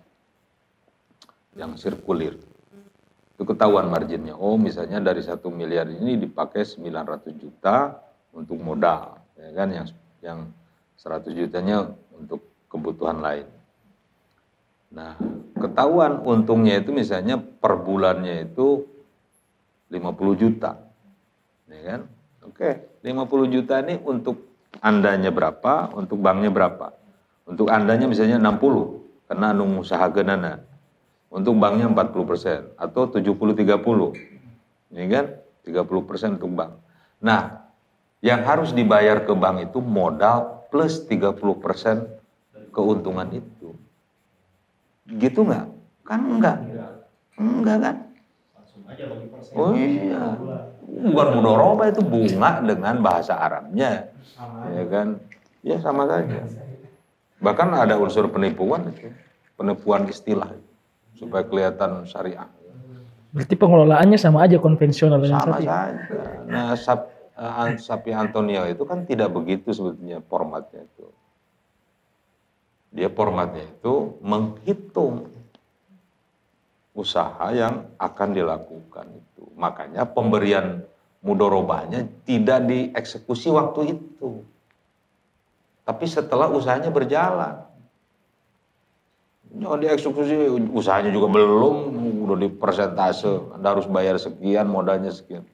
yang 1.54 1.76
sirkulir. 1.76 2.40
Itu 3.36 3.44
ketahuan 3.44 3.92
marginnya. 3.92 4.34
Oh 4.34 4.56
misalnya 4.56 4.98
dari 4.98 5.20
satu 5.20 5.52
miliar 5.52 5.86
ini 5.92 6.16
dipakai 6.16 6.64
900 6.64 7.36
juta 7.36 8.00
untuk 8.32 8.56
modal, 8.58 9.20
ya 9.36 9.50
kan? 9.52 9.68
Yang 9.68 9.86
yang 10.24 10.40
100 10.96 11.36
jutanya 11.36 11.92
untuk 12.16 12.40
kebutuhan 12.72 13.20
lain. 13.20 13.46
Nah, 14.92 15.16
ketahuan 15.62 16.18
untungnya 16.26 16.82
itu 16.82 16.90
misalnya 16.90 17.38
per 17.38 17.78
bulannya 17.78 18.50
itu 18.50 18.82
50 19.92 20.42
juta. 20.42 20.82
Ya 21.70 21.80
kan? 21.86 22.00
Oke, 22.42 23.00
50 23.06 23.54
juta 23.54 23.78
ini 23.80 24.02
untuk 24.02 24.50
andanya 24.82 25.30
berapa, 25.30 25.94
untuk 25.94 26.18
banknya 26.18 26.50
berapa. 26.50 26.92
Untuk 27.46 27.70
andanya 27.70 28.10
misalnya 28.10 28.42
60, 28.42 29.30
karena 29.30 29.54
anu 29.54 29.78
usaha 29.78 30.04
genana. 30.10 30.64
Untuk 31.32 31.56
banknya 31.56 31.88
40 31.88 32.28
persen, 32.28 32.60
atau 32.76 33.08
70-30. 33.08 34.12
Ini 34.92 35.06
kan 35.08 35.26
30 35.64 36.08
persen 36.08 36.36
untuk 36.36 36.52
bank. 36.52 36.76
Nah, 37.24 37.62
yang 38.20 38.44
harus 38.44 38.74
dibayar 38.76 39.24
ke 39.24 39.32
bank 39.32 39.72
itu 39.72 39.78
modal 39.80 40.68
plus 40.68 41.02
30 41.08 41.38
persen 41.58 42.06
keuntungan 42.72 43.28
itu. 43.32 43.74
Gitu 45.08 45.40
nggak? 45.42 45.66
Kan 46.06 46.20
enggak. 46.38 46.58
Enggak 47.38 47.78
kan? 47.82 47.96
Langsung 48.54 48.82
aja 48.86 49.04
bagi 49.10 49.26
persen. 49.30 49.54
Oh 49.58 49.72
iya. 49.74 50.24
Bukan 51.02 51.26
mudoroba 51.34 51.90
itu 51.90 52.02
bunga 52.04 52.62
dengan 52.62 53.02
bahasa 53.02 53.34
Arabnya. 53.34 54.06
Ya 54.70 54.84
kan? 54.86 55.18
Ya 55.66 55.76
sama 55.82 56.06
saja. 56.06 56.46
Bahkan 57.42 57.68
ada 57.74 57.98
unsur 57.98 58.30
penipuan 58.30 58.94
itu. 58.94 59.10
Penipuan 59.58 60.06
istilah. 60.06 60.54
Supaya 61.18 61.42
kelihatan 61.46 62.06
syariah. 62.06 62.46
Berarti 63.32 63.54
pengelolaannya 63.56 64.18
sama 64.20 64.44
aja 64.44 64.60
konvensional 64.60 65.18
dengan 65.18 65.40
Sama 65.40 65.56
sapi. 65.58 65.64
saja. 65.64 65.88
Nah, 66.46 66.76
sap, 66.76 67.08
eh, 67.32 67.80
sapi 67.80 68.10
Antonio 68.12 68.68
itu 68.68 68.84
kan 68.84 69.08
tidak 69.08 69.32
begitu 69.32 69.72
sebetulnya 69.72 70.20
formatnya 70.28 70.84
itu. 70.84 71.08
Dia 72.92 73.08
formatnya 73.08 73.64
itu 73.64 74.20
menghitung 74.20 75.32
usaha 76.92 77.48
yang 77.56 77.88
akan 77.96 78.28
dilakukan 78.36 79.06
itu. 79.16 79.42
Makanya 79.56 80.04
pemberian 80.04 80.84
mudorobahnya 81.24 82.04
tidak 82.28 82.68
dieksekusi 82.68 83.48
waktu 83.48 83.96
itu. 83.96 84.44
Tapi 85.82 86.04
setelah 86.04 86.52
usahanya 86.52 86.92
berjalan. 86.92 87.64
Jangan 89.52 89.78
dieksekusi, 89.84 90.32
usahanya 90.72 91.12
juga 91.12 91.28
belum, 91.28 91.92
udah 92.24 92.36
di 92.40 92.48
persentase, 92.48 93.52
Anda 93.52 93.76
harus 93.76 93.84
bayar 93.84 94.16
sekian, 94.16 94.64
modalnya 94.64 95.12
sekian. 95.12 95.44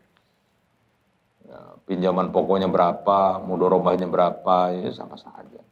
Ya, 1.42 1.58
pinjaman 1.82 2.30
pokoknya 2.30 2.70
berapa, 2.70 3.42
mudorobahnya 3.42 4.06
berapa, 4.06 4.70
ya 4.78 4.94
sama 4.94 5.18
saja. 5.18 5.67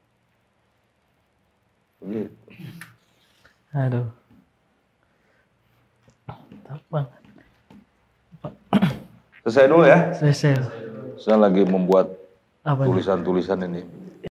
Aduh. 3.73 4.09
Mantap 6.27 6.81
banget. 6.93 7.20
Selesai 9.47 9.66
dulu 9.70 9.85
ya, 9.86 10.10
Selesai. 10.10 10.59
saya 11.23 11.39
lagi 11.39 11.62
membuat 11.62 12.10
tulisan-tulisan 12.66 13.62
ini. 13.62 13.86